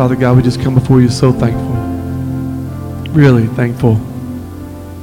Father 0.00 0.16
God, 0.16 0.34
we 0.34 0.42
just 0.42 0.62
come 0.62 0.74
before 0.74 1.02
you 1.02 1.10
so 1.10 1.30
thankful. 1.30 1.74
Really 3.12 3.46
thankful. 3.48 4.00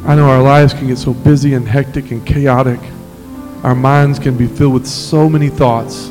I 0.07 0.15
know 0.15 0.27
our 0.27 0.41
lives 0.41 0.73
can 0.73 0.87
get 0.87 0.97
so 0.97 1.13
busy 1.13 1.53
and 1.53 1.67
hectic 1.67 2.09
and 2.09 2.25
chaotic. 2.25 2.79
Our 3.63 3.75
minds 3.75 4.17
can 4.17 4.35
be 4.35 4.47
filled 4.47 4.73
with 4.73 4.87
so 4.87 5.29
many 5.29 5.49
thoughts 5.49 6.09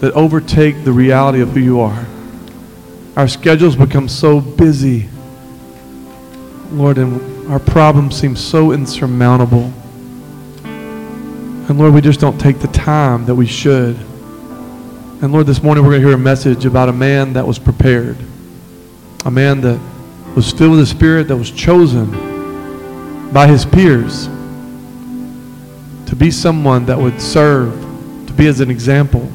that 0.00 0.14
overtake 0.14 0.84
the 0.84 0.92
reality 0.92 1.42
of 1.42 1.50
who 1.50 1.60
you 1.60 1.80
are. 1.80 2.06
Our 3.14 3.28
schedules 3.28 3.76
become 3.76 4.08
so 4.08 4.40
busy. 4.40 5.08
Lord, 6.78 6.98
and 6.98 7.50
our 7.50 7.60
problems 7.60 8.18
seem 8.18 8.36
so 8.36 8.72
insurmountable. 8.72 9.72
And 10.64 11.78
Lord, 11.78 11.94
we 11.94 12.00
just 12.00 12.20
don't 12.20 12.38
take 12.38 12.58
the 12.58 12.68
time 12.68 13.24
that 13.26 13.34
we 13.34 13.46
should 13.46 13.96
and 15.24 15.32
Lord, 15.32 15.46
this 15.46 15.62
morning 15.62 15.82
we're 15.82 15.92
going 15.92 16.02
to 16.02 16.08
hear 16.08 16.16
a 16.16 16.20
message 16.20 16.66
about 16.66 16.90
a 16.90 16.92
man 16.92 17.32
that 17.32 17.46
was 17.46 17.58
prepared, 17.58 18.18
a 19.24 19.30
man 19.30 19.62
that 19.62 19.80
was 20.36 20.52
filled 20.52 20.72
with 20.72 20.80
the 20.80 20.86
Spirit, 20.86 21.28
that 21.28 21.36
was 21.38 21.50
chosen 21.50 22.10
by 23.32 23.46
his 23.46 23.64
peers 23.64 24.26
to 24.26 26.14
be 26.14 26.30
someone 26.30 26.84
that 26.84 26.98
would 26.98 27.18
serve, 27.22 27.72
to 28.26 28.34
be 28.34 28.48
as 28.48 28.60
an 28.60 28.70
example. 28.70 29.26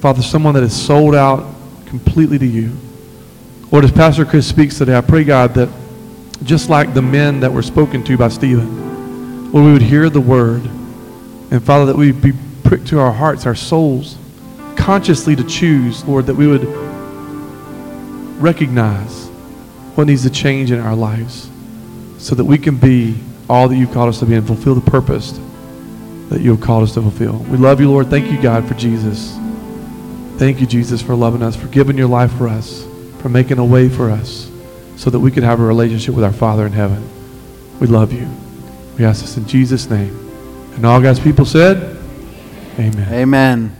Father, 0.00 0.22
someone 0.22 0.54
that 0.54 0.62
is 0.62 0.74
sold 0.74 1.14
out 1.14 1.46
completely 1.84 2.38
to 2.38 2.46
you. 2.46 2.74
Lord, 3.70 3.84
as 3.84 3.92
Pastor 3.92 4.24
Chris 4.24 4.48
speaks 4.48 4.78
today, 4.78 4.96
I 4.96 5.02
pray, 5.02 5.24
God, 5.24 5.52
that 5.56 5.68
just 6.44 6.68
like 6.68 6.94
the 6.94 7.02
men 7.02 7.40
that 7.40 7.52
were 7.52 7.62
spoken 7.62 8.04
to 8.04 8.16
by 8.16 8.28
Stephen, 8.28 9.52
Lord, 9.52 9.66
we 9.66 9.72
would 9.72 9.82
hear 9.82 10.10
the 10.10 10.20
word. 10.20 10.62
And 11.50 11.62
Father, 11.62 11.86
that 11.86 11.96
we 11.96 12.12
would 12.12 12.22
be 12.22 12.32
pricked 12.64 12.88
to 12.88 13.00
our 13.00 13.12
hearts, 13.12 13.46
our 13.46 13.54
souls 13.54 14.16
consciously 14.76 15.36
to 15.36 15.44
choose, 15.44 16.04
Lord, 16.04 16.26
that 16.26 16.34
we 16.34 16.46
would 16.46 16.64
recognize 18.40 19.26
what 19.94 20.06
needs 20.06 20.22
to 20.24 20.30
change 20.30 20.70
in 20.70 20.80
our 20.80 20.94
lives 20.94 21.48
so 22.18 22.34
that 22.34 22.44
we 22.44 22.58
can 22.58 22.76
be 22.76 23.16
all 23.48 23.68
that 23.68 23.76
you've 23.76 23.92
called 23.92 24.08
us 24.08 24.18
to 24.18 24.26
be 24.26 24.34
and 24.34 24.46
fulfill 24.46 24.74
the 24.74 24.90
purpose 24.90 25.38
that 26.28 26.40
you 26.40 26.50
have 26.50 26.60
called 26.60 26.82
us 26.82 26.94
to 26.94 27.02
fulfill. 27.02 27.38
We 27.38 27.56
love 27.56 27.80
you, 27.80 27.88
Lord. 27.88 28.08
Thank 28.08 28.30
you, 28.30 28.40
God, 28.42 28.66
for 28.66 28.74
Jesus. 28.74 29.36
Thank 30.38 30.60
you, 30.60 30.66
Jesus, 30.66 31.00
for 31.00 31.14
loving 31.14 31.42
us, 31.42 31.54
for 31.54 31.68
giving 31.68 31.96
your 31.96 32.08
life 32.08 32.32
for 32.36 32.48
us, 32.48 32.84
for 33.18 33.28
making 33.28 33.58
a 33.58 33.64
way 33.64 33.88
for 33.88 34.10
us 34.10 34.50
so 34.96 35.10
that 35.10 35.20
we 35.20 35.30
could 35.30 35.42
have 35.42 35.60
a 35.60 35.64
relationship 35.64 36.14
with 36.14 36.24
our 36.24 36.32
Father 36.32 36.66
in 36.66 36.72
heaven. 36.72 37.08
We 37.80 37.86
love 37.86 38.12
you. 38.12 38.28
We 38.98 39.04
ask 39.04 39.22
this 39.22 39.36
in 39.36 39.46
Jesus' 39.46 39.90
name. 39.90 40.16
And 40.74 40.86
all 40.86 41.00
God's 41.00 41.20
people 41.20 41.44
said, 41.44 41.96
Amen. 42.78 43.12
Amen. 43.12 43.76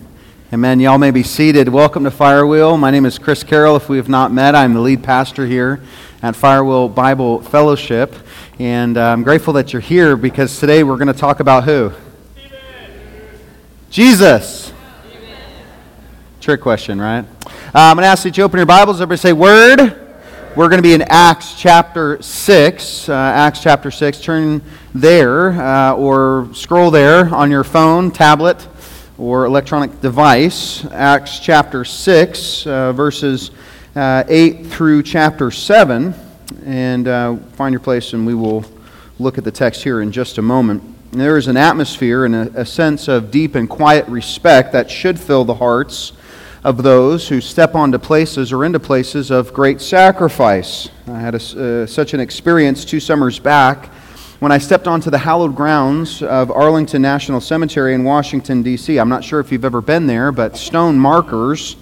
Amen. 0.52 0.78
Y'all 0.78 0.98
may 0.98 1.10
be 1.10 1.22
seated. 1.22 1.68
Welcome 1.68 2.04
to 2.04 2.10
Firewheel. 2.10 2.78
My 2.78 2.90
name 2.90 3.06
is 3.06 3.18
Chris 3.18 3.42
Carroll. 3.42 3.74
If 3.74 3.88
we 3.88 3.96
have 3.96 4.08
not 4.08 4.32
met, 4.32 4.54
I'm 4.54 4.74
the 4.74 4.80
lead 4.80 5.02
pastor 5.02 5.46
here 5.46 5.80
at 6.22 6.34
Firewheel 6.34 6.94
Bible 6.94 7.42
Fellowship. 7.42 8.14
And 8.60 8.96
uh, 8.96 9.10
I'm 9.10 9.24
grateful 9.24 9.52
that 9.54 9.72
you're 9.72 9.82
here 9.82 10.16
because 10.16 10.60
today 10.60 10.84
we're 10.84 10.96
going 10.96 11.12
to 11.12 11.12
talk 11.12 11.40
about 11.40 11.64
who? 11.64 11.92
Jesus. 13.90 14.72
Trick 16.40 16.60
question, 16.60 17.00
right? 17.00 17.24
Uh, 17.46 17.50
I'm 17.74 17.96
going 17.96 18.04
to 18.04 18.08
ask 18.08 18.22
that 18.24 18.36
you 18.36 18.44
open 18.44 18.58
your 18.58 18.66
Bibles. 18.66 19.00
Everybody 19.00 19.20
say, 19.20 19.32
Word. 19.32 20.03
We're 20.56 20.68
going 20.68 20.78
to 20.78 20.84
be 20.84 20.94
in 20.94 21.02
Acts 21.02 21.54
chapter 21.58 22.22
6. 22.22 23.08
Uh, 23.08 23.12
Acts 23.12 23.60
chapter 23.60 23.90
6. 23.90 24.20
Turn 24.20 24.62
there 24.94 25.50
uh, 25.50 25.94
or 25.94 26.48
scroll 26.54 26.92
there 26.92 27.34
on 27.34 27.50
your 27.50 27.64
phone, 27.64 28.12
tablet 28.12 28.68
or 29.18 29.46
electronic 29.46 30.00
device, 30.00 30.84
Acts 30.92 31.40
chapter 31.40 31.84
6, 31.84 32.68
uh, 32.68 32.92
verses 32.92 33.50
uh, 33.96 34.22
8 34.28 34.66
through 34.66 35.02
chapter 35.02 35.50
7. 35.50 36.14
And 36.64 37.08
uh, 37.08 37.34
find 37.54 37.72
your 37.72 37.80
place, 37.80 38.12
and 38.12 38.24
we 38.24 38.34
will 38.34 38.64
look 39.18 39.38
at 39.38 39.42
the 39.42 39.50
text 39.50 39.82
here 39.82 40.02
in 40.02 40.12
just 40.12 40.38
a 40.38 40.42
moment. 40.42 40.84
There 41.10 41.36
is 41.36 41.48
an 41.48 41.56
atmosphere 41.56 42.26
and 42.26 42.34
a, 42.36 42.60
a 42.60 42.64
sense 42.64 43.08
of 43.08 43.32
deep 43.32 43.56
and 43.56 43.68
quiet 43.68 44.06
respect 44.06 44.72
that 44.72 44.88
should 44.88 45.18
fill 45.18 45.44
the 45.44 45.54
hearts 45.54 46.12
of 46.64 46.82
those 46.82 47.28
who 47.28 47.42
step 47.42 47.74
onto 47.74 47.98
places 47.98 48.50
or 48.50 48.64
into 48.64 48.80
places 48.80 49.30
of 49.30 49.52
great 49.52 49.82
sacrifice. 49.82 50.88
I 51.06 51.20
had 51.20 51.34
a, 51.34 51.82
uh, 51.82 51.86
such 51.86 52.14
an 52.14 52.20
experience 52.20 52.86
two 52.86 53.00
summers 53.00 53.38
back 53.38 53.92
when 54.40 54.50
I 54.50 54.56
stepped 54.56 54.88
onto 54.88 55.10
the 55.10 55.18
hallowed 55.18 55.54
grounds 55.54 56.22
of 56.22 56.50
Arlington 56.50 57.02
National 57.02 57.40
Cemetery 57.40 57.94
in 57.94 58.02
Washington, 58.02 58.62
D.C. 58.62 58.98
I'm 58.98 59.10
not 59.10 59.22
sure 59.22 59.40
if 59.40 59.52
you've 59.52 59.64
ever 59.64 59.82
been 59.82 60.06
there, 60.06 60.32
but 60.32 60.56
stone 60.56 60.98
markers 60.98 61.76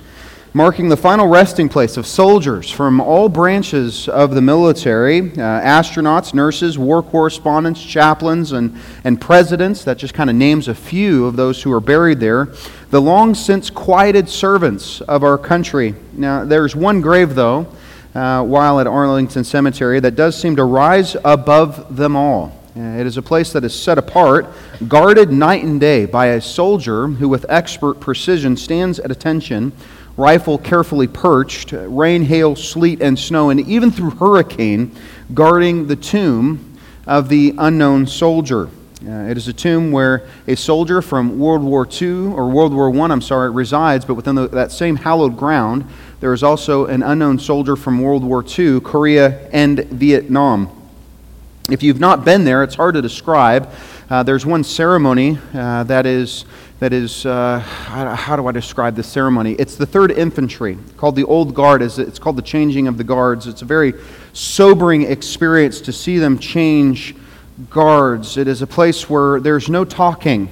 marking 0.55 0.89
the 0.89 0.97
final 0.97 1.27
resting 1.27 1.69
place 1.69 1.97
of 1.97 2.07
soldiers 2.07 2.71
from 2.71 3.01
all 3.01 3.29
branches 3.29 4.09
of 4.09 4.35
the 4.35 4.43
military 4.43 5.21
uh, 5.21 5.25
astronauts, 5.37 6.35
nurses, 6.35 6.79
war 6.79 7.03
correspondents, 7.03 7.83
chaplains, 7.83 8.53
and, 8.53 8.79
and 9.05 9.21
presidents. 9.21 9.85
That 9.85 9.97
just 9.99 10.15
kind 10.15 10.29
of 10.29 10.37
names 10.37 10.69
a 10.69 10.75
few 10.75 11.27
of 11.27 11.37
those 11.37 11.63
who 11.63 11.73
are 11.73 11.81
buried 11.81 12.21
there. 12.21 12.49
The 12.91 13.01
long 13.01 13.35
since 13.35 13.71
quieted 13.71 14.29
servants 14.29 15.01
of 15.03 15.25
our 15.25 15.39
country. 15.39 15.95
Now, 16.13 16.45
there's 16.45 16.77
one 16.77 17.01
grave, 17.01 17.35
though 17.35 17.67
uh, 18.15 18.45
while 18.45 18.81
at 18.81 18.87
Arlington 18.87 19.45
Cemetery 19.45 20.01
that 20.01 20.15
does 20.15 20.39
seem 20.39 20.57
to 20.57 20.65
rise 20.65 21.17
above 21.25 21.97
them 21.97 22.17
all. 22.17 22.59
Uh, 22.75 22.81
it 22.81 23.07
is 23.07 23.19
a 23.19 23.23
place 23.23 23.53
that 23.53 23.65
is 23.65 23.79
set 23.79 23.99
apart, 23.99 24.47
guarded 24.89 25.31
night 25.31 25.63
and 25.63 25.79
day 25.79 26.07
by 26.07 26.27
a 26.27 26.41
soldier 26.41 27.07
who, 27.07 27.29
with 27.29 27.45
expert 27.49 28.01
precision, 28.01 28.57
stands 28.57 28.99
at 28.99 29.11
attention, 29.11 29.73
rifle 30.17 30.59
carefully 30.59 31.07
perched, 31.07 31.73
rain, 31.73 32.23
hail, 32.23 32.55
sleet, 32.57 33.01
and 33.01 33.19
snow, 33.19 33.51
and 33.51 33.61
even 33.61 33.91
through 33.91 34.11
hurricane, 34.11 34.95
guarding 35.35 35.87
the 35.87 35.97
tomb 35.97 36.77
of 37.07 37.29
the 37.29 37.55
unknown 37.59 38.07
soldier. 38.07 38.69
Uh, 39.05 39.27
it 39.29 39.37
is 39.37 39.49
a 39.49 39.53
tomb 39.53 39.91
where 39.91 40.25
a 40.47 40.55
soldier 40.55 41.03
from 41.03 41.39
World 41.39 41.63
War 41.63 41.89
II, 41.91 42.27
or 42.29 42.49
World 42.49 42.73
War 42.73 42.95
I, 42.95 43.13
I'm 43.13 43.21
sorry, 43.21 43.51
resides, 43.51 44.05
but 44.05 44.15
within 44.15 44.37
the, 44.37 44.47
that 44.49 44.71
same 44.71 44.95
hallowed 44.95 45.37
ground, 45.37 45.85
there 46.21 46.33
is 46.33 46.45
also 46.45 46.87
an 46.87 47.03
unknown 47.03 47.41
soldier 47.41 47.75
from 47.75 48.01
World 48.01 48.23
War 48.23 48.45
II, 48.47 48.81
Korea, 48.81 49.49
and 49.51 49.81
Vietnam. 49.87 50.71
If 51.69 51.83
you've 51.83 51.99
not 51.99 52.25
been 52.25 52.45
there, 52.45 52.63
it's 52.63 52.77
hard 52.77 52.95
to 52.95 53.03
describe. 53.03 53.73
Uh, 54.09 54.23
there's 54.23 54.47
one 54.47 54.63
ceremony 54.63 55.39
uh, 55.53 55.83
that 55.85 56.07
is, 56.07 56.45
that 56.83 56.93
is 56.93 57.25
uh, 57.27 57.61
how 57.61 58.35
do 58.35 58.49
I 58.49 58.51
describe 58.51 58.97
this 58.97 59.07
ceremony? 59.07 59.53
It's 59.53 59.77
the 59.77 59.87
3rd 59.87 60.19
Infantry, 60.19 60.77
called 60.97 61.15
the 61.15 61.23
Old 61.23 61.55
Guard. 61.55 61.81
It's 61.81 62.19
called 62.19 62.35
the 62.35 62.43
changing 62.43 62.89
of 62.89 62.99
the 62.99 63.05
guards. 63.05 63.47
It's 63.47 63.63
a 63.63 63.65
very 63.65 63.95
sobering 64.33 65.03
experience 65.03 65.81
to 65.83 65.93
see 65.93 66.19
them 66.19 66.41
change 66.41 67.15
guards. 67.71 68.37
It 68.37 68.49
is 68.49 68.63
a 68.63 68.67
place 68.67 69.09
where 69.09 69.39
there's 69.39 69.69
no 69.69 69.85
talking. 69.85 70.49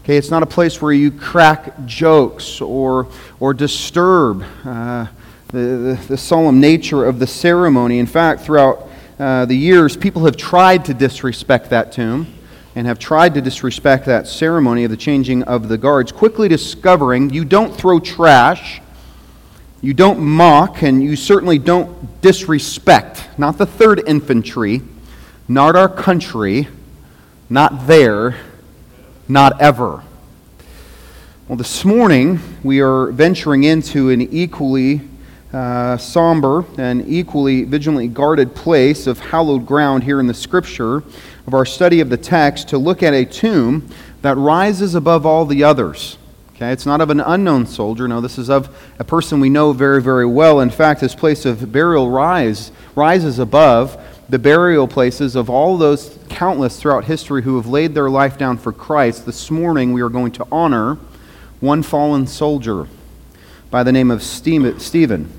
Okay, 0.00 0.16
it's 0.16 0.32
not 0.32 0.42
a 0.42 0.46
place 0.46 0.82
where 0.82 0.90
you 0.90 1.12
crack 1.12 1.86
jokes 1.86 2.60
or, 2.60 3.06
or 3.38 3.54
disturb 3.54 4.44
uh, 4.64 5.06
the, 5.50 5.58
the, 5.58 6.04
the, 6.08 6.16
solemn 6.16 6.58
nature 6.58 7.04
of 7.04 7.20
the 7.20 7.26
ceremony. 7.28 8.00
In 8.00 8.06
fact, 8.06 8.40
throughout 8.40 8.88
uh, 9.20 9.44
the 9.44 9.54
years, 9.54 9.96
people 9.96 10.24
have 10.24 10.36
tried 10.36 10.86
to 10.86 10.94
disrespect 10.94 11.70
that 11.70 11.92
tomb 11.92 12.26
and 12.78 12.86
have 12.86 13.00
tried 13.00 13.34
to 13.34 13.40
disrespect 13.40 14.06
that 14.06 14.28
ceremony 14.28 14.84
of 14.84 14.90
the 14.92 14.96
changing 14.96 15.42
of 15.42 15.66
the 15.66 15.76
guards, 15.76 16.12
quickly 16.12 16.46
discovering 16.46 17.28
you 17.28 17.44
don't 17.44 17.76
throw 17.76 17.98
trash, 17.98 18.80
you 19.82 19.92
don't 19.92 20.20
mock, 20.20 20.80
and 20.82 21.02
you 21.02 21.16
certainly 21.16 21.58
don't 21.58 22.22
disrespect, 22.22 23.28
not 23.36 23.58
the 23.58 23.66
3rd 23.66 24.06
Infantry 24.06 24.80
not 25.48 25.74
our 25.74 25.88
country, 25.88 26.68
not 27.48 27.88
there, 27.88 28.36
not 29.26 29.60
ever. 29.60 30.04
Well, 31.48 31.56
this 31.56 31.84
morning 31.84 32.38
we 32.62 32.80
are 32.80 33.06
venturing 33.06 33.64
into 33.64 34.10
an 34.10 34.20
equally 34.20 35.00
uh, 35.52 35.96
somber 35.96 36.66
and 36.76 37.08
equally 37.08 37.64
vigilantly 37.64 38.06
guarded 38.06 38.54
place 38.54 39.06
of 39.06 39.18
hallowed 39.18 39.64
ground 39.64 40.04
here 40.04 40.20
in 40.20 40.26
the 40.26 40.34
scripture 40.34 41.02
of 41.48 41.54
our 41.54 41.64
study 41.64 42.00
of 42.00 42.10
the 42.10 42.16
text 42.18 42.68
to 42.68 42.76
look 42.76 43.02
at 43.02 43.14
a 43.14 43.24
tomb 43.24 43.88
that 44.20 44.36
rises 44.36 44.94
above 44.94 45.24
all 45.24 45.46
the 45.46 45.64
others. 45.64 46.18
Okay, 46.50 46.72
it's 46.72 46.84
not 46.84 47.00
of 47.00 47.08
an 47.08 47.20
unknown 47.20 47.64
soldier. 47.64 48.06
No, 48.06 48.20
this 48.20 48.36
is 48.36 48.50
of 48.50 48.68
a 48.98 49.04
person 49.04 49.40
we 49.40 49.48
know 49.48 49.72
very, 49.72 50.02
very 50.02 50.26
well. 50.26 50.60
In 50.60 50.68
fact, 50.68 51.00
this 51.00 51.14
place 51.14 51.46
of 51.46 51.72
burial 51.72 52.10
rise, 52.10 52.70
rises 52.94 53.38
above 53.38 53.98
the 54.28 54.38
burial 54.38 54.86
places 54.86 55.36
of 55.36 55.48
all 55.48 55.78
those 55.78 56.18
countless 56.28 56.78
throughout 56.78 57.06
history 57.06 57.40
who 57.40 57.56
have 57.56 57.66
laid 57.66 57.94
their 57.94 58.10
life 58.10 58.36
down 58.36 58.58
for 58.58 58.70
Christ, 58.70 59.24
this 59.24 59.50
morning 59.50 59.94
we 59.94 60.02
are 60.02 60.10
going 60.10 60.32
to 60.32 60.46
honor 60.52 60.98
one 61.60 61.82
fallen 61.82 62.26
soldier 62.26 62.86
by 63.70 63.82
the 63.82 63.92
name 63.92 64.10
of 64.10 64.22
Stephen. 64.22 65.32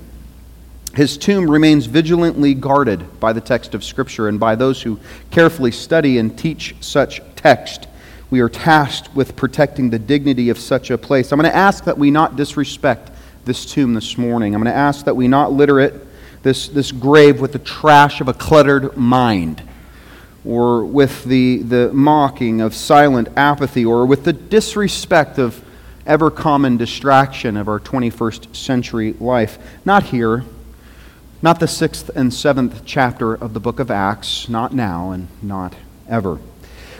His 0.94 1.16
tomb 1.16 1.48
remains 1.48 1.86
vigilantly 1.86 2.52
guarded 2.52 3.20
by 3.20 3.32
the 3.32 3.40
text 3.40 3.74
of 3.74 3.84
Scripture 3.84 4.26
and 4.26 4.40
by 4.40 4.56
those 4.56 4.82
who 4.82 4.98
carefully 5.30 5.70
study 5.70 6.18
and 6.18 6.36
teach 6.36 6.74
such 6.80 7.20
text. 7.36 7.86
We 8.28 8.40
are 8.40 8.48
tasked 8.48 9.14
with 9.14 9.36
protecting 9.36 9.90
the 9.90 9.98
dignity 9.98 10.50
of 10.50 10.58
such 10.58 10.90
a 10.90 10.98
place. 10.98 11.30
I'm 11.30 11.38
going 11.38 11.50
to 11.50 11.56
ask 11.56 11.84
that 11.84 11.96
we 11.96 12.10
not 12.10 12.36
disrespect 12.36 13.10
this 13.44 13.64
tomb 13.64 13.94
this 13.94 14.18
morning. 14.18 14.54
I'm 14.54 14.62
going 14.62 14.72
to 14.72 14.78
ask 14.78 15.04
that 15.04 15.14
we 15.14 15.28
not 15.28 15.52
litter 15.52 15.78
it, 15.78 15.94
this, 16.42 16.68
this 16.68 16.90
grave, 16.90 17.40
with 17.40 17.52
the 17.52 17.58
trash 17.60 18.20
of 18.20 18.26
a 18.26 18.34
cluttered 18.34 18.96
mind, 18.96 19.62
or 20.44 20.84
with 20.84 21.24
the, 21.24 21.58
the 21.58 21.92
mocking 21.92 22.60
of 22.60 22.74
silent 22.74 23.28
apathy, 23.36 23.84
or 23.84 24.06
with 24.06 24.24
the 24.24 24.32
disrespect 24.32 25.38
of 25.38 25.64
ever 26.04 26.30
common 26.30 26.76
distraction 26.76 27.56
of 27.56 27.68
our 27.68 27.78
21st 27.78 28.56
century 28.56 29.12
life. 29.14 29.58
Not 29.84 30.04
here 30.04 30.44
not 31.42 31.58
the 31.58 31.68
sixth 31.68 32.10
and 32.14 32.34
seventh 32.34 32.82
chapter 32.84 33.32
of 33.32 33.54
the 33.54 33.60
book 33.60 33.80
of 33.80 33.90
Acts, 33.90 34.46
not 34.50 34.74
now 34.74 35.10
and 35.10 35.26
not 35.40 35.74
ever. 36.06 36.38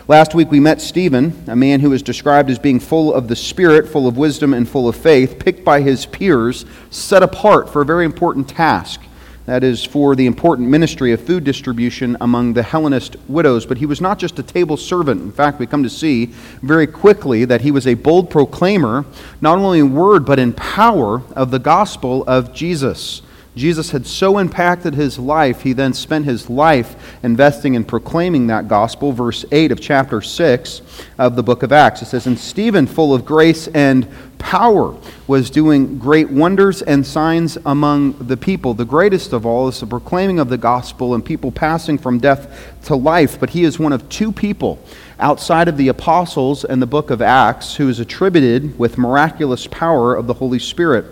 Last 0.09 0.35
week 0.35 0.51
we 0.51 0.61
met 0.61 0.81
Stephen, 0.81 1.45
a 1.47 1.55
man 1.55 1.81
who 1.81 1.93
is 1.93 2.03
described 2.03 2.49
as 2.49 2.59
being 2.59 2.81
full 2.81 3.13
of 3.13 3.29
the 3.29 3.37
Spirit, 3.37 3.87
full 3.87 4.09
of 4.09 4.17
wisdom, 4.17 4.55
and 4.55 4.67
full 4.67 4.89
of 4.89 4.97
faith, 4.97 5.39
picked 5.39 5.63
by 5.63 5.83
his 5.83 6.07
peers, 6.07 6.65
set 6.89 7.23
apart 7.23 7.69
for 7.69 7.83
a 7.83 7.85
very 7.85 8.07
important 8.07 8.49
task. 8.49 9.03
That 9.45 9.63
is, 9.63 9.85
for 9.85 10.17
the 10.17 10.27
important 10.27 10.69
ministry 10.69 11.13
of 11.13 11.21
food 11.21 11.45
distribution 11.45 12.17
among 12.21 12.55
the 12.55 12.63
Hellenist 12.63 13.17
widows. 13.29 13.67
But 13.67 13.79
he 13.79 13.87
was 13.87 14.01
not 14.01 14.19
just 14.19 14.39
a 14.39 14.43
table 14.43 14.77
servant. 14.79 15.21
In 15.23 15.33
fact, 15.33 15.59
we 15.59 15.67
come 15.67 15.83
to 15.83 15.91
see 15.91 16.27
very 16.63 16.87
quickly 16.87 17.45
that 17.45 17.61
he 17.61 17.71
was 17.71 17.87
a 17.87 17.95
bold 17.95 18.31
proclaimer, 18.31 19.05
not 19.41 19.59
only 19.59 19.81
in 19.81 19.95
word, 19.95 20.25
but 20.25 20.39
in 20.39 20.55
power, 20.55 21.23
of 21.37 21.51
the 21.51 21.59
gospel 21.59 22.25
of 22.27 22.55
Jesus. 22.55 23.23
Jesus 23.61 23.91
had 23.91 24.07
so 24.07 24.39
impacted 24.39 24.95
his 24.95 25.19
life, 25.19 25.61
he 25.61 25.75
then 25.75 25.93
spent 25.93 26.25
his 26.25 26.49
life 26.49 26.97
investing 27.23 27.75
in 27.75 27.85
proclaiming 27.85 28.47
that 28.47 28.69
gospel. 28.69 29.13
Verse 29.13 29.45
8 29.53 29.71
of 29.71 29.79
chapter 29.79 30.23
6 30.23 30.81
of 31.19 31.37
the 31.37 31.43
book 31.43 31.63
of 31.63 31.71
Acts. 31.71 32.01
It 32.01 32.07
says, 32.07 32.27
And 32.27 32.39
Stephen, 32.39 32.87
full 32.87 33.13
of 33.13 33.27
grace 33.27 33.69
and 33.69 34.09
power, 34.39 34.97
was 35.27 35.51
doing 35.51 35.99
great 35.99 36.31
wonders 36.31 36.81
and 36.81 37.07
signs 37.07 37.59
among 37.67 38.13
the 38.15 38.37
people. 38.39 38.73
The 38.73 38.87
greatest 38.87 39.35
of 39.35 39.45
all 39.45 39.69
is 39.69 39.79
the 39.79 39.87
proclaiming 39.87 40.39
of 40.39 40.49
the 40.49 40.57
gospel 40.57 41.15
and 41.15 41.23
people 41.23 41.53
passing 41.53 41.99
from 41.99 42.19
death 42.19 42.75
to 42.87 42.97
life. 42.97 43.39
But 43.39 43.51
he 43.51 43.65
is 43.65 43.79
one 43.79 43.93
of 43.93 44.09
two 44.09 44.33
people 44.33 44.83
outside 45.19 45.69
of 45.69 45.77
the 45.77 45.89
apostles 45.89 46.65
and 46.65 46.81
the 46.81 46.87
book 46.87 47.11
of 47.11 47.21
Acts 47.21 47.75
who 47.75 47.91
is 47.91 48.01
attributed 48.01 48.79
with 48.79 48.97
miraculous 48.97 49.67
power 49.67 50.15
of 50.15 50.27
the 50.27 50.35
Holy 50.35 50.59
Spirit. 50.59 51.05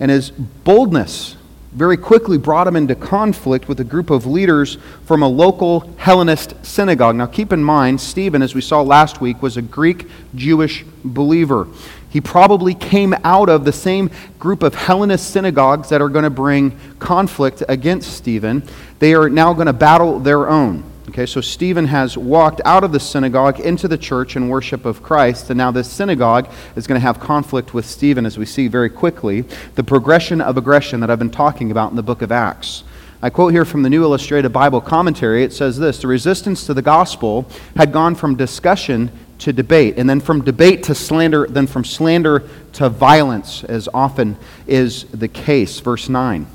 And 0.00 0.10
his 0.10 0.30
boldness 0.30 1.36
very 1.74 1.96
quickly 1.96 2.38
brought 2.38 2.66
him 2.66 2.76
into 2.76 2.94
conflict 2.94 3.68
with 3.68 3.80
a 3.80 3.84
group 3.84 4.10
of 4.10 4.26
leaders 4.26 4.78
from 5.04 5.22
a 5.22 5.28
local 5.28 5.80
Hellenist 5.96 6.54
synagogue. 6.64 7.16
Now, 7.16 7.26
keep 7.26 7.52
in 7.52 7.62
mind, 7.62 8.00
Stephen, 8.00 8.42
as 8.42 8.54
we 8.54 8.60
saw 8.60 8.80
last 8.80 9.20
week, 9.20 9.42
was 9.42 9.56
a 9.56 9.62
Greek 9.62 10.08
Jewish 10.34 10.84
believer. 11.04 11.66
He 12.08 12.20
probably 12.20 12.74
came 12.74 13.12
out 13.24 13.48
of 13.48 13.64
the 13.64 13.72
same 13.72 14.08
group 14.38 14.62
of 14.62 14.74
Hellenist 14.74 15.30
synagogues 15.30 15.88
that 15.88 16.00
are 16.00 16.08
going 16.08 16.22
to 16.22 16.30
bring 16.30 16.78
conflict 17.00 17.64
against 17.68 18.12
Stephen. 18.12 18.62
They 19.00 19.14
are 19.14 19.28
now 19.28 19.52
going 19.52 19.66
to 19.66 19.72
battle 19.72 20.20
their 20.20 20.48
own. 20.48 20.84
Okay, 21.06 21.26
so 21.26 21.42
Stephen 21.42 21.86
has 21.86 22.16
walked 22.16 22.62
out 22.64 22.82
of 22.82 22.90
the 22.90 22.98
synagogue 22.98 23.60
into 23.60 23.86
the 23.88 23.98
church 23.98 24.36
in 24.36 24.48
worship 24.48 24.86
of 24.86 25.02
Christ, 25.02 25.50
and 25.50 25.58
now 25.58 25.70
this 25.70 25.90
synagogue 25.90 26.50
is 26.76 26.86
going 26.86 26.98
to 26.98 27.06
have 27.06 27.20
conflict 27.20 27.74
with 27.74 27.84
Stephen, 27.84 28.24
as 28.24 28.38
we 28.38 28.46
see 28.46 28.68
very 28.68 28.88
quickly. 28.88 29.42
The 29.74 29.84
progression 29.84 30.40
of 30.40 30.56
aggression 30.56 31.00
that 31.00 31.10
I've 31.10 31.18
been 31.18 31.30
talking 31.30 31.70
about 31.70 31.90
in 31.90 31.96
the 31.96 32.02
book 32.02 32.22
of 32.22 32.32
Acts. 32.32 32.84
I 33.20 33.28
quote 33.28 33.52
here 33.52 33.66
from 33.66 33.82
the 33.82 33.90
New 33.90 34.02
Illustrated 34.02 34.48
Bible 34.50 34.80
Commentary. 34.80 35.44
It 35.44 35.52
says 35.52 35.78
this 35.78 35.98
The 35.98 36.06
resistance 36.06 36.64
to 36.66 36.74
the 36.74 36.82
gospel 36.82 37.46
had 37.76 37.92
gone 37.92 38.14
from 38.14 38.34
discussion 38.34 39.12
to 39.40 39.52
debate, 39.52 39.98
and 39.98 40.08
then 40.08 40.20
from 40.20 40.42
debate 40.42 40.84
to 40.84 40.94
slander, 40.94 41.46
then 41.46 41.66
from 41.66 41.84
slander 41.84 42.48
to 42.72 42.88
violence, 42.88 43.62
as 43.64 43.90
often 43.92 44.38
is 44.66 45.04
the 45.04 45.28
case. 45.28 45.80
Verse 45.80 46.08
9. 46.08 46.46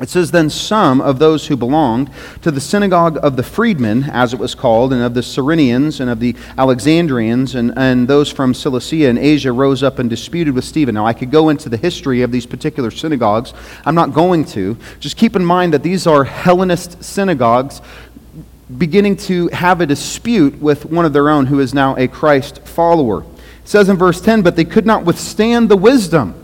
It 0.00 0.08
says, 0.08 0.30
Then 0.30 0.48
some 0.48 1.00
of 1.00 1.18
those 1.18 1.48
who 1.48 1.56
belonged 1.56 2.10
to 2.42 2.50
the 2.50 2.60
synagogue 2.60 3.18
of 3.22 3.36
the 3.36 3.42
freedmen, 3.42 4.04
as 4.04 4.32
it 4.32 4.38
was 4.38 4.54
called, 4.54 4.92
and 4.92 5.02
of 5.02 5.14
the 5.14 5.22
Cyrenians 5.22 5.98
and 5.98 6.08
of 6.08 6.20
the 6.20 6.36
Alexandrians, 6.56 7.56
and, 7.56 7.72
and 7.76 8.06
those 8.06 8.30
from 8.30 8.54
Cilicia 8.54 9.08
and 9.08 9.18
Asia 9.18 9.50
rose 9.50 9.82
up 9.82 9.98
and 9.98 10.08
disputed 10.08 10.54
with 10.54 10.64
Stephen. 10.64 10.94
Now, 10.94 11.06
I 11.06 11.12
could 11.12 11.30
go 11.30 11.48
into 11.48 11.68
the 11.68 11.76
history 11.76 12.22
of 12.22 12.30
these 12.30 12.46
particular 12.46 12.90
synagogues. 12.92 13.52
I'm 13.84 13.96
not 13.96 14.14
going 14.14 14.44
to. 14.46 14.76
Just 15.00 15.16
keep 15.16 15.34
in 15.34 15.44
mind 15.44 15.72
that 15.72 15.82
these 15.82 16.06
are 16.06 16.24
Hellenist 16.24 17.02
synagogues 17.02 17.80
beginning 18.76 19.16
to 19.16 19.48
have 19.48 19.80
a 19.80 19.86
dispute 19.86 20.60
with 20.60 20.84
one 20.84 21.04
of 21.04 21.12
their 21.12 21.30
own 21.30 21.46
who 21.46 21.58
is 21.58 21.72
now 21.72 21.96
a 21.96 22.06
Christ 22.06 22.60
follower. 22.66 23.22
It 23.22 23.68
says 23.68 23.88
in 23.88 23.96
verse 23.96 24.20
10, 24.20 24.42
But 24.42 24.56
they 24.56 24.64
could 24.64 24.86
not 24.86 25.04
withstand 25.04 25.68
the 25.68 25.76
wisdom 25.76 26.34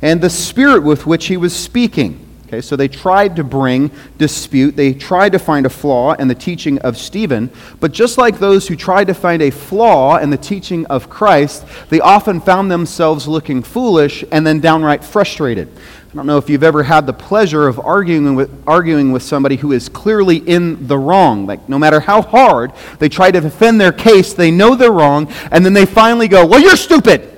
and 0.00 0.20
the 0.20 0.30
spirit 0.30 0.82
with 0.82 1.06
which 1.06 1.26
he 1.26 1.36
was 1.36 1.54
speaking. 1.54 2.31
Okay, 2.52 2.60
so 2.60 2.76
they 2.76 2.86
tried 2.86 3.36
to 3.36 3.44
bring 3.44 3.90
dispute. 4.18 4.76
They 4.76 4.92
tried 4.92 5.32
to 5.32 5.38
find 5.38 5.64
a 5.64 5.70
flaw 5.70 6.12
in 6.12 6.28
the 6.28 6.34
teaching 6.34 6.78
of 6.80 6.98
Stephen. 6.98 7.50
But 7.80 7.92
just 7.92 8.18
like 8.18 8.38
those 8.38 8.68
who 8.68 8.76
tried 8.76 9.06
to 9.06 9.14
find 9.14 9.40
a 9.40 9.50
flaw 9.50 10.18
in 10.18 10.28
the 10.28 10.36
teaching 10.36 10.84
of 10.88 11.08
Christ, 11.08 11.64
they 11.88 11.98
often 11.98 12.42
found 12.42 12.70
themselves 12.70 13.26
looking 13.26 13.62
foolish 13.62 14.22
and 14.30 14.46
then 14.46 14.60
downright 14.60 15.02
frustrated. 15.02 15.68
I 15.74 16.14
don't 16.14 16.26
know 16.26 16.36
if 16.36 16.50
you've 16.50 16.62
ever 16.62 16.82
had 16.82 17.06
the 17.06 17.14
pleasure 17.14 17.66
of 17.66 17.80
arguing 17.80 18.34
with, 18.34 18.50
arguing 18.66 19.12
with 19.12 19.22
somebody 19.22 19.56
who 19.56 19.72
is 19.72 19.88
clearly 19.88 20.36
in 20.36 20.86
the 20.86 20.98
wrong. 20.98 21.46
Like, 21.46 21.70
no 21.70 21.78
matter 21.78 22.00
how 22.00 22.20
hard 22.20 22.72
they 22.98 23.08
try 23.08 23.30
to 23.30 23.40
defend 23.40 23.80
their 23.80 23.92
case, 23.92 24.34
they 24.34 24.50
know 24.50 24.74
they're 24.74 24.92
wrong, 24.92 25.32
and 25.50 25.64
then 25.64 25.72
they 25.72 25.86
finally 25.86 26.28
go, 26.28 26.44
Well, 26.44 26.60
you're 26.60 26.76
stupid! 26.76 27.30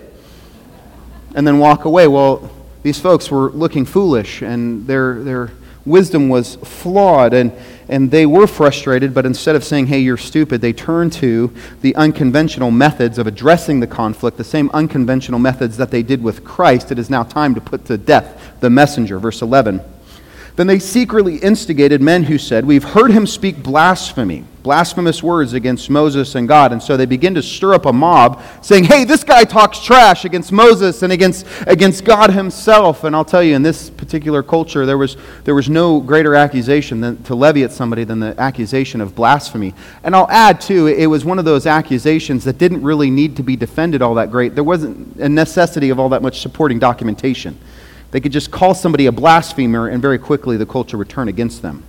And 1.36 1.46
then 1.46 1.60
walk 1.60 1.84
away. 1.84 2.08
Well, 2.08 2.50
these 2.84 3.00
folks 3.00 3.30
were 3.30 3.50
looking 3.50 3.86
foolish 3.86 4.42
and 4.42 4.86
their, 4.86 5.22
their 5.22 5.50
wisdom 5.86 6.28
was 6.28 6.56
flawed 6.56 7.32
and, 7.32 7.50
and 7.88 8.10
they 8.10 8.26
were 8.26 8.46
frustrated, 8.46 9.14
but 9.14 9.24
instead 9.24 9.56
of 9.56 9.64
saying, 9.64 9.86
hey, 9.86 10.00
you're 10.00 10.18
stupid, 10.18 10.60
they 10.60 10.74
turned 10.74 11.10
to 11.14 11.50
the 11.80 11.96
unconventional 11.96 12.70
methods 12.70 13.16
of 13.18 13.26
addressing 13.26 13.80
the 13.80 13.86
conflict, 13.86 14.36
the 14.36 14.44
same 14.44 14.70
unconventional 14.74 15.40
methods 15.40 15.78
that 15.78 15.90
they 15.90 16.02
did 16.02 16.22
with 16.22 16.44
Christ. 16.44 16.92
It 16.92 16.98
is 16.98 17.08
now 17.08 17.22
time 17.22 17.54
to 17.54 17.60
put 17.62 17.86
to 17.86 17.96
death 17.96 18.54
the 18.60 18.68
messenger. 18.68 19.18
Verse 19.18 19.40
11. 19.40 19.80
Then 20.56 20.68
they 20.68 20.78
secretly 20.78 21.38
instigated 21.38 22.00
men 22.00 22.22
who 22.22 22.38
said, 22.38 22.64
We've 22.64 22.84
heard 22.84 23.10
him 23.10 23.26
speak 23.26 23.60
blasphemy, 23.60 24.44
blasphemous 24.62 25.20
words 25.20 25.52
against 25.52 25.90
Moses 25.90 26.36
and 26.36 26.46
God. 26.46 26.70
And 26.70 26.80
so 26.80 26.96
they 26.96 27.06
begin 27.06 27.34
to 27.34 27.42
stir 27.42 27.74
up 27.74 27.86
a 27.86 27.92
mob 27.92 28.40
saying, 28.62 28.84
Hey, 28.84 29.02
this 29.02 29.24
guy 29.24 29.42
talks 29.42 29.80
trash 29.80 30.24
against 30.24 30.52
Moses 30.52 31.02
and 31.02 31.12
against, 31.12 31.44
against 31.66 32.04
God 32.04 32.30
himself. 32.30 33.02
And 33.02 33.16
I'll 33.16 33.24
tell 33.24 33.42
you, 33.42 33.56
in 33.56 33.62
this 33.62 33.90
particular 33.90 34.44
culture, 34.44 34.86
there 34.86 34.96
was, 34.96 35.16
there 35.42 35.56
was 35.56 35.68
no 35.68 35.98
greater 35.98 36.36
accusation 36.36 37.00
than, 37.00 37.20
to 37.24 37.34
levy 37.34 37.64
at 37.64 37.72
somebody 37.72 38.04
than 38.04 38.20
the 38.20 38.40
accusation 38.40 39.00
of 39.00 39.16
blasphemy. 39.16 39.74
And 40.04 40.14
I'll 40.14 40.30
add, 40.30 40.60
too, 40.60 40.86
it 40.86 41.06
was 41.06 41.24
one 41.24 41.40
of 41.40 41.44
those 41.44 41.66
accusations 41.66 42.44
that 42.44 42.58
didn't 42.58 42.82
really 42.82 43.10
need 43.10 43.36
to 43.38 43.42
be 43.42 43.56
defended 43.56 44.02
all 44.02 44.14
that 44.14 44.30
great. 44.30 44.54
There 44.54 44.62
wasn't 44.62 45.16
a 45.16 45.28
necessity 45.28 45.90
of 45.90 45.98
all 45.98 46.10
that 46.10 46.22
much 46.22 46.40
supporting 46.40 46.78
documentation. 46.78 47.58
They 48.14 48.20
could 48.20 48.30
just 48.30 48.52
call 48.52 48.74
somebody 48.74 49.06
a 49.06 49.12
blasphemer, 49.12 49.88
and 49.88 50.00
very 50.00 50.20
quickly 50.20 50.56
the 50.56 50.64
culture 50.64 50.96
would 50.96 51.08
turn 51.08 51.26
against 51.26 51.62
them. 51.62 51.82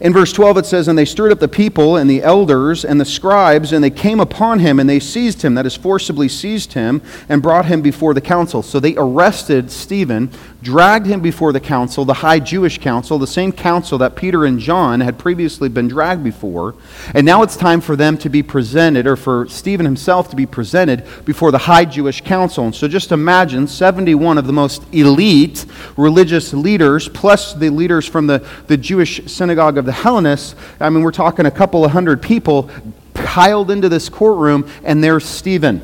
In 0.00 0.12
verse 0.12 0.32
12, 0.32 0.58
it 0.58 0.66
says, 0.66 0.86
And 0.86 0.96
they 0.96 1.04
stirred 1.04 1.32
up 1.32 1.40
the 1.40 1.48
people 1.48 1.96
and 1.96 2.08
the 2.08 2.22
elders 2.22 2.84
and 2.84 3.00
the 3.00 3.04
scribes, 3.04 3.72
and 3.72 3.82
they 3.82 3.90
came 3.90 4.20
upon 4.20 4.60
him, 4.60 4.78
and 4.78 4.88
they 4.88 5.00
seized 5.00 5.42
him, 5.42 5.54
that 5.54 5.66
is, 5.66 5.76
forcibly 5.76 6.28
seized 6.28 6.74
him, 6.74 7.02
and 7.28 7.42
brought 7.42 7.66
him 7.66 7.82
before 7.82 8.14
the 8.14 8.20
council. 8.20 8.62
So 8.62 8.78
they 8.78 8.94
arrested 8.96 9.72
Stephen, 9.72 10.30
dragged 10.62 11.06
him 11.06 11.20
before 11.20 11.52
the 11.52 11.60
council, 11.60 12.04
the 12.04 12.14
high 12.14 12.38
Jewish 12.38 12.78
council, 12.78 13.18
the 13.18 13.26
same 13.26 13.50
council 13.50 13.98
that 13.98 14.14
Peter 14.14 14.44
and 14.44 14.60
John 14.60 15.00
had 15.00 15.18
previously 15.18 15.68
been 15.68 15.88
dragged 15.88 16.22
before. 16.22 16.76
And 17.12 17.26
now 17.26 17.42
it's 17.42 17.56
time 17.56 17.80
for 17.80 17.96
them 17.96 18.16
to 18.18 18.28
be 18.28 18.42
presented, 18.44 19.04
or 19.06 19.16
for 19.16 19.48
Stephen 19.48 19.84
himself 19.84 20.30
to 20.30 20.36
be 20.36 20.46
presented 20.46 21.04
before 21.24 21.50
the 21.50 21.58
high 21.58 21.84
Jewish 21.84 22.20
council. 22.20 22.64
And 22.64 22.74
so 22.74 22.86
just 22.86 23.10
imagine 23.10 23.66
71 23.66 24.38
of 24.38 24.46
the 24.46 24.52
most 24.52 24.82
elite 24.94 25.66
religious 25.96 26.52
leaders, 26.54 27.08
plus 27.08 27.52
the 27.54 27.70
leaders 27.70 28.06
from 28.06 28.28
the, 28.28 28.46
the 28.68 28.76
Jewish 28.76 29.26
synagogue 29.26 29.76
of 29.76 29.87
the 29.88 29.92
Hellenists. 29.92 30.54
I 30.78 30.90
mean, 30.90 31.02
we're 31.02 31.10
talking 31.12 31.46
a 31.46 31.50
couple 31.50 31.84
of 31.84 31.90
hundred 31.90 32.22
people 32.22 32.70
piled 33.14 33.70
into 33.70 33.88
this 33.88 34.08
courtroom, 34.08 34.70
and 34.84 35.02
there's 35.02 35.24
Stephen. 35.24 35.80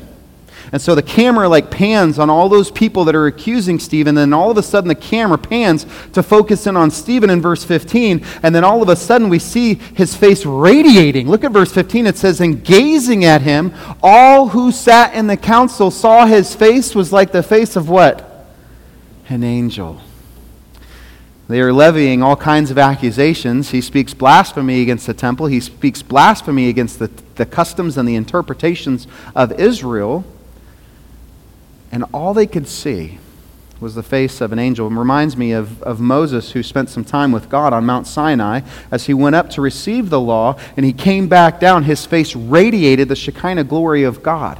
And 0.71 0.81
so 0.81 0.93
the 0.93 1.01
camera 1.03 1.49
like 1.49 1.71
pans 1.71 2.19
on 2.19 2.29
all 2.29 2.49
those 2.49 2.69
people 2.69 3.05
that 3.05 3.15
are 3.15 3.25
accusing 3.27 3.79
Stephen, 3.79 4.09
and 4.09 4.17
then 4.17 4.33
all 4.33 4.51
of 4.51 4.57
a 4.57 4.63
sudden 4.63 4.87
the 4.87 4.95
camera 4.95 5.37
pans 5.37 5.85
to 6.13 6.21
focus 6.21 6.67
in 6.67 6.77
on 6.77 6.91
Stephen 6.91 7.29
in 7.29 7.41
verse 7.41 7.63
15, 7.63 8.23
and 8.43 8.53
then 8.53 8.63
all 8.63 8.83
of 8.83 8.89
a 8.89 8.95
sudden 8.95 9.29
we 9.29 9.39
see 9.39 9.75
his 9.75 10.15
face 10.15 10.45
radiating. 10.45 11.27
Look 11.27 11.43
at 11.43 11.51
verse 11.51 11.71
15. 11.71 12.07
It 12.07 12.17
says, 12.17 12.41
And 12.41 12.63
gazing 12.63 13.25
at 13.25 13.41
him, 13.41 13.73
all 14.03 14.49
who 14.49 14.71
sat 14.71 15.15
in 15.15 15.27
the 15.27 15.37
council 15.37 15.89
saw 15.89 16.25
his 16.25 16.55
face 16.55 16.93
was 16.93 17.11
like 17.11 17.31
the 17.31 17.43
face 17.43 17.75
of 17.75 17.89
what? 17.89 18.47
An 19.29 19.43
angel. 19.43 19.99
They 21.47 21.61
are 21.61 21.71
levying 21.71 22.23
all 22.23 22.35
kinds 22.35 22.71
of 22.71 22.77
accusations. 22.77 23.69
He 23.69 23.81
speaks 23.81 24.13
blasphemy 24.13 24.81
against 24.81 25.05
the 25.05 25.13
temple, 25.13 25.45
he 25.45 25.59
speaks 25.59 26.01
blasphemy 26.01 26.69
against 26.69 26.99
the, 26.99 27.11
the 27.35 27.45
customs 27.45 27.97
and 27.97 28.07
the 28.07 28.15
interpretations 28.15 29.07
of 29.35 29.51
Israel. 29.59 30.25
And 31.91 32.03
all 32.13 32.33
they 32.33 32.47
could 32.47 32.67
see 32.67 33.19
was 33.79 33.95
the 33.95 34.03
face 34.03 34.41
of 34.41 34.51
an 34.51 34.59
angel. 34.59 34.87
It 34.87 34.97
reminds 34.97 35.37
me 35.37 35.51
of, 35.51 35.81
of 35.83 35.99
Moses, 35.99 36.51
who 36.51 36.63
spent 36.63 36.89
some 36.89 37.03
time 37.03 37.31
with 37.31 37.49
God 37.49 37.73
on 37.73 37.85
Mount 37.85 38.07
Sinai 38.07 38.61
as 38.89 39.05
he 39.05 39.13
went 39.13 39.35
up 39.35 39.49
to 39.51 39.61
receive 39.61 40.09
the 40.09 40.19
law, 40.19 40.57
and 40.75 40.85
he 40.85 40.93
came 40.93 41.27
back 41.27 41.59
down. 41.59 41.83
His 41.83 42.05
face 42.05 42.35
radiated 42.35 43.09
the 43.09 43.15
Shekinah 43.15 43.65
glory 43.65 44.03
of 44.03 44.23
God. 44.23 44.59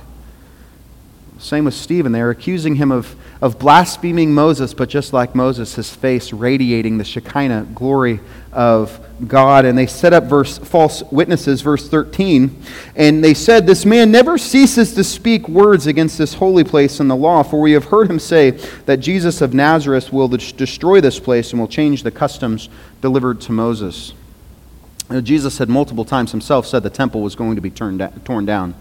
Same 1.39 1.65
with 1.65 1.73
Stephen. 1.73 2.11
They 2.11 2.21
are 2.21 2.29
accusing 2.29 2.75
him 2.75 2.91
of, 2.91 3.15
of 3.41 3.59
blaspheming 3.59 4.33
Moses, 4.33 4.73
but 4.73 4.89
just 4.89 5.13
like 5.13 5.35
Moses, 5.35 5.75
his 5.75 5.93
face 5.93 6.31
radiating 6.31 6.97
the 6.97 7.03
Shekinah 7.03 7.67
glory 7.75 8.21
of 8.53 8.99
God. 9.27 9.65
And 9.65 9.77
they 9.77 9.87
set 9.87 10.13
up 10.13 10.25
verse, 10.25 10.57
false 10.57 11.03
witnesses, 11.11 11.61
verse 11.61 11.89
13. 11.89 12.63
And 12.95 13.23
they 13.23 13.33
said, 13.33 13.67
This 13.67 13.85
man 13.85 14.11
never 14.11 14.37
ceases 14.37 14.93
to 14.93 15.03
speak 15.03 15.49
words 15.49 15.85
against 15.85 16.17
this 16.17 16.35
holy 16.35 16.63
place 16.63 16.99
and 16.99 17.09
the 17.09 17.15
law, 17.15 17.43
for 17.43 17.59
we 17.59 17.73
have 17.73 17.85
heard 17.85 18.09
him 18.09 18.19
say 18.19 18.51
that 18.85 18.97
Jesus 18.97 19.41
of 19.41 19.53
Nazareth 19.53 20.13
will 20.13 20.27
destroy 20.27 21.01
this 21.01 21.19
place 21.19 21.51
and 21.51 21.59
will 21.59 21.67
change 21.67 22.03
the 22.03 22.11
customs 22.11 22.69
delivered 23.01 23.41
to 23.41 23.51
Moses. 23.51 24.13
Jesus 25.21 25.59
had 25.59 25.69
multiple 25.69 26.05
times 26.05 26.31
himself 26.31 26.65
said 26.65 26.81
the 26.81 26.89
temple 26.89 27.21
was 27.21 27.35
going 27.35 27.55
to 27.55 27.61
be 27.61 27.69
turned, 27.69 28.01
torn 28.25 28.45
down. 28.45 28.73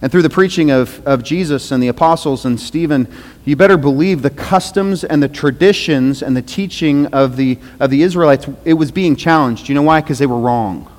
And 0.00 0.12
through 0.12 0.22
the 0.22 0.30
preaching 0.30 0.70
of, 0.70 1.04
of 1.06 1.24
Jesus 1.24 1.72
and 1.72 1.82
the 1.82 1.88
apostles 1.88 2.44
and 2.44 2.58
Stephen, 2.60 3.08
you 3.44 3.56
better 3.56 3.76
believe 3.76 4.22
the 4.22 4.30
customs 4.30 5.02
and 5.02 5.22
the 5.22 5.28
traditions 5.28 6.22
and 6.22 6.36
the 6.36 6.42
teaching 6.42 7.06
of 7.06 7.36
the, 7.36 7.58
of 7.80 7.90
the 7.90 8.02
Israelites, 8.02 8.46
it 8.64 8.74
was 8.74 8.92
being 8.92 9.16
challenged. 9.16 9.68
You 9.68 9.74
know 9.74 9.82
why? 9.82 10.00
Because 10.00 10.20
they 10.20 10.26
were 10.26 10.38
wrong. 10.38 10.92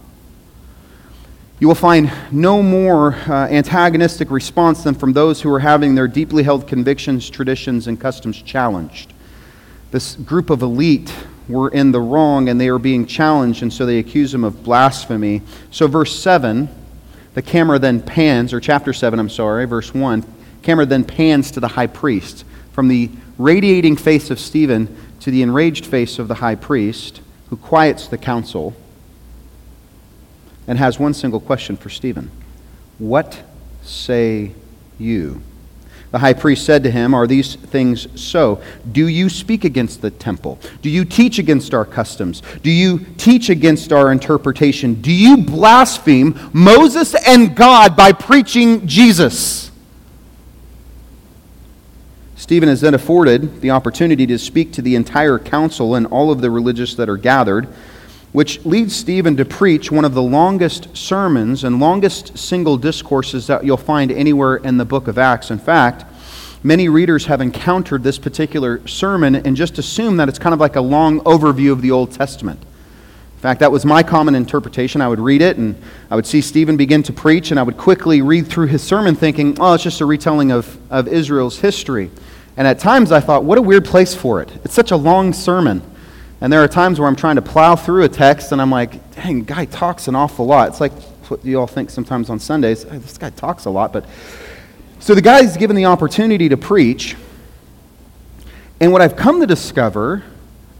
You 1.60 1.68
will 1.68 1.75
find 1.75 2.12
no 2.32 2.62
more 2.62 3.13
uh, 3.13 3.48
antagonistic 3.48 4.32
response 4.32 4.84
than 4.84 4.96
from 4.96 5.13
those 5.13 5.41
who 5.41 5.53
are 5.53 5.60
having 5.60 5.96
their 5.96 6.08
deeply 6.08 6.44
held 6.44 6.68
convictions, 6.68 7.29
traditions, 7.29 7.88
and 7.88 8.00
customs 8.00 8.41
challenged. 8.41 9.13
This 9.91 10.15
group 10.15 10.50
of 10.50 10.62
elite 10.62 11.13
were 11.50 11.70
in 11.70 11.91
the 11.91 12.00
wrong 12.00 12.48
and 12.48 12.62
they 12.62 12.70
are 12.70 12.79
being 12.79 13.06
challenged, 13.06 13.62
and 13.62 13.74
so 13.74 13.86
they 13.86 14.00
accuse 14.00 14.32
them 14.32 14.44
of 14.44 14.63
blasphemy. 14.63 15.41
So, 15.72 15.88
verse 15.88 16.18
7 16.18 16.70
the 17.33 17.41
camera 17.41 17.79
then 17.79 18.01
pans, 18.01 18.53
or 18.53 18.59
chapter 18.59 18.93
7, 18.93 19.19
I'm 19.19 19.29
sorry, 19.29 19.65
verse 19.65 19.93
1, 19.93 20.25
camera 20.62 20.86
then 20.86 21.03
pans 21.03 21.51
to 21.51 21.59
the 21.59 21.69
high 21.69 21.88
priest. 21.88 22.43
From 22.71 22.88
the 22.88 23.09
radiating 23.38 23.95
face 23.95 24.29
of 24.29 24.39
Stephen 24.39 24.95
to 25.21 25.31
the 25.31 25.41
enraged 25.41 25.86
face 25.86 26.19
of 26.19 26.27
the 26.27 26.36
high 26.36 26.55
priest, 26.55 27.21
who 27.50 27.57
quiets 27.57 28.07
the 28.07 28.17
council 28.17 28.75
and 30.67 30.77
has 30.77 31.00
one 31.00 31.13
single 31.13 31.39
question 31.39 31.75
for 31.75 31.89
Stephen 31.89 32.29
What 33.00 33.41
say 33.81 34.53
you? 34.98 35.41
The 36.12 36.20
high 36.20 36.34
priest 36.34 36.66
said 36.66 36.84
to 36.84 36.92
him, 36.92 37.13
Are 37.13 37.28
these 37.28 37.56
things 37.56 38.08
so? 38.20 38.62
Do 38.92 39.08
you 39.08 39.30
speak 39.30 39.63
against 39.63 40.01
the 40.01 40.10
temple? 40.10 40.60
Do 40.82 40.89
you 40.89 41.06
teach 41.06 41.38
against 41.38 41.74
our 41.74 41.86
customs? 41.86 42.42
Do 42.63 42.72
you 42.72 43.06
teach 43.18 43.50
against 43.50 43.94
our 43.94 44.12
interpretation? 44.12 45.01
Do 45.01 45.12
you 45.12 45.38
blaspheme 45.38 46.50
Moses 46.51 47.13
and 47.28 47.56
God 47.56 47.96
by 47.96 48.12
preaching 48.12 48.88
Jesus? 48.88 49.70
Stephen 52.36 52.70
is 52.70 52.82
then 52.82 52.96
afforded 52.96 53.62
the 53.62 53.70
opportunity 53.70 54.25
to 54.25 54.39
speak 54.39 54.74
to 54.74 54.82
the 54.82 54.96
entire 54.96 55.38
council 55.38 55.94
and 55.94 56.08
all 56.08 56.32
of 56.32 56.42
the 56.42 56.50
religious 56.50 56.96
that 56.96 57.08
are 57.08 57.18
gathered, 57.18 57.68
which 58.31 58.63
leads 58.65 58.95
Stephen 58.95 59.36
to 59.38 59.45
preach 59.45 59.91
one 59.91 60.05
of 60.05 60.13
the 60.13 60.21
longest 60.21 60.95
sermons 60.95 61.63
and 61.63 61.79
longest 61.79 62.38
single 62.38 62.77
discourses 62.77 63.48
that 63.48 63.63
you'll 63.63 63.77
find 63.77 64.12
anywhere 64.12 64.57
in 64.57 64.77
the 64.77 64.86
book 64.86 65.07
of 65.07 65.17
Acts. 65.17 65.50
In 65.50 65.57
fact, 65.57 66.05
many 66.63 66.89
readers 66.89 67.25
have 67.25 67.41
encountered 67.41 68.03
this 68.03 68.19
particular 68.19 68.86
sermon 68.88 69.36
and 69.36 69.55
just 69.55 69.79
assume 69.79 70.17
that 70.17 70.29
it's 70.29 70.39
kind 70.39 70.53
of 70.53 70.59
like 70.59 70.75
a 70.75 70.81
long 70.81 71.21
overview 71.21 71.71
of 71.71 71.81
the 71.81 71.91
Old 71.91 72.12
Testament. 72.12 72.62
In 72.62 73.41
fact, 73.41 73.62
that 73.62 73.71
was 73.71 73.86
my 73.86 74.03
common 74.03 74.36
interpretation. 74.36 75.01
I 75.01 75.07
would 75.07 75.19
read 75.19 75.41
it 75.41 75.57
and 75.57 75.81
I 76.12 76.15
would 76.15 76.25
see 76.25 76.41
Stephen 76.41 76.75
begin 76.75 77.01
to 77.03 77.13
preach, 77.13 77.51
and 77.51 77.59
I 77.59 77.63
would 77.63 77.77
quickly 77.77 78.21
read 78.21 78.48
through 78.48 78.67
his 78.67 78.83
sermon 78.83 79.15
thinking, 79.15 79.57
oh, 79.62 79.74
it's 79.74 79.83
just 79.83 80.01
a 80.01 80.05
retelling 80.05 80.51
of, 80.51 80.77
of 80.91 81.07
Israel's 81.07 81.57
history. 81.57 82.12
And 82.57 82.67
at 82.67 82.79
times 82.79 83.13
I 83.13 83.21
thought, 83.21 83.45
what 83.45 83.57
a 83.57 83.62
weird 83.62 83.86
place 83.86 84.13
for 84.13 84.41
it. 84.41 84.51
It's 84.65 84.74
such 84.74 84.91
a 84.91 84.98
long 84.98 85.31
sermon. 85.31 85.81
And 86.41 86.53
there 86.53 86.63
are 86.63 86.67
times 86.67 87.00
where 87.00 87.08
I'm 87.08 87.15
trying 87.15 87.36
to 87.36 87.41
plow 87.41 87.75
through 87.75 88.03
a 88.03 88.10
text 88.10 88.51
and 88.51 88.62
I'm 88.62 88.72
like, 88.72 89.15
dang, 89.15 89.43
guy 89.43 89.65
talks 89.65 90.08
an 90.08 90.15
awful 90.15 90.46
lot. 90.46 90.69
It's 90.69 90.79
like 90.79 90.93
what 91.29 91.43
you 91.43 91.60
all 91.60 91.67
think 91.67 91.89
sometimes 91.89 92.29
on 92.29 92.39
Sundays. 92.39 92.84
Hey, 92.84 92.98
this 92.98 93.17
guy 93.17 93.29
talks 93.29 93.65
a 93.65 93.69
lot. 93.69 93.91
But 93.91 94.05
so 95.00 95.13
the 95.13 95.22
guy's 95.22 95.58
given 95.58 95.75
the 95.75 95.86
opportunity 95.86 96.50
to 96.50 96.58
preach. 96.58 97.15
And 98.79 98.93
what 98.93 99.01
I've 99.01 99.17
come 99.17 99.41
to 99.41 99.48
discover, 99.48 100.24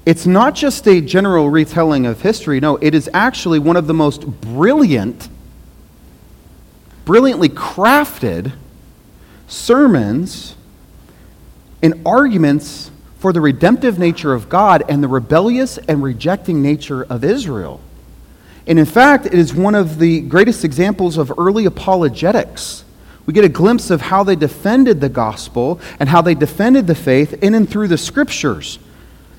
it's 0.05 0.25
not 0.25 0.55
just 0.55 0.87
a 0.87 1.01
general 1.01 1.49
retelling 1.49 2.05
of 2.05 2.21
history. 2.21 2.61
No, 2.61 2.77
it 2.77 2.95
is 2.95 3.09
actually 3.13 3.59
one 3.59 3.75
of 3.75 3.85
the 3.87 3.93
most 3.93 4.25
brilliant, 4.25 5.27
brilliantly 7.03 7.49
crafted 7.49 8.53
sermons 9.47 10.55
and 11.81 12.01
arguments 12.05 12.91
for 13.19 13.31
the 13.33 13.41
redemptive 13.41 13.99
nature 13.99 14.33
of 14.33 14.49
God 14.49 14.83
and 14.89 15.03
the 15.03 15.07
rebellious 15.07 15.77
and 15.77 16.01
rejecting 16.01 16.61
nature 16.61 17.03
of 17.03 17.23
Israel. 17.23 17.81
And 18.65 18.79
in 18.79 18.85
fact, 18.85 19.25
it 19.25 19.33
is 19.33 19.53
one 19.53 19.75
of 19.75 19.99
the 19.99 20.21
greatest 20.21 20.63
examples 20.63 21.17
of 21.17 21.31
early 21.38 21.65
apologetics. 21.65 22.85
We 23.25 23.33
get 23.33 23.45
a 23.45 23.49
glimpse 23.49 23.89
of 23.91 24.01
how 24.01 24.23
they 24.23 24.35
defended 24.35 25.01
the 25.01 25.09
gospel 25.09 25.79
and 25.99 26.09
how 26.09 26.21
they 26.21 26.33
defended 26.33 26.88
the 26.88 26.95
faith 26.95 27.43
in 27.43 27.53
and 27.53 27.69
through 27.69 27.89
the 27.89 27.97
scriptures. 27.97 28.79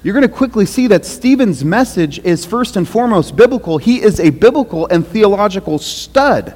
You're 0.03 0.15
going 0.15 0.29
to 0.29 0.35
quickly 0.35 0.67
see 0.67 0.87
that 0.89 1.05
Stephen's 1.05 1.65
message 1.65 2.19
is 2.21 2.47
first 2.47 2.77
and 2.77 2.89
foremost 2.89 3.35
biblical. 3.35 3.79
He 3.79 4.01
is 4.01 4.21
a 4.21 4.31
biblical 4.31 4.87
and 4.87 5.07
theological 5.07 5.79
stud. 5.79 6.55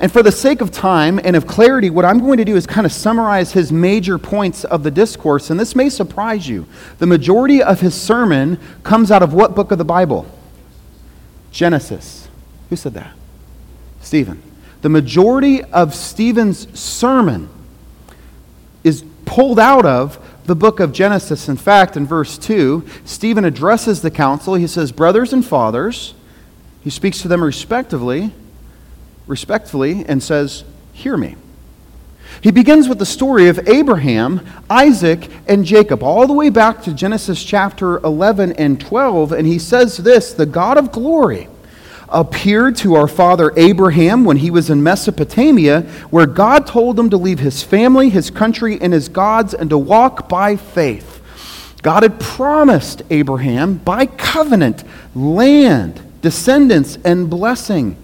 And 0.00 0.10
for 0.10 0.22
the 0.22 0.32
sake 0.32 0.62
of 0.62 0.70
time 0.70 1.20
and 1.22 1.36
of 1.36 1.46
clarity, 1.46 1.90
what 1.90 2.06
I'm 2.06 2.20
going 2.20 2.38
to 2.38 2.44
do 2.44 2.56
is 2.56 2.66
kind 2.66 2.86
of 2.86 2.92
summarize 2.92 3.52
his 3.52 3.70
major 3.70 4.16
points 4.18 4.64
of 4.64 4.82
the 4.82 4.90
discourse, 4.90 5.50
and 5.50 5.60
this 5.60 5.76
may 5.76 5.90
surprise 5.90 6.48
you. 6.48 6.66
The 6.98 7.06
majority 7.06 7.62
of 7.62 7.80
his 7.80 7.94
sermon 8.00 8.58
comes 8.82 9.10
out 9.10 9.22
of 9.22 9.34
what 9.34 9.54
book 9.54 9.70
of 9.70 9.76
the 9.76 9.84
Bible? 9.84 10.26
Genesis. 11.52 12.28
Who 12.70 12.76
said 12.76 12.94
that? 12.94 13.12
Stephen. 14.00 14.42
The 14.80 14.88
majority 14.88 15.62
of 15.64 15.94
Stephen's 15.94 16.78
sermon 16.78 17.50
is 18.82 19.04
pulled 19.26 19.60
out 19.60 19.84
of 19.84 20.18
the 20.46 20.56
book 20.56 20.80
of 20.80 20.92
Genesis. 20.92 21.46
In 21.46 21.58
fact, 21.58 21.98
in 21.98 22.06
verse 22.06 22.38
2, 22.38 22.86
Stephen 23.04 23.44
addresses 23.44 24.00
the 24.00 24.10
council. 24.10 24.54
He 24.54 24.66
says, 24.66 24.92
Brothers 24.92 25.34
and 25.34 25.44
fathers, 25.44 26.14
he 26.80 26.88
speaks 26.88 27.20
to 27.20 27.28
them 27.28 27.44
respectively 27.44 28.32
respectfully 29.30 30.04
and 30.06 30.22
says, 30.22 30.64
Hear 30.92 31.16
me. 31.16 31.36
He 32.42 32.50
begins 32.50 32.88
with 32.88 32.98
the 32.98 33.06
story 33.06 33.48
of 33.48 33.68
Abraham, 33.68 34.46
Isaac, 34.68 35.28
and 35.46 35.64
Jacob, 35.64 36.02
all 36.02 36.26
the 36.26 36.32
way 36.32 36.50
back 36.50 36.82
to 36.82 36.92
Genesis 36.92 37.42
chapter 37.42 37.98
11 37.98 38.52
and 38.52 38.80
12. 38.80 39.32
And 39.32 39.46
he 39.46 39.58
says 39.58 39.98
this 39.98 40.32
The 40.32 40.46
God 40.46 40.76
of 40.76 40.92
glory 40.92 41.48
appeared 42.08 42.76
to 42.76 42.94
our 42.96 43.06
father 43.06 43.52
Abraham 43.56 44.24
when 44.24 44.38
he 44.38 44.50
was 44.50 44.68
in 44.68 44.82
Mesopotamia, 44.82 45.82
where 46.10 46.26
God 46.26 46.66
told 46.66 46.98
him 46.98 47.10
to 47.10 47.16
leave 47.16 47.38
his 47.38 47.62
family, 47.62 48.10
his 48.10 48.30
country, 48.30 48.80
and 48.80 48.92
his 48.92 49.08
gods, 49.08 49.54
and 49.54 49.70
to 49.70 49.78
walk 49.78 50.28
by 50.28 50.56
faith. 50.56 51.22
God 51.82 52.02
had 52.02 52.20
promised 52.20 53.02
Abraham 53.10 53.76
by 53.76 54.06
covenant 54.06 54.84
land, 55.14 56.00
descendants, 56.20 56.98
and 57.04 57.30
blessing. 57.30 57.96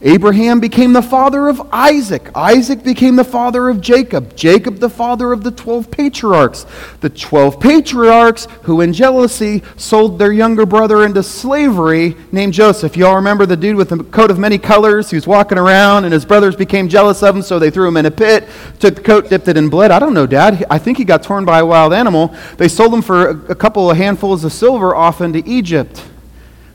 Abraham 0.00 0.60
became 0.60 0.92
the 0.92 1.02
father 1.02 1.48
of 1.48 1.60
Isaac. 1.72 2.30
Isaac 2.32 2.84
became 2.84 3.16
the 3.16 3.24
father 3.24 3.68
of 3.68 3.80
Jacob. 3.80 4.36
Jacob, 4.36 4.78
the 4.78 4.88
father 4.88 5.32
of 5.32 5.42
the 5.42 5.50
12 5.50 5.90
patriarchs. 5.90 6.66
The 7.00 7.10
12 7.10 7.58
patriarchs 7.58 8.46
who, 8.62 8.80
in 8.80 8.92
jealousy, 8.92 9.64
sold 9.76 10.20
their 10.20 10.30
younger 10.30 10.66
brother 10.66 11.04
into 11.04 11.24
slavery 11.24 12.16
named 12.30 12.52
Joseph. 12.52 12.96
You 12.96 13.06
all 13.06 13.16
remember 13.16 13.44
the 13.44 13.56
dude 13.56 13.74
with 13.74 13.88
the 13.88 14.04
coat 14.04 14.30
of 14.30 14.38
many 14.38 14.56
colors 14.56 15.10
who's 15.10 15.26
walking 15.26 15.58
around, 15.58 16.04
and 16.04 16.12
his 16.12 16.24
brothers 16.24 16.54
became 16.54 16.88
jealous 16.88 17.20
of 17.24 17.34
him, 17.34 17.42
so 17.42 17.58
they 17.58 17.70
threw 17.70 17.88
him 17.88 17.96
in 17.96 18.06
a 18.06 18.10
pit, 18.12 18.48
took 18.78 18.94
the 18.94 19.02
coat, 19.02 19.28
dipped 19.28 19.48
it 19.48 19.56
in 19.56 19.68
blood. 19.68 19.90
I 19.90 19.98
don't 19.98 20.14
know, 20.14 20.28
Dad. 20.28 20.64
I 20.70 20.78
think 20.78 20.98
he 20.98 21.04
got 21.04 21.24
torn 21.24 21.44
by 21.44 21.58
a 21.58 21.66
wild 21.66 21.92
animal. 21.92 22.32
They 22.56 22.68
sold 22.68 22.94
him 22.94 23.02
for 23.02 23.30
a 23.30 23.54
couple 23.56 23.90
of 23.90 23.96
handfuls 23.96 24.44
of 24.44 24.52
silver 24.52 24.94
off 24.94 25.20
into 25.20 25.42
Egypt. 25.44 26.04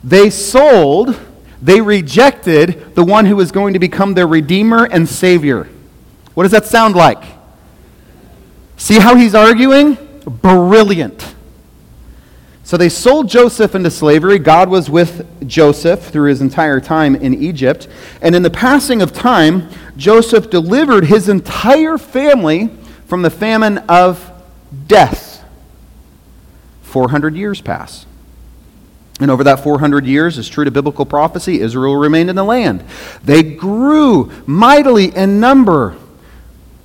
They 0.03 0.29
sold 0.29 1.17
they 1.63 1.79
rejected 1.79 2.93
the 2.93 3.05
one 3.05 3.25
who 3.25 3.37
was 3.37 3.53
going 3.53 3.71
to 3.71 3.79
become 3.79 4.15
their 4.15 4.27
Redeemer 4.27 4.83
and 4.83 5.07
Savior. 5.07 5.69
What 6.33 6.43
does 6.43 6.51
that 6.51 6.65
sound 6.65 6.93
like? 6.93 7.23
See 8.75 8.99
how 8.99 9.15
he's 9.15 9.33
arguing? 9.33 9.97
Brilliant. 10.25 11.33
So 12.65 12.75
they 12.75 12.89
sold 12.89 13.29
Joseph 13.29 13.75
into 13.75 13.89
slavery. 13.89 14.39
God 14.39 14.69
was 14.69 14.89
with 14.89 15.47
Joseph 15.47 16.01
through 16.01 16.29
his 16.29 16.41
entire 16.41 16.81
time 16.81 17.15
in 17.15 17.33
Egypt. 17.33 17.87
And 18.21 18.35
in 18.35 18.43
the 18.43 18.49
passing 18.49 19.01
of 19.01 19.13
time, 19.13 19.69
Joseph 19.95 20.49
delivered 20.49 21.05
his 21.05 21.29
entire 21.29 21.97
family 21.97 22.71
from 23.05 23.21
the 23.21 23.29
famine 23.29 23.77
of 23.87 24.29
death. 24.87 25.45
400 26.81 27.37
years 27.37 27.61
pass. 27.61 28.05
And 29.19 29.29
over 29.29 29.43
that 29.43 29.59
400 29.59 30.05
years, 30.05 30.37
as 30.37 30.49
true 30.49 30.65
to 30.65 30.71
biblical 30.71 31.05
prophecy, 31.05 31.61
Israel 31.61 31.95
remained 31.95 32.29
in 32.29 32.35
the 32.35 32.43
land. 32.43 32.83
They 33.23 33.43
grew 33.43 34.31
mightily 34.45 35.15
in 35.15 35.39
number. 35.39 35.95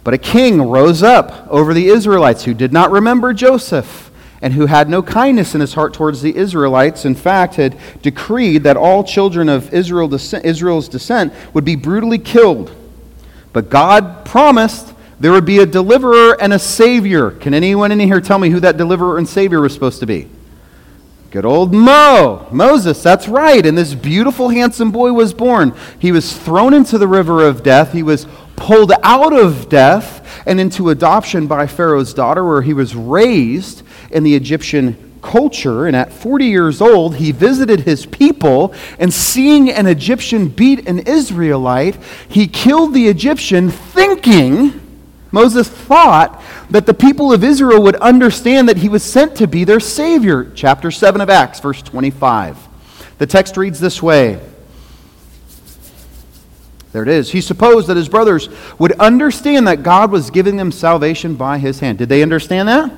But 0.04 0.14
a 0.14 0.18
king 0.18 0.62
rose 0.62 1.02
up 1.02 1.46
over 1.48 1.74
the 1.74 1.88
Israelites 1.88 2.44
who 2.44 2.54
did 2.54 2.72
not 2.72 2.90
remember 2.90 3.32
Joseph 3.32 4.10
and 4.40 4.52
who 4.52 4.66
had 4.66 4.88
no 4.88 5.02
kindness 5.02 5.54
in 5.54 5.60
his 5.60 5.74
heart 5.74 5.92
towards 5.92 6.22
the 6.22 6.36
Israelites. 6.36 7.04
In 7.04 7.14
fact, 7.14 7.56
had 7.56 7.76
decreed 8.02 8.62
that 8.62 8.76
all 8.76 9.02
children 9.02 9.48
of 9.48 9.72
Israel, 9.74 10.12
Israel's 10.14 10.88
descent 10.88 11.32
would 11.54 11.64
be 11.64 11.76
brutally 11.76 12.18
killed. 12.18 12.72
But 13.52 13.68
God 13.68 14.24
promised 14.24 14.94
there 15.18 15.32
would 15.32 15.44
be 15.44 15.58
a 15.58 15.66
deliverer 15.66 16.40
and 16.40 16.52
a 16.52 16.58
savior. 16.58 17.32
Can 17.32 17.52
anyone 17.52 17.90
in 17.90 17.98
here 17.98 18.20
tell 18.20 18.38
me 18.38 18.50
who 18.50 18.60
that 18.60 18.76
deliverer 18.76 19.18
and 19.18 19.28
savior 19.28 19.60
was 19.60 19.74
supposed 19.74 20.00
to 20.00 20.06
be? 20.06 20.28
Good 21.30 21.44
old 21.44 21.74
Mo, 21.74 22.48
Moses, 22.50 23.02
that's 23.02 23.28
right. 23.28 23.66
And 23.66 23.76
this 23.76 23.92
beautiful, 23.92 24.48
handsome 24.48 24.90
boy 24.90 25.12
was 25.12 25.34
born. 25.34 25.74
He 25.98 26.10
was 26.10 26.34
thrown 26.34 26.72
into 26.72 26.96
the 26.96 27.06
river 27.06 27.46
of 27.46 27.62
death. 27.62 27.92
He 27.92 28.02
was 28.02 28.26
pulled 28.56 28.92
out 29.02 29.34
of 29.34 29.68
death 29.68 30.26
and 30.46 30.58
into 30.58 30.88
adoption 30.88 31.46
by 31.46 31.66
Pharaoh's 31.66 32.14
daughter, 32.14 32.42
where 32.42 32.62
he 32.62 32.72
was 32.72 32.96
raised 32.96 33.82
in 34.10 34.24
the 34.24 34.34
Egyptian 34.34 35.20
culture. 35.20 35.86
And 35.86 35.94
at 35.94 36.14
40 36.14 36.46
years 36.46 36.80
old, 36.80 37.16
he 37.16 37.30
visited 37.30 37.80
his 37.80 38.06
people, 38.06 38.72
and 38.98 39.12
seeing 39.12 39.70
an 39.70 39.86
Egyptian 39.86 40.48
beat 40.48 40.88
an 40.88 41.00
Israelite, 41.00 41.96
he 42.26 42.46
killed 42.46 42.94
the 42.94 43.06
Egyptian, 43.06 43.70
thinking 43.70 44.80
Moses 45.30 45.68
thought 45.68 46.37
that 46.70 46.86
the 46.86 46.94
people 46.94 47.32
of 47.32 47.42
Israel 47.42 47.82
would 47.82 47.96
understand 47.96 48.68
that 48.68 48.78
he 48.78 48.88
was 48.88 49.02
sent 49.02 49.36
to 49.36 49.46
be 49.46 49.64
their 49.64 49.80
Savior. 49.80 50.50
Chapter 50.54 50.90
7 50.90 51.20
of 51.20 51.30
Acts, 51.30 51.60
verse 51.60 51.82
25. 51.82 52.68
The 53.18 53.26
text 53.26 53.56
reads 53.56 53.80
this 53.80 54.02
way. 54.02 54.40
There 56.92 57.02
it 57.02 57.08
is. 57.08 57.30
He 57.30 57.40
supposed 57.40 57.86
that 57.88 57.96
his 57.96 58.08
brothers 58.08 58.48
would 58.78 58.92
understand 58.92 59.68
that 59.68 59.82
God 59.82 60.10
was 60.10 60.30
giving 60.30 60.56
them 60.56 60.72
salvation 60.72 61.34
by 61.34 61.58
his 61.58 61.80
hand. 61.80 61.98
Did 61.98 62.08
they 62.08 62.22
understand 62.22 62.68
that? 62.68 62.92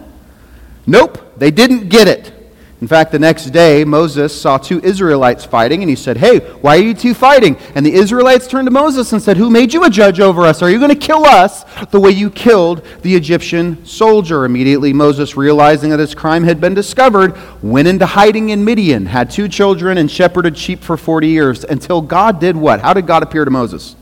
Nope, 0.87 1.39
they 1.39 1.50
didn't 1.50 1.89
get 1.89 2.09
it. 2.09 2.40
In 2.81 2.89
fact, 2.89 3.13
the 3.13 3.19
next 3.19 3.51
day, 3.51 3.85
Moses 3.85 4.39
saw 4.39 4.57
two 4.57 4.81
Israelites 4.81 5.45
fighting, 5.45 5.83
and 5.83 5.91
he 5.91 5.97
said, 5.97 6.17
Hey, 6.17 6.39
why 6.39 6.79
are 6.79 6.83
you 6.83 6.95
two 6.95 7.13
fighting? 7.13 7.59
And 7.75 7.85
the 7.85 7.93
Israelites 7.93 8.47
turned 8.47 8.67
to 8.67 8.71
Moses 8.71 9.13
and 9.13 9.21
said, 9.21 9.37
Who 9.37 9.51
made 9.51 9.75
you 9.75 9.85
a 9.85 9.91
judge 9.91 10.19
over 10.19 10.47
us? 10.47 10.63
Are 10.63 10.71
you 10.71 10.79
going 10.79 10.89
to 10.89 10.97
kill 10.97 11.27
us 11.27 11.65
the 11.91 12.01
way 12.01 12.11
you 12.11 12.31
killed 12.31 12.83
the 13.03 13.15
Egyptian 13.15 13.85
soldier? 13.85 14.47
Immediately, 14.47 14.95
Moses, 14.95 15.37
realizing 15.37 15.91
that 15.91 15.99
his 15.99 16.15
crime 16.15 16.43
had 16.43 16.59
been 16.59 16.73
discovered, 16.73 17.37
went 17.63 17.87
into 17.87 18.07
hiding 18.07 18.49
in 18.49 18.65
Midian, 18.65 19.05
had 19.05 19.31
two 19.31 19.47
children, 19.47 19.99
and 19.99 20.11
shepherded 20.11 20.57
sheep 20.57 20.83
for 20.83 20.97
40 20.97 21.29
years 21.29 21.65
until 21.65 22.01
God 22.01 22.41
did 22.41 22.57
what? 22.57 22.81
How 22.81 22.95
did 22.95 23.07
God 23.07 23.23
appear 23.23 23.45
to 23.45 23.51
Moses? 23.51 23.95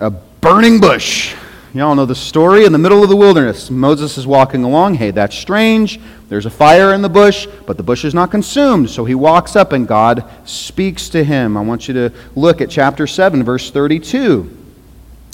A 0.00 0.10
burning 0.10 0.80
bush. 0.80 1.34
You 1.74 1.82
all 1.82 1.94
know 1.94 2.06
the 2.06 2.14
story 2.14 2.64
in 2.64 2.72
the 2.72 2.78
middle 2.78 3.02
of 3.02 3.10
the 3.10 3.16
wilderness. 3.16 3.70
Moses 3.70 4.16
is 4.16 4.26
walking 4.26 4.64
along. 4.64 4.94
Hey, 4.94 5.10
that's 5.10 5.36
strange. 5.36 6.00
There's 6.28 6.46
a 6.46 6.50
fire 6.50 6.92
in 6.92 7.00
the 7.00 7.08
bush, 7.08 7.46
but 7.66 7.76
the 7.76 7.82
bush 7.82 8.04
is 8.04 8.14
not 8.14 8.30
consumed. 8.30 8.90
So 8.90 9.04
he 9.04 9.14
walks 9.14 9.56
up 9.56 9.72
and 9.72 9.88
God 9.88 10.24
speaks 10.44 11.08
to 11.10 11.24
him. 11.24 11.56
I 11.56 11.62
want 11.62 11.88
you 11.88 11.94
to 11.94 12.12
look 12.36 12.60
at 12.60 12.68
chapter 12.68 13.06
7, 13.06 13.42
verse 13.42 13.70
32. 13.70 14.56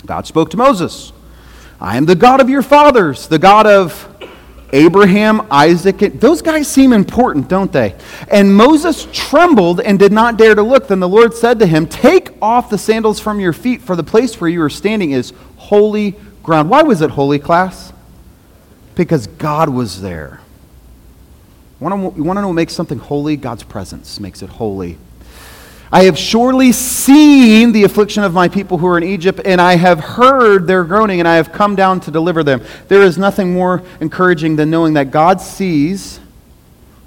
God 0.07 0.26
spoke 0.26 0.50
to 0.50 0.57
Moses 0.57 1.12
I 1.80 1.96
am 1.96 2.07
the 2.07 2.14
God 2.14 2.40
of 2.40 2.48
your 2.48 2.62
fathers, 2.62 3.26
the 3.26 3.38
God 3.38 3.66
of 3.66 4.09
Abraham, 4.72 5.46
Isaac. 5.50 5.98
Those 5.98 6.42
guys 6.42 6.68
seem 6.68 6.92
important, 6.92 7.48
don't 7.48 7.72
they? 7.72 7.94
And 8.28 8.54
Moses 8.54 9.07
trembled 9.12 9.80
and 9.80 9.98
did 9.98 10.12
not 10.12 10.37
dare 10.37 10.54
to 10.54 10.62
look. 10.62 10.88
Then 10.88 11.00
the 11.00 11.09
Lord 11.09 11.35
said 11.35 11.59
to 11.59 11.66
him, 11.66 11.87
Take 11.87 12.30
off 12.40 12.70
the 12.70 12.78
sandals 12.78 13.18
from 13.18 13.40
your 13.40 13.52
feet, 13.52 13.83
for 13.83 13.96
the 13.96 14.04
place 14.04 14.40
where 14.40 14.50
you 14.50 14.62
are 14.62 14.70
standing 14.70 15.11
is 15.11 15.33
holy 15.57 16.14
ground. 16.42 16.70
Why 16.70 16.83
was 16.83 17.02
it 17.02 17.11
holy, 17.11 17.38
class? 17.38 17.92
Because 18.94 19.26
God 19.26 19.68
was 19.68 20.00
there. 20.00 20.40
You 21.85 22.25
want 22.25 22.38
to 22.38 22.40
know 22.40 22.49
what 22.49 22.55
makes 22.55 22.73
something 22.73 22.99
holy? 22.99 23.37
God's 23.37 23.62
presence 23.62 24.18
makes 24.18 24.42
it 24.42 24.49
holy. 24.49 24.97
I 25.92 26.05
have 26.05 26.18
surely 26.18 26.73
seen 26.73 27.73
the 27.73 27.85
affliction 27.85 28.25
of 28.25 28.33
my 28.33 28.49
people 28.49 28.79
who 28.79 28.87
are 28.87 28.97
in 28.97 29.05
Egypt, 29.05 29.40
and 29.44 29.61
I 29.61 29.77
have 29.77 30.01
heard 30.01 30.66
their 30.66 30.83
groaning, 30.83 31.20
and 31.20 31.29
I 31.29 31.37
have 31.37 31.53
come 31.53 31.77
down 31.77 32.01
to 32.01 32.11
deliver 32.11 32.42
them. 32.42 32.62
There 32.88 33.03
is 33.03 33.16
nothing 33.16 33.53
more 33.53 33.83
encouraging 34.01 34.57
than 34.57 34.70
knowing 34.70 34.94
that 34.94 35.11
God 35.11 35.40
sees 35.40 36.18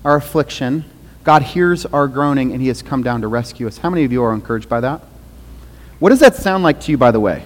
our 0.05 0.15
affliction, 0.15 0.85
God 1.25 1.41
hears 1.41 1.85
our 1.87 2.07
groaning, 2.07 2.53
and 2.53 2.61
He 2.61 2.69
has 2.69 2.81
come 2.81 3.03
down 3.03 3.21
to 3.21 3.27
rescue 3.27 3.67
us. 3.67 3.79
How 3.79 3.89
many 3.89 4.05
of 4.05 4.11
you 4.13 4.23
are 4.23 4.33
encouraged 4.33 4.69
by 4.69 4.79
that? 4.79 5.01
What 5.99 6.09
does 6.09 6.21
that 6.21 6.35
sound 6.35 6.63
like 6.63 6.79
to 6.81 6.91
you, 6.91 6.97
by 6.97 7.11
the 7.11 7.19
way? 7.19 7.43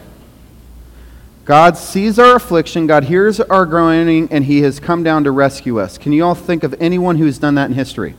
God 1.52 1.76
sees 1.76 2.18
our 2.18 2.38
affliction, 2.38 2.88
God 2.88 3.04
hears 3.04 3.42
our 3.42 3.66
groaning, 3.66 4.30
and 4.32 4.46
He 4.46 4.62
has 4.62 4.80
come 4.80 5.04
down 5.04 5.26
to 5.26 5.32
rescue 5.32 5.82
us. 5.82 5.98
Can 5.98 6.14
you 6.14 6.24
all 6.24 6.34
think 6.34 6.64
of 6.64 6.74
anyone 6.80 7.18
who's 7.18 7.38
done 7.38 7.56
that 7.56 7.70
in 7.70 7.74
history 7.74 8.16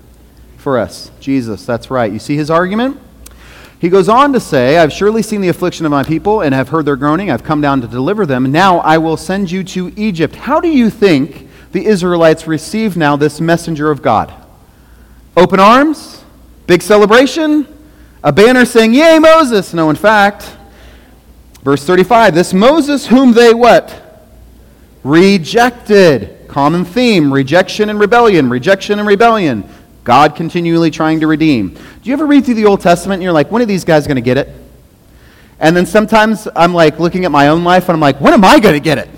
for 0.59 0.77
us? 0.77 1.11
Jesus, 1.19 1.65
that's 1.65 1.91
right. 1.91 2.13
You 2.13 2.19
see 2.19 2.37
his 2.37 2.51
argument? 2.51 3.01
He 3.81 3.89
goes 3.89 4.07
on 4.07 4.35
to 4.35 4.39
say, 4.39 4.77
I've 4.77 4.93
surely 4.93 5.23
seen 5.23 5.41
the 5.41 5.49
affliction 5.49 5.87
of 5.87 5.91
my 5.91 6.03
people 6.03 6.43
and 6.43 6.55
have 6.55 6.69
heard 6.69 6.85
their 6.85 6.95
groaning. 6.95 7.31
I've 7.31 7.43
come 7.43 7.63
down 7.63 7.81
to 7.81 7.89
deliver 7.89 8.27
them. 8.27 8.53
Now 8.53 8.81
I 8.81 8.99
will 8.99 9.17
send 9.17 9.51
you 9.51 9.65
to 9.65 9.91
Egypt. 9.97 10.37
How 10.37 10.61
do 10.61 10.69
you 10.69 10.91
think 10.91 11.49
the 11.73 11.87
Israelites 11.87 12.47
receive 12.47 12.99
now 12.99 13.17
this 13.17 13.41
messenger 13.41 13.91
of 13.91 14.03
God? 14.03 14.31
Open 15.39 15.59
arms? 15.59 16.23
Big 16.67 16.83
celebration? 16.83 17.67
A 18.23 18.31
banner 18.31 18.67
saying, 18.67 18.93
Yay, 18.93 19.19
Moses! 19.19 19.73
No, 19.73 19.89
in 19.89 19.97
fact, 19.97 20.59
Verse 21.63 21.85
35 21.85 22.35
This 22.35 22.53
Moses, 22.53 23.07
whom 23.07 23.33
they 23.33 23.55
what? 23.55 24.01
Rejected. 25.05 26.49
Common 26.49 26.85
theme 26.85 27.33
rejection 27.33 27.89
and 27.89 27.99
rebellion, 27.99 28.51
rejection 28.51 28.99
and 28.99 29.09
rebellion. 29.09 29.69
God 30.05 30.37
continually 30.37 30.91
trying 30.91 31.21
to 31.21 31.27
redeem. 31.27 31.71
Do 31.71 31.81
you 32.03 32.13
ever 32.13 32.27
read 32.27 32.45
through 32.45 32.55
the 32.55 32.67
Old 32.67 32.81
Testament 32.81 33.15
and 33.15 33.23
you're 33.23 33.33
like, 33.33 33.51
when 33.51 33.63
are 33.63 33.67
these 33.67 33.85
guys 33.85 34.07
going 34.07 34.17
to 34.17 34.21
get 34.21 34.37
it? 34.37 34.49
And 35.61 35.77
then 35.77 35.87
sometimes 35.87 36.49
I'm 36.57 36.75
like 36.75 36.99
looking 36.99 37.25
at 37.25 37.31
my 37.31 37.49
own 37.49 37.63
life 37.63 37.89
and 37.89 37.95
I'm 37.95 38.01
like, 38.01 38.21
when 38.21 38.35
am 38.35 38.45
I 38.45 38.59
going 38.59 38.75
to 38.75 38.81
get 38.81 38.99
it? 38.99 39.09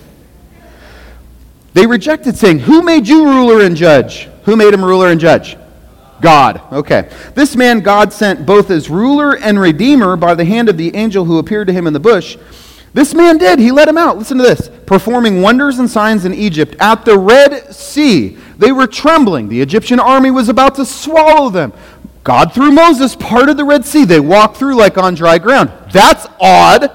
They 1.74 1.86
rejected 1.86 2.36
saying, 2.36 2.60
Who 2.60 2.82
made 2.82 3.06
you 3.06 3.24
ruler 3.24 3.64
and 3.64 3.76
judge? 3.76 4.28
Who 4.44 4.56
made 4.56 4.72
him 4.72 4.84
ruler 4.84 5.08
and 5.08 5.20
judge? 5.20 5.56
God. 6.24 6.62
Okay. 6.72 7.10
This 7.34 7.54
man 7.54 7.80
God 7.80 8.10
sent 8.10 8.46
both 8.46 8.70
as 8.70 8.88
ruler 8.88 9.36
and 9.36 9.60
redeemer 9.60 10.16
by 10.16 10.34
the 10.34 10.46
hand 10.46 10.70
of 10.70 10.78
the 10.78 10.96
angel 10.96 11.26
who 11.26 11.36
appeared 11.36 11.66
to 11.66 11.72
him 11.74 11.86
in 11.86 11.92
the 11.92 12.00
bush. 12.00 12.38
This 12.94 13.12
man 13.12 13.36
did. 13.36 13.58
He 13.58 13.70
let 13.70 13.88
him 13.88 13.98
out. 13.98 14.16
Listen 14.16 14.38
to 14.38 14.42
this. 14.42 14.70
Performing 14.86 15.42
wonders 15.42 15.78
and 15.78 15.90
signs 15.90 16.24
in 16.24 16.32
Egypt 16.32 16.76
at 16.80 17.04
the 17.04 17.18
Red 17.18 17.74
Sea. 17.74 18.38
They 18.56 18.72
were 18.72 18.86
trembling. 18.86 19.50
The 19.50 19.60
Egyptian 19.60 20.00
army 20.00 20.30
was 20.30 20.48
about 20.48 20.76
to 20.76 20.86
swallow 20.86 21.50
them. 21.50 21.74
God, 22.22 22.54
through 22.54 22.72
Moses, 22.72 23.14
parted 23.14 23.58
the 23.58 23.66
Red 23.66 23.84
Sea. 23.84 24.06
They 24.06 24.18
walked 24.18 24.56
through 24.56 24.76
like 24.76 24.96
on 24.96 25.14
dry 25.14 25.36
ground. 25.36 25.70
That's 25.92 26.26
odd. 26.40 26.90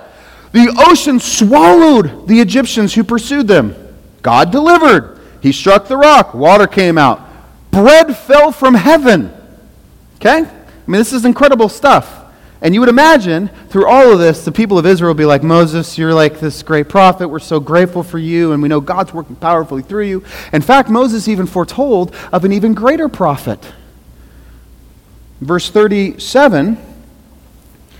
The 0.53 0.73
ocean 0.89 1.19
swallowed 1.19 2.27
the 2.27 2.41
Egyptians 2.41 2.95
who 2.95 3.03
pursued 3.03 3.47
them. 3.47 3.75
God 4.23 4.49
delivered. 4.49 5.19
He 5.39 5.51
struck 5.51 5.87
the 5.87 5.97
rock. 5.97 6.33
Water 6.33 6.65
came 6.65 6.97
out 6.97 7.28
bread 7.71 8.15
fell 8.17 8.51
from 8.51 8.73
heaven. 8.75 9.33
Okay? 10.15 10.39
I 10.39 10.91
mean, 10.91 10.99
this 10.99 11.13
is 11.13 11.25
incredible 11.25 11.69
stuff. 11.69 12.19
And 12.61 12.73
you 12.73 12.81
would 12.81 12.89
imagine 12.89 13.47
through 13.69 13.87
all 13.87 14.11
of 14.11 14.19
this, 14.19 14.43
the 14.43 14.51
people 14.51 14.77
of 14.77 14.85
Israel 14.85 15.13
be 15.13 15.25
like, 15.25 15.43
Moses, 15.43 15.97
you're 15.97 16.13
like 16.13 16.39
this 16.39 16.61
great 16.61 16.89
prophet. 16.89 17.29
We're 17.29 17.39
so 17.39 17.59
grateful 17.61 18.03
for 18.03 18.17
you, 18.17 18.51
and 18.51 18.61
we 18.61 18.67
know 18.67 18.81
God's 18.81 19.13
working 19.13 19.37
powerfully 19.37 19.81
through 19.81 20.05
you. 20.05 20.23
In 20.51 20.61
fact, 20.61 20.89
Moses 20.89 21.29
even 21.29 21.45
foretold 21.45 22.13
of 22.33 22.43
an 22.43 22.51
even 22.51 22.73
greater 22.73 23.07
prophet. 23.07 23.65
Verse 25.39 25.69
37, 25.69 26.77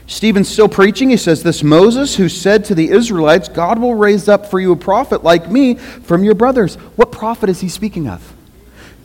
Stephen's 0.07 0.49
still 0.49 0.67
preaching. 0.67 1.09
He 1.09 1.15
says, 1.15 1.41
This 1.41 1.63
Moses 1.63 2.17
who 2.17 2.27
said 2.27 2.65
to 2.65 2.75
the 2.75 2.89
Israelites, 2.89 3.47
God 3.47 3.79
will 3.79 3.95
raise 3.95 4.27
up 4.27 4.47
for 4.47 4.59
you 4.59 4.73
a 4.73 4.75
prophet 4.75 5.23
like 5.23 5.49
me 5.49 5.75
from 5.75 6.23
your 6.25 6.35
brothers. 6.35 6.75
What 6.97 7.13
prophet 7.13 7.49
is 7.49 7.61
he 7.61 7.69
speaking 7.69 8.09
of? 8.09 8.33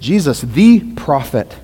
Jesus, 0.04 0.42
the 0.42 0.80
prophet. 0.96 1.56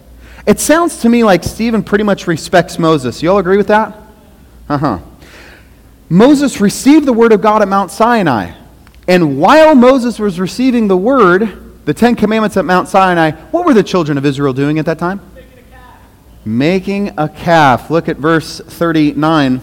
It 0.46 0.58
sounds 0.58 1.02
to 1.02 1.08
me 1.10 1.22
like 1.22 1.44
Stephen 1.44 1.84
pretty 1.84 2.04
much 2.04 2.26
respects 2.26 2.78
Moses. 2.78 3.22
You 3.22 3.30
all 3.30 3.38
agree 3.38 3.58
with 3.58 3.68
that? 3.68 3.94
Uh 4.68 4.78
huh. 4.78 4.98
Moses 6.08 6.58
received 6.60 7.06
the 7.06 7.12
word 7.12 7.32
of 7.32 7.42
God 7.42 7.60
at 7.60 7.68
Mount 7.68 7.90
Sinai. 7.90 8.52
And 9.06 9.38
while 9.38 9.74
Moses 9.74 10.18
was 10.18 10.40
receiving 10.40 10.88
the 10.88 10.96
word, 10.96 11.84
The 11.84 11.92
Ten 11.92 12.16
Commandments 12.16 12.56
at 12.56 12.64
Mount 12.64 12.88
Sinai, 12.88 13.32
what 13.50 13.66
were 13.66 13.74
the 13.74 13.82
children 13.82 14.16
of 14.16 14.24
Israel 14.24 14.54
doing 14.54 14.78
at 14.78 14.86
that 14.86 14.98
time? 14.98 15.20
Making 15.34 15.58
a 15.58 15.62
calf. 15.62 16.00
Making 16.46 17.18
a 17.18 17.28
calf. 17.28 17.90
Look 17.90 18.08
at 18.08 18.16
verse 18.16 18.60
39. 18.60 19.60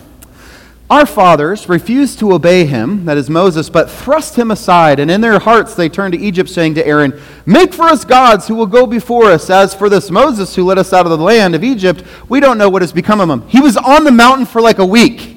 Our 0.90 1.06
fathers 1.06 1.68
refused 1.68 2.20
to 2.20 2.32
obey 2.32 2.66
him, 2.66 3.04
that 3.06 3.18
is 3.18 3.30
Moses, 3.30 3.70
but 3.70 3.92
thrust 3.92 4.38
him 4.38 4.52
aside, 4.52 5.02
and 5.02 5.12
in 5.12 5.20
their 5.20 5.38
hearts 5.38 5.76
they 5.76 5.90
turned 5.90 6.14
to 6.14 6.20
Egypt, 6.20 6.50
saying 6.50 6.76
to 6.76 6.88
Aaron, 6.88 7.20
Make 7.46 7.74
for 7.74 7.84
us 7.84 8.06
gods 8.06 8.48
who 8.48 8.56
will 8.56 8.68
go 8.68 8.88
before 8.88 9.26
us. 9.26 9.50
As 9.50 9.74
for 9.74 9.90
this 9.90 10.10
Moses 10.10 10.56
who 10.56 10.64
led 10.64 10.78
us 10.78 10.94
out 10.94 11.06
of 11.06 11.10
the 11.10 11.18
land 11.18 11.56
of 11.56 11.64
Egypt, 11.64 12.04
we 12.30 12.40
don't 12.40 12.58
know 12.58 12.70
what 12.70 12.82
has 12.82 12.94
become 12.94 13.20
of 13.20 13.30
him. 13.30 13.46
He 13.50 13.60
was 13.60 13.76
on 13.76 14.06
the 14.06 14.12
mountain 14.12 14.46
for 14.46 14.62
like 14.62 14.80
a 14.80 14.86
week. 14.86 15.36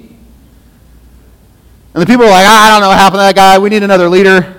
And 1.94 2.00
the 2.00 2.06
people 2.06 2.24
are 2.24 2.30
like, 2.30 2.46
ah, 2.46 2.68
I 2.68 2.70
don't 2.70 2.82
know 2.82 2.88
what 2.88 2.98
happened 2.98 3.18
to 3.18 3.22
that 3.22 3.34
guy. 3.34 3.58
We 3.58 3.70
need 3.70 3.82
another 3.82 4.08
leader. 4.08 4.56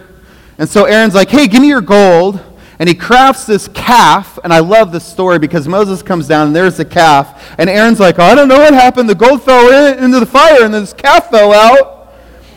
And 0.57 0.67
so 0.67 0.83
Aaron's 0.83 1.15
like, 1.15 1.29
Hey, 1.29 1.47
give 1.47 1.61
me 1.61 1.69
your 1.69 1.81
gold 1.81 2.39
and 2.81 2.89
he 2.89 2.95
crafts 2.95 3.45
this 3.45 3.67
calf. 3.67 4.39
And 4.43 4.51
I 4.51 4.57
love 4.57 4.91
this 4.91 5.05
story 5.05 5.37
because 5.37 5.67
Moses 5.67 6.01
comes 6.01 6.27
down 6.27 6.47
and 6.47 6.55
there's 6.55 6.77
the 6.77 6.85
calf. 6.85 7.53
And 7.59 7.69
Aaron's 7.69 7.99
like, 7.99 8.17
oh, 8.17 8.23
I 8.23 8.33
don't 8.33 8.47
know 8.47 8.57
what 8.57 8.73
happened. 8.73 9.07
The 9.07 9.13
gold 9.13 9.43
fell 9.43 9.71
in, 9.71 10.03
into 10.03 10.19
the 10.19 10.25
fire 10.25 10.63
and 10.63 10.73
this 10.73 10.91
calf 10.91 11.29
fell 11.29 11.53
out. 11.53 12.15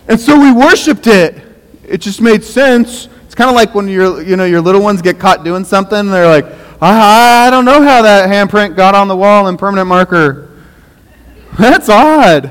And 0.09 0.19
so 0.19 0.41
we 0.41 0.51
worshiped 0.51 1.07
it. 1.09 1.43
It 1.87 2.01
just 2.01 2.23
made 2.23 2.43
sense. 2.43 3.11
It's 3.27 3.35
kind 3.35 3.51
of 3.51 3.55
like 3.55 3.75
when 3.75 3.87
your, 3.87 4.23
you 4.23 4.37
know, 4.37 4.47
your 4.47 4.63
little 4.63 4.81
ones 4.81 5.03
get 5.03 5.19
caught 5.19 5.45
doing 5.45 5.63
something. 5.63 5.99
And 5.99 6.11
they're 6.11 6.27
like, 6.27 6.47
I, 6.81 7.49
I 7.49 7.51
don't 7.51 7.67
know 7.67 7.83
how 7.83 8.01
that 8.01 8.27
handprint 8.27 8.77
got 8.77 8.95
on 8.95 9.09
the 9.09 9.17
wall 9.17 9.49
in 9.49 9.59
permanent 9.59 9.89
marker. 9.89 10.49
That's 11.59 11.91
odd. 11.91 12.47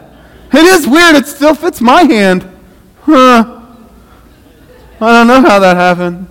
It 0.53 0.63
is 0.63 0.85
weird. 0.85 1.15
It 1.15 1.25
still 1.25 1.55
fits 1.55 1.81
my 1.81 2.03
hand. 2.03 2.47
Huh. 3.01 3.63
I 5.01 5.11
don't 5.11 5.25
know 5.25 5.41
how 5.41 5.57
that 5.57 5.75
happened 5.75 6.29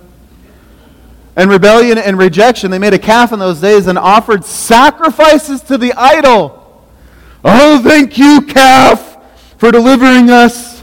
and 1.35 1.49
rebellion 1.49 1.97
and 1.97 2.17
rejection, 2.17 2.71
they 2.71 2.79
made 2.79 2.93
a 2.93 2.99
calf 2.99 3.31
in 3.31 3.39
those 3.39 3.59
days 3.59 3.87
and 3.87 3.97
offered 3.97 4.45
sacrifices 4.45 5.61
to 5.63 5.77
the 5.77 5.93
idol. 5.93 6.85
Oh, 7.43 7.81
thank 7.83 8.17
you, 8.17 8.41
calf, 8.41 9.17
for 9.57 9.71
delivering 9.71 10.29
us. 10.29 10.73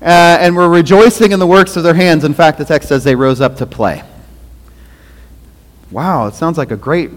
Uh, 0.00 0.36
and 0.40 0.56
were 0.56 0.68
rejoicing 0.68 1.30
in 1.30 1.38
the 1.38 1.46
works 1.46 1.76
of 1.76 1.84
their 1.84 1.94
hands. 1.94 2.24
In 2.24 2.34
fact, 2.34 2.58
the 2.58 2.64
text 2.64 2.88
says 2.88 3.04
they 3.04 3.14
rose 3.14 3.40
up 3.40 3.56
to 3.58 3.66
play. 3.66 4.02
Wow, 5.92 6.26
it 6.26 6.34
sounds 6.34 6.58
like 6.58 6.72
a 6.72 6.76
great 6.76 7.12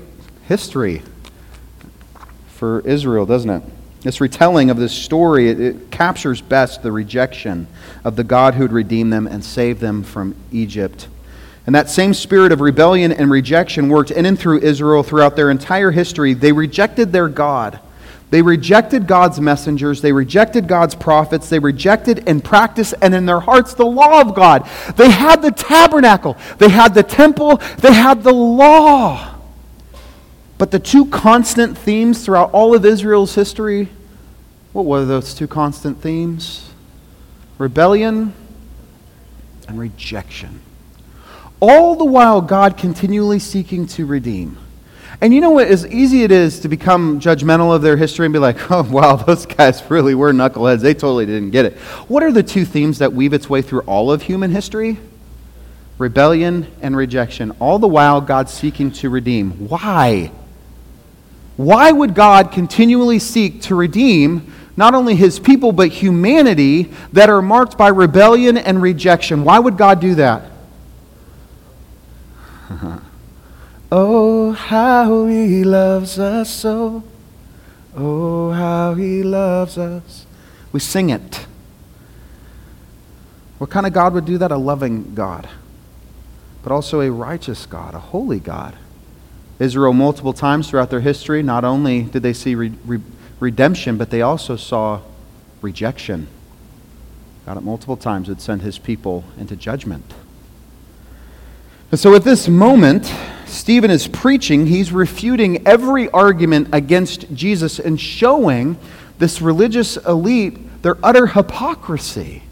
history 0.48 1.02
for 2.46 2.82
Israel, 2.82 3.26
doesn't 3.26 3.50
it? 3.50 3.64
This 4.02 4.22
retelling 4.22 4.70
of 4.70 4.78
this 4.78 4.94
story, 4.94 5.50
it, 5.50 5.60
it 5.60 5.90
captures 5.90 6.42
best 6.42 6.84
the 6.84 6.92
rejection 6.92 7.66
of 8.04 8.16
the 8.16 8.24
God 8.24 8.54
who 8.54 8.62
would 8.62 8.72
redeem 8.72 9.10
them 9.10 9.26
and 9.26 9.44
save 9.44 9.80
them 9.80 10.04
from 10.04 10.36
Egypt. 10.52 11.08
And 11.66 11.74
that 11.74 11.90
same 11.90 12.14
spirit 12.14 12.52
of 12.52 12.62
rebellion 12.62 13.12
and 13.12 13.32
rejection 13.32 13.90
worked 13.90 14.12
in 14.12 14.26
and 14.26 14.38
through 14.38 14.60
Israel 14.60 15.04
throughout 15.04 15.36
their 15.36 15.50
entire 15.50 15.92
history. 15.92 16.34
They 16.34 16.52
rejected 16.52 17.12
their 17.12 17.28
God. 17.28 17.80
They 18.30 18.42
rejected 18.42 19.08
God's 19.08 19.40
messengers. 19.40 20.02
They 20.02 20.12
rejected 20.12 20.68
God's 20.68 20.96
prophets. 20.96 21.50
They 21.50 21.60
rejected 21.60 22.28
in 22.28 22.42
practice 22.42 22.94
and 22.94 23.16
in 23.16 23.26
their 23.26 23.40
hearts 23.40 23.74
the 23.74 23.86
law 23.86 24.22
of 24.22 24.36
God. 24.36 24.68
They 24.96 25.10
had 25.10 25.42
the 25.42 25.52
tabernacle. 25.52 26.38
They 26.58 26.70
had 26.70 26.94
the 26.94 27.04
temple. 27.04 27.58
They 27.80 27.94
had 27.94 28.24
the 28.24 28.34
law. 28.34 29.36
But 30.58 30.72
the 30.72 30.80
two 30.80 31.06
constant 31.06 31.78
themes 31.78 32.24
throughout 32.26 32.52
all 32.52 32.76
of 32.76 32.86
Israel's 32.86 33.36
history 33.36 33.90
what 34.76 34.84
were 34.84 35.06
those 35.06 35.34
two 35.34 35.48
constant 35.48 36.02
themes? 36.02 36.70
Rebellion 37.58 38.34
and 39.70 39.80
rejection. 39.80 40.60
All 41.60 41.96
the 41.96 42.06
while, 42.06 42.42
God 42.42 42.78
continually 42.78 43.40
seeking 43.40 43.88
to 43.88 44.06
redeem. 44.06 44.58
And 45.22 45.34
you 45.34 45.40
know 45.42 45.52
what? 45.52 45.68
As 45.68 45.88
easy 45.88 46.24
it 46.24 46.32
is 46.32 46.60
to 46.62 46.68
become 46.68 47.20
judgmental 47.20 47.74
of 47.74 47.82
their 47.82 47.96
history 47.96 48.26
and 48.26 48.34
be 48.34 48.40
like, 48.40 48.72
oh, 48.72 48.84
wow, 48.84 49.16
those 49.16 49.46
guys 49.46 49.82
really 49.90 50.16
were 50.16 50.34
knuckleheads. 50.34 50.82
They 50.82 50.94
totally 50.94 51.26
didn't 51.26 51.52
get 51.52 51.66
it. 51.66 51.78
What 52.08 52.24
are 52.24 52.32
the 52.32 52.44
two 52.44 52.66
themes 52.66 53.00
that 53.00 53.14
weave 53.14 53.34
its 53.34 53.50
way 53.50 53.62
through 53.62 53.82
all 53.82 54.12
of 54.12 54.24
human 54.24 54.52
history? 54.52 54.98
Rebellion 55.98 56.68
and 56.82 56.98
rejection. 56.98 57.52
All 57.60 57.80
the 57.80 57.88
while, 57.88 58.20
God 58.20 58.50
seeking 58.50 58.92
to 58.94 59.10
redeem. 59.10 59.70
Why? 59.70 60.32
Why 61.56 61.92
would 61.92 62.14
God 62.14 62.52
continually 62.52 63.20
seek 63.20 63.62
to 63.64 63.76
redeem 63.76 64.54
not 64.76 64.94
only 64.94 65.16
his 65.16 65.40
people, 65.40 65.72
but 65.72 65.88
humanity 65.88 66.92
that 67.14 67.30
are 67.30 67.42
marked 67.42 67.78
by 67.78 67.88
rebellion 67.88 68.58
and 68.58 68.82
rejection? 68.82 69.46
Why 69.46 69.58
would 69.58 69.78
God 69.78 70.02
do 70.02 70.16
that? 70.16 70.52
oh, 73.92 74.52
how 74.52 75.26
he 75.26 75.64
loves 75.64 76.20
us 76.20 76.50
so. 76.50 77.04
Oh, 77.96 78.52
how 78.52 78.94
he 78.96 79.24
loves 79.24 79.78
us. 79.78 80.26
We 80.72 80.80
sing 80.80 81.10
it. 81.10 81.46
What 83.58 83.70
kind 83.70 83.86
of 83.86 83.94
God 83.94 84.14
would 84.14 84.26
do 84.26 84.38
that? 84.38 84.52
A 84.52 84.58
loving 84.58 85.16
God, 85.16 85.48
but 86.62 86.72
also 86.72 87.00
a 87.02 87.12
righteous 87.12 87.66
God, 87.66 87.94
a 87.94 88.00
holy 88.00 88.40
God. 88.40 88.76
Israel, 89.60 89.94
multiple 89.94 90.34
times 90.34 90.70
throughout 90.70 90.90
their 90.90 91.00
history, 91.00 91.42
not 91.42 91.64
only 91.64 92.04
did 92.04 92.22
they 92.22 92.34
see 92.34 92.56
re- 92.56 92.74
re- 92.86 93.02
redemption, 93.40 93.98
but 93.98 94.10
they 94.10 94.22
also 94.22 94.58
saw 94.58 95.00
rejection. 95.62 96.28
God, 97.46 97.58
at 97.58 97.64
multiple 97.64 97.96
times, 97.96 98.28
would 98.28 98.42
send 98.42 98.62
his 98.62 98.78
people 98.78 99.24
into 99.38 99.56
judgment. 99.56 100.14
And 101.96 102.00
so 102.02 102.14
at 102.14 102.26
this 102.26 102.50
moment, 102.50 103.10
Stephen 103.46 103.90
is 103.90 104.06
preaching. 104.06 104.68
He's 104.68 104.92
refuting 104.92 105.66
every 105.66 106.10
argument 106.10 106.68
against 106.74 107.34
Jesus 107.34 107.80
and 107.80 107.98
showing 107.98 108.78
this 109.18 109.42
religious 109.42 109.96
elite 109.96 110.82
their 110.82 110.98
utter 111.02 111.26
hypocrisy. 111.26 112.44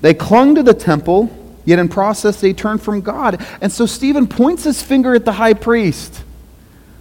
They 0.00 0.14
clung 0.14 0.54
to 0.54 0.62
the 0.62 0.72
temple, 0.72 1.28
yet 1.66 1.78
in 1.78 1.90
process 1.90 2.40
they 2.40 2.54
turned 2.54 2.80
from 2.80 3.02
God. 3.02 3.44
And 3.60 3.70
so 3.70 3.84
Stephen 3.84 4.26
points 4.26 4.64
his 4.64 4.80
finger 4.80 5.14
at 5.14 5.26
the 5.26 5.32
high 5.32 5.52
priest. 5.52 6.24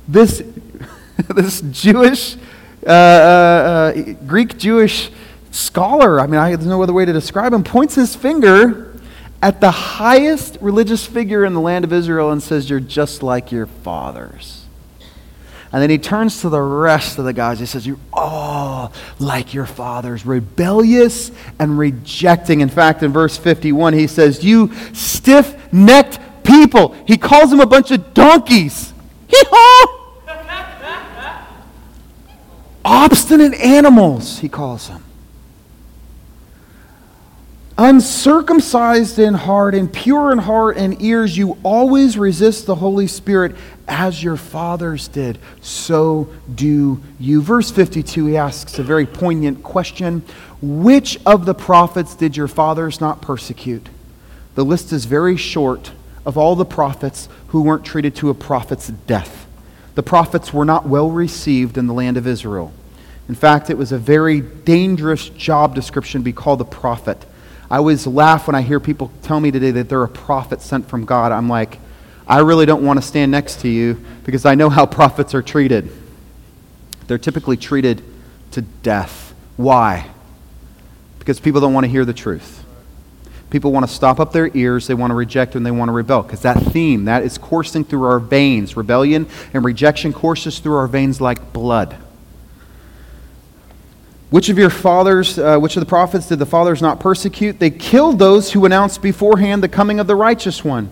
This, 0.09 0.43
this 1.33 1.61
Jewish, 1.71 2.35
uh, 2.85 2.89
uh, 2.89 2.91
uh, 2.91 4.13
Greek 4.27 4.57
Jewish 4.57 5.09
scholar, 5.51 6.19
I 6.19 6.27
mean, 6.27 6.41
I, 6.41 6.53
there's 6.53 6.67
no 6.67 6.83
other 6.83 6.91
way 6.91 7.05
to 7.05 7.13
describe 7.13 7.53
him, 7.53 7.63
points 7.63 7.95
his 7.95 8.13
finger 8.13 8.84
at 9.45 9.61
the 9.61 9.69
highest 9.69 10.57
religious 10.59 11.05
figure 11.05 11.45
in 11.45 11.53
the 11.53 11.61
land 11.61 11.85
of 11.85 11.93
Israel 11.93 12.31
and 12.31 12.41
says, 12.41 12.67
You're 12.67 12.79
just 12.79 13.21
like 13.21 13.51
your 13.51 13.67
fathers. 13.67 14.65
And 15.71 15.83
then 15.83 15.91
he 15.91 15.99
turns 15.99 16.41
to 16.41 16.49
the 16.49 16.59
rest 16.59 17.19
of 17.19 17.25
the 17.25 17.33
guys. 17.33 17.59
He 17.59 17.67
says, 17.67 17.85
You're 17.85 17.99
all 18.11 18.91
like 19.19 19.53
your 19.53 19.67
fathers, 19.67 20.25
rebellious 20.25 21.31
and 21.59 21.77
rejecting. 21.77 22.61
In 22.61 22.69
fact, 22.69 23.03
in 23.03 23.13
verse 23.13 23.37
51, 23.37 23.93
he 23.93 24.07
says, 24.07 24.43
You 24.43 24.73
stiff 24.93 25.71
necked 25.71 26.17
people. 26.43 26.95
He 27.05 27.15
calls 27.15 27.51
them 27.51 27.59
a 27.59 27.67
bunch 27.67 27.91
of 27.91 28.15
donkeys. 28.15 28.95
Obstinate 32.83 33.53
animals, 33.53 34.39
he 34.39 34.49
calls 34.49 34.87
them 34.87 35.03
uncircumcised 37.77 39.19
in 39.19 39.33
heart 39.33 39.75
and 39.75 39.91
pure 39.91 40.31
in 40.31 40.37
heart 40.37 40.77
and 40.77 41.01
ears, 41.01 41.37
you 41.37 41.57
always 41.63 42.17
resist 42.17 42.65
the 42.65 42.75
Holy 42.75 43.07
Spirit 43.07 43.55
as 43.87 44.23
your 44.23 44.37
fathers 44.37 45.07
did. 45.09 45.37
So 45.61 46.29
do 46.53 47.01
you. 47.19 47.41
Verse 47.41 47.71
52, 47.71 48.27
he 48.27 48.37
asks 48.37 48.79
a 48.79 48.83
very 48.83 49.05
poignant 49.05 49.63
question 49.63 50.23
Which 50.61 51.19
of 51.25 51.45
the 51.45 51.53
prophets 51.53 52.15
did 52.15 52.37
your 52.37 52.47
fathers 52.47 53.01
not 53.01 53.21
persecute? 53.21 53.89
The 54.55 54.65
list 54.65 54.93
is 54.93 55.05
very 55.05 55.35
short 55.35 55.91
of 56.25 56.37
all 56.37 56.55
the 56.55 56.65
prophets 56.65 57.27
who 57.47 57.61
weren't 57.61 57.85
treated 57.85 58.15
to 58.15 58.29
a 58.29 58.33
prophet's 58.33 58.87
death. 58.87 59.45
The 59.95 60.03
prophets 60.03 60.53
were 60.53 60.65
not 60.65 60.87
well 60.87 61.11
received 61.11 61.77
in 61.77 61.87
the 61.87 61.93
land 61.93 62.17
of 62.17 62.25
Israel. 62.25 62.73
In 63.27 63.35
fact, 63.35 63.69
it 63.69 63.77
was 63.77 63.91
a 63.91 63.97
very 63.97 64.39
dangerous 64.39 65.29
job 65.29 65.75
description 65.75 66.21
to 66.21 66.25
be 66.25 66.33
called 66.33 66.61
a 66.61 66.65
prophet 66.65 67.25
I 67.69 67.77
always 67.77 68.05
laugh 68.05 68.47
when 68.47 68.55
I 68.55 68.61
hear 68.61 68.79
people 68.79 69.11
tell 69.21 69.39
me 69.39 69.51
today 69.51 69.71
that 69.71 69.89
they're 69.89 70.03
a 70.03 70.07
prophet 70.07 70.61
sent 70.61 70.87
from 70.87 71.05
God. 71.05 71.31
I'm 71.31 71.49
like, 71.49 71.79
I 72.27 72.39
really 72.39 72.65
don't 72.65 72.83
want 72.83 73.01
to 73.01 73.07
stand 73.07 73.31
next 73.31 73.61
to 73.61 73.67
you 73.67 74.03
because 74.23 74.45
I 74.45 74.55
know 74.55 74.69
how 74.69 74.85
prophets 74.85 75.33
are 75.33 75.41
treated. 75.41 75.91
They're 77.07 77.17
typically 77.17 77.57
treated 77.57 78.03
to 78.51 78.61
death. 78.61 79.33
Why? 79.57 80.09
Because 81.19 81.39
people 81.39 81.61
don't 81.61 81.73
want 81.73 81.85
to 81.85 81.89
hear 81.89 82.05
the 82.05 82.13
truth. 82.13 82.63
People 83.49 83.71
want 83.71 83.87
to 83.87 83.93
stop 83.93 84.19
up 84.19 84.31
their 84.31 84.49
ears, 84.55 84.87
they 84.87 84.95
want 84.95 85.11
to 85.11 85.15
reject, 85.15 85.55
and 85.55 85.65
they 85.65 85.71
want 85.71 85.89
to 85.89 85.93
rebel. 85.93 86.23
Because 86.23 86.41
that 86.41 86.57
theme, 86.57 87.05
that 87.05 87.23
is 87.23 87.37
coursing 87.37 87.85
through 87.85 88.03
our 88.03 88.19
veins. 88.19 88.75
Rebellion 88.75 89.27
and 89.53 89.63
rejection 89.63 90.13
courses 90.13 90.59
through 90.59 90.75
our 90.75 90.87
veins 90.87 91.21
like 91.21 91.53
blood. 91.53 91.95
Which 94.35 94.49
of 94.49 94.57
your 94.57 94.69
fathers, 94.69 95.39
uh, 95.39 95.57
which 95.59 95.77
of 95.77 95.79
the 95.79 95.85
prophets 95.85 96.27
did 96.27 96.39
the 96.39 96.45
fathers 96.45 96.81
not 96.81 96.99
persecute? 96.99 97.57
They 97.57 97.69
killed 97.69 98.19
those 98.19 98.51
who 98.51 98.65
announced 98.65 99.01
beforehand 99.01 99.63
the 99.63 99.69
coming 99.69 99.97
of 99.97 100.07
the 100.07 100.15
righteous 100.17 100.61
one. 100.61 100.89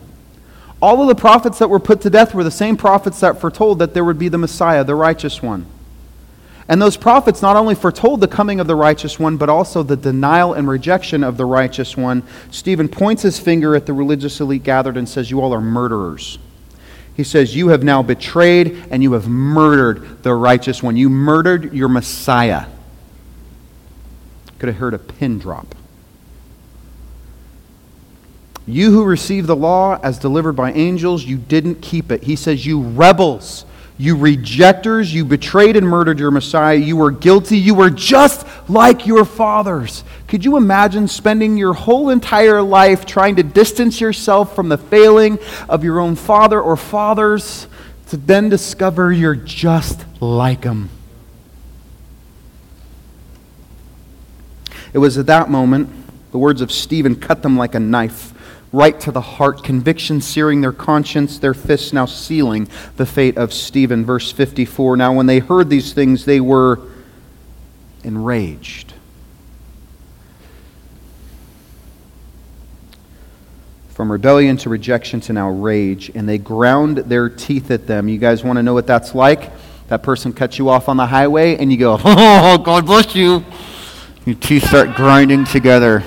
All 0.82 1.02
of 1.02 1.10
the 1.10 1.22
prophets 1.22 1.60
that 1.60 1.70
were 1.70 1.82
put 1.82 2.00
to 2.04 2.10
death 2.10 2.34
were 2.34 2.46
the 2.46 2.50
same 2.50 2.78
prophets 2.78 3.20
that 3.20 3.42
foretold 3.42 3.80
that 3.80 3.94
there 3.94 4.06
would 4.06 4.18
be 4.18 4.30
the 4.30 4.38
Messiah, 4.38 4.86
the 4.86 4.96
righteous 4.96 5.42
one. 5.42 5.66
And 6.70 6.82
those 6.82 6.96
prophets 6.96 7.42
not 7.42 7.58
only 7.58 7.76
foretold 7.76 8.22
the 8.22 8.30
coming 8.30 8.62
of 8.62 8.68
the 8.68 8.78
righteous 8.78 9.20
one, 9.20 9.36
but 9.36 9.50
also 9.50 9.84
the 9.84 9.98
denial 9.98 10.54
and 10.54 10.66
rejection 10.66 11.22
of 11.22 11.36
the 11.36 11.46
righteous 11.46 11.98
one. 11.98 12.24
Stephen 12.50 12.88
points 12.88 13.24
his 13.24 13.40
finger 13.40 13.76
at 13.76 13.86
the 13.86 13.92
religious 13.92 14.40
elite 14.40 14.64
gathered 14.64 14.96
and 14.96 15.10
says, 15.10 15.30
You 15.30 15.42
all 15.42 15.54
are 15.54 15.60
murderers. 15.60 16.40
He 17.14 17.26
says, 17.26 17.54
You 17.54 17.68
have 17.68 17.84
now 17.84 18.04
betrayed 18.04 18.86
and 18.90 19.04
you 19.04 19.12
have 19.12 19.28
murdered 19.28 20.24
the 20.24 20.34
righteous 20.34 20.82
one. 20.82 20.96
You 20.96 21.10
murdered 21.10 21.74
your 21.74 21.90
Messiah. 21.90 22.68
Could 24.64 24.70
have 24.70 24.78
heard 24.78 24.94
a 24.94 24.98
pin 24.98 25.40
drop. 25.40 25.76
You 28.66 28.92
who 28.92 29.04
received 29.04 29.48
the 29.48 29.58
law 29.58 30.00
as 30.02 30.18
delivered 30.18 30.54
by 30.54 30.72
angels, 30.72 31.26
you 31.26 31.36
didn't 31.36 31.82
keep 31.82 32.14
it. 32.14 32.24
He 32.24 32.38
says, 32.38 32.66
You 32.66 32.80
rebels. 32.82 33.66
You 33.98 34.16
rejectors, 34.16 35.14
you 35.14 35.26
betrayed 35.26 35.76
and 35.76 35.86
murdered 35.86 36.18
your 36.18 36.32
Messiah. 36.32 36.78
You 36.78 36.96
were 36.96 37.12
guilty. 37.12 37.58
You 37.58 37.76
were 37.76 37.90
just 37.90 38.48
like 38.70 39.06
your 39.06 39.26
fathers. 39.26 40.06
Could 40.30 40.46
you 40.46 40.56
imagine 40.56 41.10
spending 41.10 41.58
your 41.58 41.74
whole 41.74 42.10
entire 42.10 42.62
life 42.62 43.06
trying 43.06 43.36
to 43.36 43.44
distance 43.44 44.00
yourself 44.00 44.56
from 44.56 44.70
the 44.70 44.78
failing 44.78 45.40
of 45.68 45.84
your 45.84 46.00
own 46.00 46.16
father 46.16 46.62
or 46.62 46.78
fathers 46.78 47.68
to 48.08 48.16
then 48.16 48.48
discover 48.48 49.12
you're 49.12 49.36
just 49.36 50.06
like 50.22 50.62
them? 50.62 50.90
It 54.94 55.00
was 55.00 55.18
at 55.18 55.26
that 55.26 55.50
moment 55.50 55.90
the 56.32 56.38
words 56.38 56.62
of 56.62 56.72
Stephen 56.72 57.16
cut 57.16 57.44
them 57.44 57.58
like 57.58 57.76
a 57.76 57.80
knife 57.80 58.34
right 58.74 59.00
to 59.02 59.12
the 59.12 59.22
heart, 59.22 59.64
conviction 59.64 60.20
searing 60.20 60.62
their 60.62 60.72
conscience, 60.72 61.38
their 61.38 61.54
fists 61.54 61.94
now 61.94 62.06
sealing 62.06 62.68
the 62.98 63.06
fate 63.06 63.38
of 63.38 63.54
Stephen. 63.54 64.04
Verse 64.04 64.32
54 64.32 64.98
Now, 64.98 65.14
when 65.14 65.28
they 65.28 65.40
heard 65.40 65.70
these 65.70 65.94
things, 65.94 66.26
they 66.26 66.42
were 66.42 66.80
enraged. 68.04 68.94
From 73.90 74.12
rebellion 74.12 74.58
to 74.58 74.70
rejection 74.70 75.22
to 75.22 75.34
now 75.34 75.52
rage, 75.52 76.12
and 76.16 76.28
they 76.28 76.40
ground 76.40 76.98
their 76.98 77.30
teeth 77.30 77.70
at 77.70 77.86
them. 77.86 78.10
You 78.10 78.18
guys 78.18 78.44
want 78.44 78.58
to 78.58 78.64
know 78.64 78.74
what 78.74 78.88
that's 78.88 79.14
like? 79.14 79.52
That 79.88 80.02
person 80.02 80.34
cuts 80.34 80.58
you 80.58 80.70
off 80.70 80.90
on 80.90 80.98
the 80.98 81.06
highway, 81.06 81.58
and 81.58 81.72
you 81.72 81.78
go, 81.78 82.00
Oh, 82.04 82.58
God 82.58 82.88
bless 82.88 83.14
you. 83.14 83.46
Your 84.26 84.36
teeth 84.36 84.68
start 84.68 84.96
grinding 84.96 85.46
together. 85.46 86.04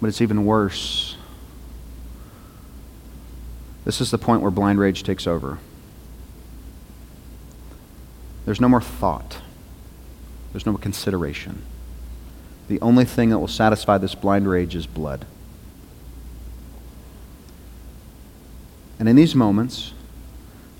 But 0.00 0.08
it's 0.08 0.20
even 0.20 0.44
worse 0.44 1.08
this 3.88 4.02
is 4.02 4.10
the 4.10 4.18
point 4.18 4.42
where 4.42 4.50
blind 4.50 4.78
rage 4.78 5.02
takes 5.02 5.26
over. 5.26 5.56
There's 8.44 8.60
no 8.60 8.68
more 8.68 8.82
thought, 8.82 9.38
there's 10.52 10.66
no 10.66 10.72
more 10.72 10.78
consideration. 10.78 11.62
The 12.68 12.78
only 12.82 13.06
thing 13.06 13.30
that 13.30 13.38
will 13.38 13.48
satisfy 13.48 13.96
this 13.96 14.14
blind 14.14 14.46
rage 14.46 14.74
is 14.74 14.86
blood. 14.86 15.24
And 18.98 19.08
in 19.08 19.16
these 19.16 19.34
moments, 19.34 19.94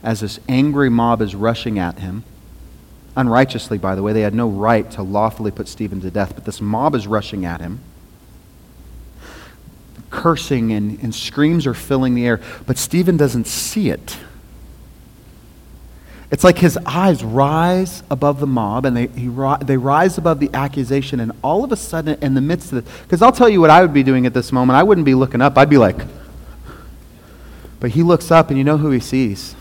as 0.02 0.20
this 0.20 0.38
angry 0.46 0.90
mob 0.90 1.22
is 1.22 1.35
rushing 1.35 1.78
at 1.78 2.00
him, 2.00 2.24
unrighteously, 3.18 3.76
by 3.76 3.94
the 3.94 4.02
way, 4.02 4.14
they 4.14 4.22
had 4.22 4.35
no 4.35 4.48
right 4.48 4.90
to 4.92 5.02
lawfully 5.02 5.50
put 5.50 5.68
Stephen 5.68 6.00
to 6.00 6.11
death, 6.11 6.35
but 6.35 6.46
this 6.46 6.61
mob 6.61 6.94
is 6.94 7.07
rushing 7.07 7.44
at 7.44 7.61
him 7.61 7.81
cursing 10.11 10.72
and, 10.72 10.98
and 11.02 11.14
screams 11.14 11.66
are 11.66 11.74
filling 11.74 12.14
the 12.14 12.26
air, 12.26 12.40
but 12.66 12.78
Stephen 12.78 13.16
doesn't 13.16 13.46
see 13.46 13.90
it. 13.90 14.16
It's 16.31 16.44
like 16.44 16.59
his 16.59 16.78
eyes 16.85 17.24
rise 17.24 18.02
above 18.11 18.38
the 18.38 18.46
mob 18.46 18.85
and 18.85 18.96
they, 18.96 19.07
he, 19.07 19.28
they 19.64 19.76
rise 19.76 20.18
above 20.18 20.40
the 20.40 20.50
accusation, 20.52 21.20
and 21.20 21.33
all 21.42 21.64
of 21.64 21.72
a 21.72 21.76
sudden, 21.76 22.18
in 22.22 22.35
the 22.35 22.40
midst 22.40 22.72
of 22.72 22.78
it, 22.78 22.92
because 23.02 23.22
I'll 23.22 23.33
tell 23.33 23.48
you 23.48 23.61
what 23.61 23.70
I 23.70 23.81
would 23.81 23.94
be 23.94 24.02
doing 24.02 24.26
at 24.26 24.35
this 24.35 24.52
moment. 24.52 24.76
I 24.76 24.83
wouldn't 24.83 25.07
be 25.07 25.14
looking 25.14 25.40
up, 25.40 25.57
I'd 25.57 25.70
be 25.70 25.78
like, 25.78 25.96
but 27.81 27.90
he 27.92 28.02
looks 28.02 28.31
up, 28.31 28.50
and 28.50 28.59
you 28.59 28.64
know 28.64 28.76
who 28.76 28.90
he 28.90 29.00
sees. 29.00 29.54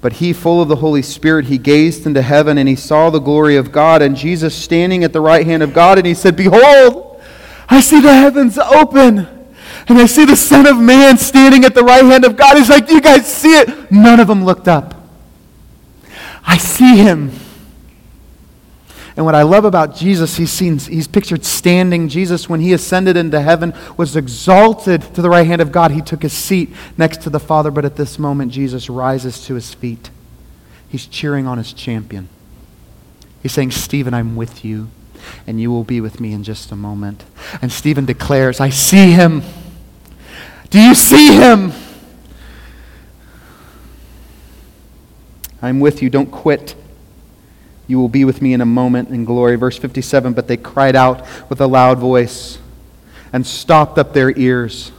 But 0.00 0.14
he, 0.14 0.32
full 0.32 0.62
of 0.62 0.68
the 0.68 0.76
Holy 0.76 1.02
Spirit, 1.02 1.46
he 1.46 1.58
gazed 1.58 2.06
into 2.06 2.22
heaven 2.22 2.56
and 2.56 2.68
he 2.68 2.76
saw 2.76 3.10
the 3.10 3.18
glory 3.18 3.56
of 3.56 3.72
God 3.72 4.00
and 4.00 4.16
Jesus 4.16 4.54
standing 4.54 5.02
at 5.02 5.12
the 5.12 5.20
right 5.20 5.44
hand 5.44 5.62
of 5.62 5.74
God, 5.74 5.98
and 5.98 6.06
he 6.06 6.14
said, 6.14 6.36
Behold, 6.36 7.20
I 7.68 7.80
see 7.80 8.00
the 8.00 8.14
heavens 8.14 8.58
open. 8.58 9.26
And 9.88 9.98
I 9.98 10.06
see 10.06 10.24
the 10.24 10.36
Son 10.36 10.66
of 10.66 10.78
Man 10.78 11.16
standing 11.16 11.64
at 11.64 11.74
the 11.74 11.82
right 11.82 12.04
hand 12.04 12.24
of 12.24 12.36
God. 12.36 12.56
He's 12.56 12.68
like, 12.68 12.86
Do 12.86 12.94
you 12.94 13.00
guys 13.00 13.26
see 13.26 13.58
it? 13.58 13.90
None 13.90 14.20
of 14.20 14.28
them 14.28 14.44
looked 14.44 14.68
up. 14.68 14.94
I 16.46 16.58
see 16.58 16.96
him. 16.96 17.32
And 19.18 19.26
what 19.26 19.34
I 19.34 19.42
love 19.42 19.64
about 19.64 19.96
Jesus, 19.96 20.36
he's, 20.36 20.52
seen, 20.52 20.78
he's 20.78 21.08
pictured 21.08 21.44
standing. 21.44 22.08
Jesus, 22.08 22.48
when 22.48 22.60
he 22.60 22.72
ascended 22.72 23.16
into 23.16 23.40
heaven, 23.40 23.74
was 23.96 24.14
exalted 24.14 25.02
to 25.14 25.20
the 25.20 25.28
right 25.28 25.44
hand 25.44 25.60
of 25.60 25.72
God. 25.72 25.90
He 25.90 26.00
took 26.00 26.22
his 26.22 26.32
seat 26.32 26.70
next 26.96 27.22
to 27.22 27.30
the 27.30 27.40
Father, 27.40 27.72
but 27.72 27.84
at 27.84 27.96
this 27.96 28.16
moment, 28.16 28.52
Jesus 28.52 28.88
rises 28.88 29.44
to 29.46 29.54
his 29.54 29.74
feet. 29.74 30.10
He's 30.88 31.04
cheering 31.04 31.48
on 31.48 31.58
his 31.58 31.72
champion. 31.72 32.28
He's 33.42 33.50
saying, 33.50 33.72
Stephen, 33.72 34.14
I'm 34.14 34.36
with 34.36 34.64
you 34.64 34.88
and 35.46 35.60
you 35.60 35.70
will 35.70 35.84
be 35.84 36.00
with 36.00 36.20
me 36.20 36.32
in 36.32 36.42
just 36.42 36.70
a 36.70 36.76
moment. 36.76 37.24
And 37.60 37.72
Stephen 37.72 38.04
declares, 38.04 38.60
I 38.60 38.70
see 38.70 39.10
him. 39.10 39.42
Do 40.70 40.80
you 40.80 40.94
see 40.94 41.34
him? 41.34 41.72
I'm 45.60 45.80
with 45.80 46.02
you. 46.02 46.10
Don't 46.10 46.30
quit. 46.30 46.76
You 47.88 47.98
will 47.98 48.08
be 48.08 48.24
with 48.24 48.40
me 48.40 48.52
in 48.52 48.60
a 48.60 48.66
moment 48.66 49.08
in 49.08 49.24
glory. 49.24 49.56
Verse 49.56 49.76
57 49.76 50.32
But 50.34 50.46
they 50.46 50.56
cried 50.56 50.94
out 50.94 51.26
with 51.50 51.60
a 51.60 51.66
loud 51.66 51.98
voice 51.98 52.58
and 53.32 53.44
stopped 53.44 53.98
up 53.98 54.12
their 54.12 54.30
ears 54.38 54.92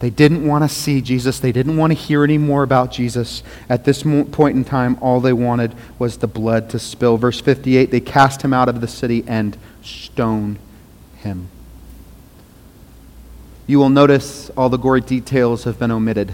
they 0.00 0.08
didn't 0.08 0.46
want 0.46 0.64
to 0.64 0.68
see 0.68 1.02
Jesus. 1.02 1.40
They 1.40 1.52
didn't 1.52 1.76
want 1.76 1.90
to 1.90 1.94
hear 1.94 2.24
any 2.24 2.38
more 2.38 2.62
about 2.62 2.90
Jesus. 2.90 3.42
At 3.68 3.84
this 3.84 4.02
point 4.02 4.56
in 4.56 4.64
time, 4.64 4.96
all 5.02 5.20
they 5.20 5.34
wanted 5.34 5.74
was 5.98 6.16
the 6.16 6.26
blood 6.26 6.70
to 6.70 6.78
spill. 6.78 7.18
Verse 7.18 7.38
58 7.40 7.90
they 7.90 8.00
cast 8.00 8.42
him 8.42 8.54
out 8.54 8.70
of 8.70 8.80
the 8.80 8.88
city 8.88 9.22
and 9.26 9.58
stoned 9.82 10.58
him. 11.16 11.48
You 13.66 13.78
will 13.78 13.90
notice 13.90 14.48
all 14.56 14.70
the 14.70 14.78
gory 14.78 15.02
details 15.02 15.64
have 15.64 15.78
been 15.78 15.90
omitted. 15.90 16.32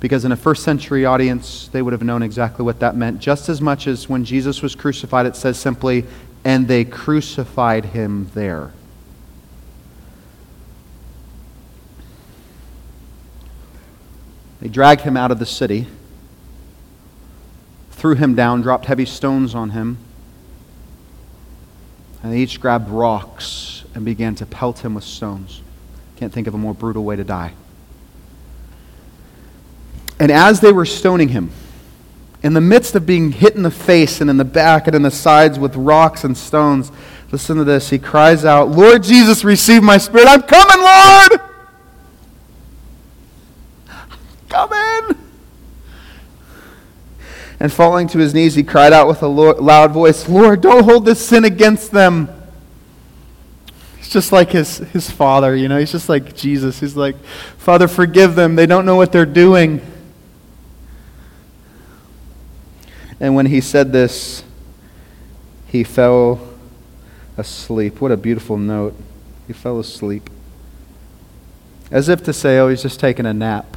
Because 0.00 0.24
in 0.24 0.32
a 0.32 0.36
first 0.36 0.62
century 0.62 1.04
audience, 1.04 1.68
they 1.68 1.82
would 1.82 1.92
have 1.92 2.02
known 2.02 2.22
exactly 2.22 2.64
what 2.64 2.80
that 2.80 2.96
meant. 2.96 3.20
Just 3.20 3.50
as 3.50 3.60
much 3.60 3.86
as 3.86 4.08
when 4.08 4.24
Jesus 4.24 4.62
was 4.62 4.74
crucified, 4.74 5.26
it 5.26 5.36
says 5.36 5.58
simply, 5.58 6.06
and 6.42 6.66
they 6.66 6.84
crucified 6.86 7.84
him 7.84 8.30
there. 8.34 8.72
They 14.60 14.68
dragged 14.68 15.02
him 15.02 15.16
out 15.16 15.30
of 15.30 15.38
the 15.38 15.46
city, 15.46 15.86
threw 17.92 18.14
him 18.14 18.34
down, 18.34 18.62
dropped 18.62 18.86
heavy 18.86 19.06
stones 19.06 19.54
on 19.54 19.70
him, 19.70 19.98
and 22.22 22.32
they 22.32 22.38
each 22.38 22.60
grabbed 22.60 22.88
rocks 22.88 23.84
and 23.94 24.04
began 24.04 24.34
to 24.36 24.46
pelt 24.46 24.84
him 24.84 24.94
with 24.94 25.04
stones. 25.04 25.62
Can't 26.16 26.32
think 26.32 26.46
of 26.46 26.54
a 26.54 26.58
more 26.58 26.74
brutal 26.74 27.04
way 27.04 27.16
to 27.16 27.24
die. 27.24 27.52
And 30.20 30.30
as 30.30 30.60
they 30.60 30.70
were 30.70 30.84
stoning 30.84 31.30
him, 31.30 31.50
in 32.42 32.52
the 32.52 32.60
midst 32.60 32.94
of 32.94 33.06
being 33.06 33.32
hit 33.32 33.56
in 33.56 33.62
the 33.62 33.70
face 33.70 34.20
and 34.20 34.28
in 34.28 34.36
the 34.36 34.44
back 34.44 34.86
and 34.86 34.94
in 34.94 35.02
the 35.02 35.10
sides 35.10 35.58
with 35.58 35.74
rocks 35.74 36.24
and 36.24 36.36
stones, 36.36 36.92
listen 37.32 37.56
to 37.56 37.64
this. 37.64 37.88
He 37.88 37.98
cries 37.98 38.44
out, 38.44 38.68
Lord 38.68 39.02
Jesus, 39.02 39.44
receive 39.44 39.82
my 39.82 39.96
spirit. 39.96 40.28
I'm 40.28 40.42
coming, 40.42 40.78
Lord! 40.78 41.40
Come 44.50 44.72
in. 44.72 45.18
And 47.58 47.72
falling 47.72 48.06
to 48.08 48.18
his 48.18 48.34
knees, 48.34 48.54
he 48.54 48.62
cried 48.62 48.92
out 48.92 49.08
with 49.08 49.22
a 49.22 49.26
loud 49.26 49.92
voice, 49.92 50.28
Lord, 50.28 50.60
don't 50.60 50.84
hold 50.84 51.06
this 51.06 51.26
sin 51.26 51.44
against 51.44 51.92
them. 51.92 52.28
He's 53.96 54.10
just 54.10 54.32
like 54.32 54.50
his, 54.50 54.78
his 54.78 55.10
father, 55.10 55.56
you 55.56 55.68
know, 55.68 55.78
he's 55.78 55.92
just 55.92 56.08
like 56.08 56.34
Jesus. 56.34 56.80
He's 56.80 56.96
like, 56.96 57.16
Father, 57.56 57.88
forgive 57.88 58.34
them. 58.34 58.54
They 58.54 58.66
don't 58.66 58.84
know 58.84 58.96
what 58.96 59.12
they're 59.12 59.24
doing. 59.24 59.80
And 63.20 63.34
when 63.34 63.46
he 63.46 63.60
said 63.60 63.92
this, 63.92 64.42
he 65.66 65.84
fell 65.84 66.40
asleep. 67.36 68.00
What 68.00 68.10
a 68.10 68.16
beautiful 68.16 68.56
note. 68.56 68.96
He 69.46 69.52
fell 69.52 69.78
asleep. 69.78 70.28
As 71.90 72.08
if 72.08 72.24
to 72.24 72.32
say, 72.32 72.58
oh, 72.58 72.68
he's 72.68 72.82
just 72.82 72.98
taking 72.98 73.26
a 73.26 73.34
nap 73.34 73.76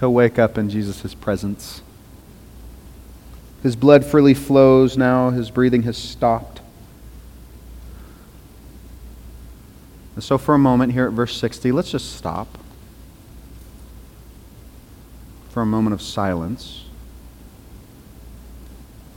he'll 0.00 0.12
wake 0.12 0.38
up 0.38 0.56
in 0.58 0.70
Jesus' 0.70 1.14
presence. 1.14 1.82
His 3.62 3.74
blood 3.74 4.04
freely 4.04 4.34
flows 4.34 4.96
now, 4.96 5.30
his 5.30 5.50
breathing 5.50 5.82
has 5.82 5.96
stopped. 5.96 6.60
And 10.14 10.22
so, 10.22 10.38
for 10.38 10.54
a 10.54 10.58
moment 10.58 10.92
here 10.92 11.06
at 11.06 11.12
verse 11.12 11.36
60, 11.36 11.72
let's 11.72 11.90
just 11.90 12.16
stop 12.16 12.58
for 15.50 15.62
a 15.62 15.66
moment 15.66 15.94
of 15.94 16.02
silence 16.02 16.84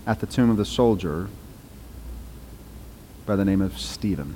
at 0.06 0.20
the 0.20 0.26
tomb 0.26 0.50
of 0.50 0.58
the 0.58 0.66
soldier 0.66 1.30
by 3.26 3.36
the 3.36 3.46
name 3.46 3.62
of 3.62 3.78
Stephen. 3.80 4.36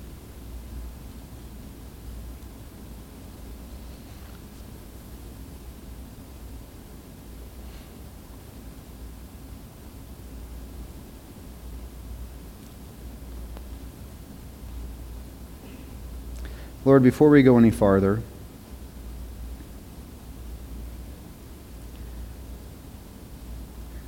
Lord, 16.85 17.01
before 17.01 17.31
we 17.31 17.41
go 17.41 17.57
any 17.57 17.71
farther, 17.71 18.21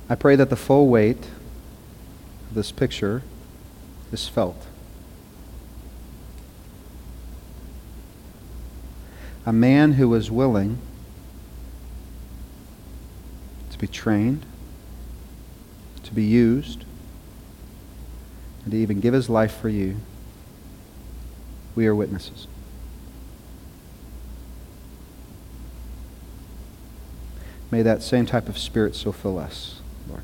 I 0.08 0.14
pray 0.14 0.36
that 0.36 0.48
the 0.48 0.56
full 0.56 0.86
weight 0.86 1.26
this 2.52 2.72
picture 2.72 3.22
is 4.12 4.28
felt. 4.28 4.66
A 9.44 9.52
man 9.52 9.92
who 9.92 10.12
is 10.14 10.30
willing 10.30 10.78
to 13.70 13.78
be 13.78 13.86
trained, 13.86 14.44
to 16.02 16.12
be 16.12 16.24
used, 16.24 16.84
and 18.64 18.72
to 18.72 18.78
even 18.78 19.00
give 19.00 19.14
his 19.14 19.30
life 19.30 19.56
for 19.56 19.68
you. 19.68 19.96
We 21.74 21.86
are 21.86 21.94
witnesses. 21.94 22.46
May 27.70 27.82
that 27.82 28.02
same 28.02 28.26
type 28.26 28.48
of 28.48 28.58
spirit 28.58 28.94
so 28.94 29.12
fill 29.12 29.38
us, 29.38 29.80
Lord. 30.08 30.22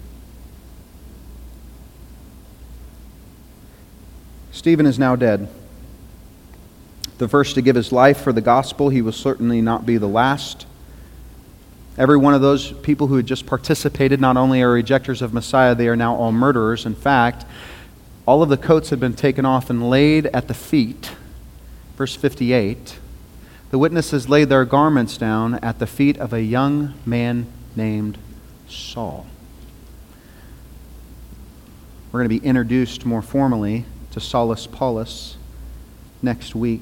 Stephen 4.65 4.87
is 4.87 4.99
now 4.99 5.15
dead. 5.15 5.47
The 7.19 7.29
first 7.29 7.55
to 7.57 7.61
give 7.61 7.77
his 7.77 7.93
life 7.93 8.23
for 8.23 8.33
the 8.33 8.41
gospel, 8.41 8.89
he 8.89 9.03
will 9.03 9.13
certainly 9.13 9.61
not 9.61 9.85
be 9.85 9.99
the 9.99 10.09
last. 10.09 10.65
Every 11.99 12.17
one 12.17 12.33
of 12.33 12.41
those 12.41 12.73
people 12.73 13.09
who 13.09 13.17
had 13.17 13.27
just 13.27 13.45
participated 13.45 14.23
not 14.23 14.39
only 14.39 14.63
are 14.63 14.73
rejectors 14.73 15.21
of 15.21 15.35
Messiah, 15.35 15.75
they 15.75 15.87
are 15.87 15.97
now 15.97 16.15
all 16.17 16.33
murderers. 16.33 16.87
In 16.87 16.95
fact, 16.95 17.45
all 18.25 18.43
of 18.43 18.49
the 18.49 18.57
coats 18.57 18.89
had 18.89 18.99
been 18.99 19.13
taken 19.13 19.45
off 19.45 19.69
and 19.69 19.91
laid 19.91 20.25
at 20.29 20.49
the 20.49 20.55
feet. 20.55 21.11
Verse 21.97 22.17
58 22.17 22.99
the 23.71 23.77
witnesses 23.77 24.31
laid 24.31 24.49
their 24.49 24.65
garments 24.65 25.19
down 25.19 25.57
at 25.57 25.79
the 25.79 25.87
feet 25.87 26.17
of 26.17 26.33
a 26.33 26.41
young 26.41 26.95
man 27.05 27.47
named 27.77 28.17
Saul. 28.67 29.27
We're 32.11 32.21
going 32.21 32.31
to 32.31 32.41
be 32.41 32.47
introduced 32.47 33.05
more 33.05 33.21
formally 33.21 33.85
to 34.15 34.21
Saulus 34.21 34.71
Paulus 34.71 35.37
next 36.23 36.55
week. 36.55 36.81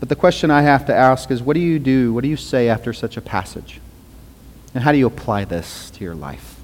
But 0.00 0.08
the 0.08 0.16
question 0.16 0.50
I 0.50 0.62
have 0.62 0.86
to 0.86 0.94
ask 0.94 1.30
is 1.30 1.42
what 1.42 1.54
do 1.54 1.60
you 1.60 1.78
do? 1.78 2.14
What 2.14 2.22
do 2.22 2.28
you 2.28 2.38
say 2.38 2.70
after 2.70 2.94
such 2.94 3.18
a 3.18 3.20
passage? 3.20 3.82
And 4.74 4.82
how 4.82 4.92
do 4.92 4.96
you 4.96 5.06
apply 5.06 5.44
this 5.44 5.90
to 5.90 6.04
your 6.04 6.14
life? 6.14 6.58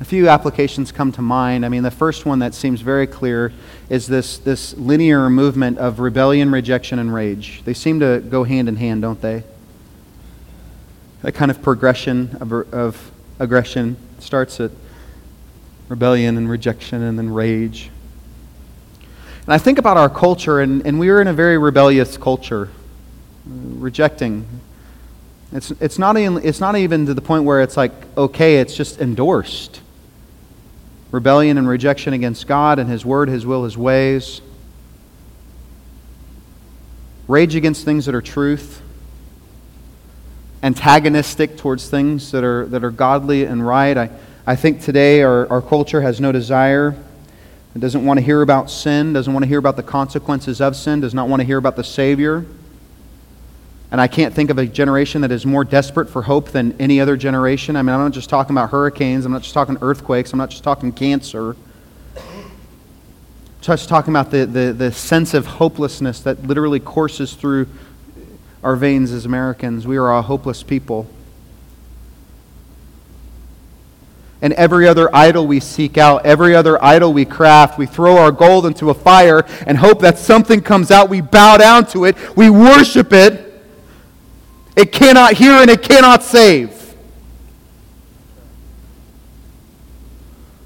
A 0.00 0.04
few 0.04 0.28
applications 0.28 0.90
come 0.90 1.12
to 1.12 1.22
mind. 1.22 1.64
I 1.64 1.68
mean, 1.68 1.84
the 1.84 1.92
first 1.92 2.26
one 2.26 2.40
that 2.40 2.54
seems 2.54 2.80
very 2.80 3.06
clear 3.06 3.52
is 3.88 4.08
this, 4.08 4.38
this 4.38 4.76
linear 4.76 5.30
movement 5.30 5.78
of 5.78 6.00
rebellion, 6.00 6.50
rejection, 6.50 6.98
and 6.98 7.14
rage. 7.14 7.62
They 7.64 7.74
seem 7.74 8.00
to 8.00 8.18
go 8.18 8.42
hand 8.42 8.68
in 8.68 8.74
hand, 8.74 9.02
don't 9.02 9.20
they? 9.20 9.44
That 11.22 11.36
kind 11.36 11.52
of 11.52 11.62
progression 11.62 12.36
of, 12.40 12.52
of 12.74 13.12
aggression 13.38 13.96
starts 14.18 14.58
at 14.58 14.72
rebellion 15.88 16.36
and 16.36 16.48
rejection 16.48 17.02
and 17.02 17.18
then 17.18 17.30
rage. 17.30 17.90
And 19.46 19.54
I 19.54 19.58
think 19.58 19.78
about 19.78 19.96
our 19.96 20.10
culture, 20.10 20.60
and, 20.60 20.86
and 20.86 20.98
we 20.98 21.08
are 21.08 21.20
in 21.20 21.26
a 21.26 21.32
very 21.32 21.56
rebellious 21.56 22.16
culture, 22.16 22.68
uh, 22.68 23.50
rejecting. 23.76 24.46
It's, 25.52 25.70
it's, 25.80 25.98
not 25.98 26.18
even, 26.18 26.44
it's 26.44 26.60
not 26.60 26.76
even 26.76 27.06
to 27.06 27.14
the 27.14 27.22
point 27.22 27.44
where 27.44 27.62
it's 27.62 27.76
like, 27.76 27.92
okay, 28.16 28.60
it's 28.60 28.74
just 28.74 29.00
endorsed 29.00 29.80
rebellion 31.10 31.56
and 31.56 31.66
rejection 31.66 32.12
against 32.12 32.46
God 32.46 32.78
and 32.78 32.90
His 32.90 33.04
Word, 33.04 33.30
His 33.30 33.46
will, 33.46 33.64
His 33.64 33.78
ways, 33.78 34.42
rage 37.26 37.54
against 37.54 37.84
things 37.84 38.06
that 38.06 38.14
are 38.14 38.22
truth, 38.22 38.82
antagonistic 40.62 41.56
towards 41.56 41.88
things 41.88 42.32
that 42.32 42.44
are, 42.44 42.66
that 42.66 42.84
are 42.84 42.90
godly 42.90 43.44
and 43.44 43.66
right. 43.66 43.96
I, 43.96 44.10
I 44.48 44.56
think 44.56 44.80
today 44.80 45.20
our, 45.20 45.46
our 45.52 45.60
culture 45.60 46.00
has 46.00 46.22
no 46.22 46.32
desire. 46.32 46.96
It 47.74 47.80
doesn't 47.80 48.02
want 48.02 48.16
to 48.16 48.24
hear 48.24 48.40
about 48.40 48.70
sin, 48.70 49.12
doesn't 49.12 49.30
want 49.30 49.42
to 49.42 49.46
hear 49.46 49.58
about 49.58 49.76
the 49.76 49.82
consequences 49.82 50.62
of 50.62 50.74
sin, 50.74 51.00
does 51.00 51.12
not 51.12 51.28
want 51.28 51.40
to 51.40 51.46
hear 51.46 51.58
about 51.58 51.76
the 51.76 51.84
Savior. 51.84 52.46
And 53.90 54.00
I 54.00 54.08
can't 54.08 54.32
think 54.32 54.48
of 54.48 54.56
a 54.56 54.64
generation 54.64 55.20
that 55.20 55.32
is 55.32 55.44
more 55.44 55.64
desperate 55.64 56.08
for 56.08 56.22
hope 56.22 56.48
than 56.48 56.74
any 56.80 56.98
other 56.98 57.14
generation. 57.14 57.76
I 57.76 57.82
mean, 57.82 57.94
I'm 57.94 58.00
not 58.00 58.12
just 58.12 58.30
talking 58.30 58.54
about 58.54 58.70
hurricanes, 58.70 59.26
I'm 59.26 59.32
not 59.32 59.42
just 59.42 59.52
talking 59.52 59.76
earthquakes, 59.82 60.32
I'm 60.32 60.38
not 60.38 60.48
just 60.48 60.64
talking 60.64 60.92
cancer. 60.92 61.54
I'm 62.16 62.50
just 63.60 63.90
talking 63.90 64.14
about 64.14 64.30
the, 64.30 64.46
the, 64.46 64.72
the 64.72 64.92
sense 64.92 65.34
of 65.34 65.44
hopelessness 65.44 66.20
that 66.20 66.44
literally 66.44 66.80
courses 66.80 67.34
through 67.34 67.66
our 68.62 68.76
veins 68.76 69.12
as 69.12 69.26
Americans. 69.26 69.86
We 69.86 69.98
are 69.98 70.10
a 70.10 70.22
hopeless 70.22 70.62
people. 70.62 71.06
And 74.40 74.52
every 74.54 74.86
other 74.86 75.14
idol 75.14 75.46
we 75.46 75.60
seek 75.60 75.98
out, 75.98 76.24
every 76.24 76.54
other 76.54 76.82
idol 76.82 77.12
we 77.12 77.24
craft. 77.24 77.78
We 77.78 77.86
throw 77.86 78.16
our 78.16 78.30
gold 78.30 78.66
into 78.66 78.90
a 78.90 78.94
fire 78.94 79.44
and 79.66 79.76
hope 79.78 80.00
that 80.00 80.18
something 80.18 80.60
comes 80.60 80.90
out. 80.90 81.08
We 81.08 81.20
bow 81.20 81.56
down 81.56 81.86
to 81.86 82.04
it, 82.04 82.16
we 82.36 82.50
worship 82.50 83.12
it, 83.12 83.62
it 84.76 84.92
cannot 84.92 85.34
hear 85.34 85.52
and 85.52 85.70
it 85.70 85.82
cannot 85.82 86.22
save. 86.22 86.74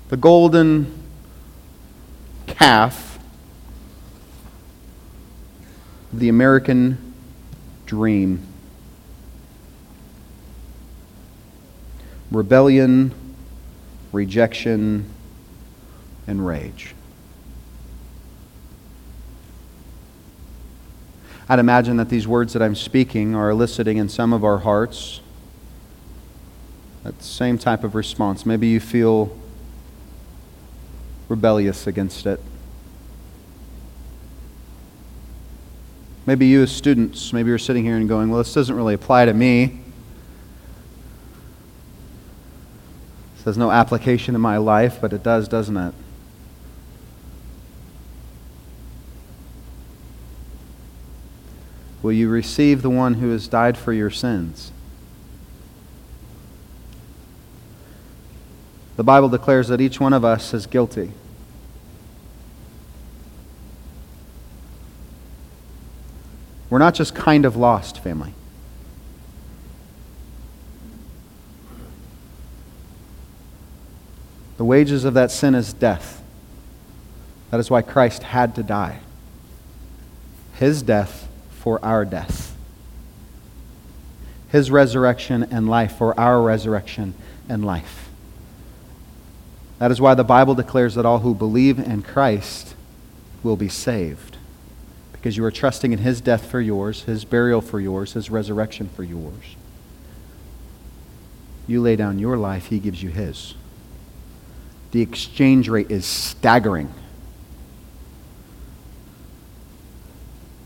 The 0.09 0.17
golden 0.17 1.03
calf 2.47 3.13
the 6.13 6.29
American 6.29 7.15
dream. 7.87 8.47
Rebellion, 12.31 13.15
rejection, 14.13 15.09
and 16.27 16.47
rage. 16.47 16.95
I'd 21.49 21.59
imagine 21.59 21.97
that 21.97 22.09
these 22.09 22.27
words 22.27 22.53
that 22.53 22.63
I'm 22.63 22.75
speaking 22.75 23.35
are 23.35 23.51
eliciting 23.51 23.97
in 23.97 24.09
some 24.09 24.33
of 24.33 24.45
our 24.45 24.59
hearts 24.59 25.21
that 27.03 27.21
same 27.23 27.59
type 27.59 27.83
of 27.83 27.95
response. 27.95 28.47
Maybe 28.47 28.69
you 28.69 28.79
feel 28.79 29.37
rebellious 31.29 31.87
against 31.87 32.27
it. 32.27 32.41
Maybe 36.25 36.47
you, 36.47 36.63
as 36.63 36.71
students, 36.71 37.33
maybe 37.33 37.49
you're 37.49 37.59
sitting 37.59 37.85
here 37.85 37.97
and 37.97 38.09
going, 38.09 38.31
Well, 38.31 38.39
this 38.39 38.55
doesn't 38.55 38.77
really 38.77 38.95
apply 38.95 39.25
to 39.25 39.35
me. 39.35 39.82
This 43.43 43.57
has 43.57 43.59
no 43.59 43.71
application 43.71 44.35
in 44.35 44.41
my 44.41 44.57
life, 44.57 44.99
but 45.01 45.13
it 45.13 45.23
does, 45.23 45.49
doesn't 45.49 45.77
it? 45.77 45.95
will 52.03 52.13
you 52.13 52.29
receive 52.29 52.83
the 52.83 52.91
one 52.91 53.15
who 53.15 53.31
has 53.31 53.49
died 53.49 53.79
for 53.79 53.93
your 53.93 54.11
sins? 54.11 54.73
The 58.97 59.05
Bible 59.05 59.29
declares 59.29 59.69
that 59.69 59.81
each 59.81 59.99
one 59.99 60.13
of 60.13 60.25
us 60.25 60.53
is 60.53 60.67
guilty. 60.67 61.13
We're 66.69 66.79
not 66.79 66.95
just 66.95 67.15
kind 67.15 67.45
of 67.45 67.57
lost, 67.57 67.99
family. 68.03 68.35
The 74.63 74.67
wages 74.67 75.05
of 75.05 75.15
that 75.15 75.33
sin 75.33 75.57
is 75.57 75.73
death. 75.73 76.23
That 77.51 77.59
is 77.59 77.69
why 77.69 77.83
Christ 77.83 78.23
had 78.23 78.55
to 78.55 78.63
die. 78.63 79.01
His 80.55 80.85
death 80.85 81.29
for 81.51 81.85
our 81.85 82.05
death. 82.05 82.57
his 84.51 84.71
resurrection 84.71 85.43
and 85.51 85.69
life 85.69 85.97
for 85.97 86.17
our 86.17 86.41
resurrection 86.41 87.15
and 87.49 87.65
life. 87.65 88.09
That 89.81 89.91
is 89.91 90.01
why 90.01 90.15
the 90.15 90.23
Bible 90.23 90.55
declares 90.55 90.95
that 90.95 91.05
all 91.05 91.19
who 91.19 91.35
believe 91.35 91.81
in 91.81 92.03
Christ 92.03 92.77
will 93.43 93.57
be 93.57 93.69
saved. 93.69 94.37
Because 95.11 95.37
you 95.37 95.45
are 95.45 95.51
trusting 95.51 95.93
in 95.93 95.99
his 95.99 96.21
death 96.21 96.49
for 96.49 96.61
yours, 96.61 97.03
his 97.03 97.25
burial 97.25 97.61
for 97.61 97.81
yours, 97.81 98.13
his 98.13 98.31
resurrection 98.31 98.89
for 98.95 99.03
yours. 99.03 99.57
You 101.67 101.81
lay 101.81 101.97
down 101.97 102.21
your 102.21 102.37
life, 102.37 102.67
he 102.67 102.79
gives 102.79 103.03
you 103.03 103.11
his. 103.11 103.55
The 104.93 105.01
exchange 105.01 105.69
rate 105.69 105.91
is 105.91 106.05
staggering. 106.05 106.93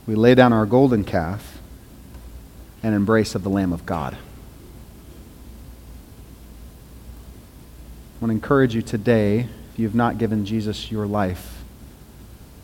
We 0.06 0.14
lay 0.14 0.34
down 0.34 0.52
our 0.52 0.66
golden 0.66 1.04
calf 1.04 1.58
and 2.82 2.94
embrace 2.94 3.34
of 3.34 3.42
the 3.42 3.48
Lamb 3.50 3.72
of 3.72 3.86
God. 3.86 4.14
I 8.14 8.18
want 8.20 8.30
to 8.30 8.34
encourage 8.34 8.74
you 8.74 8.82
today, 8.82 9.48
if 9.72 9.78
you 9.78 9.86
have 9.86 9.94
not 9.94 10.18
given 10.18 10.44
Jesus 10.44 10.90
your 10.90 11.06
life, 11.06 11.62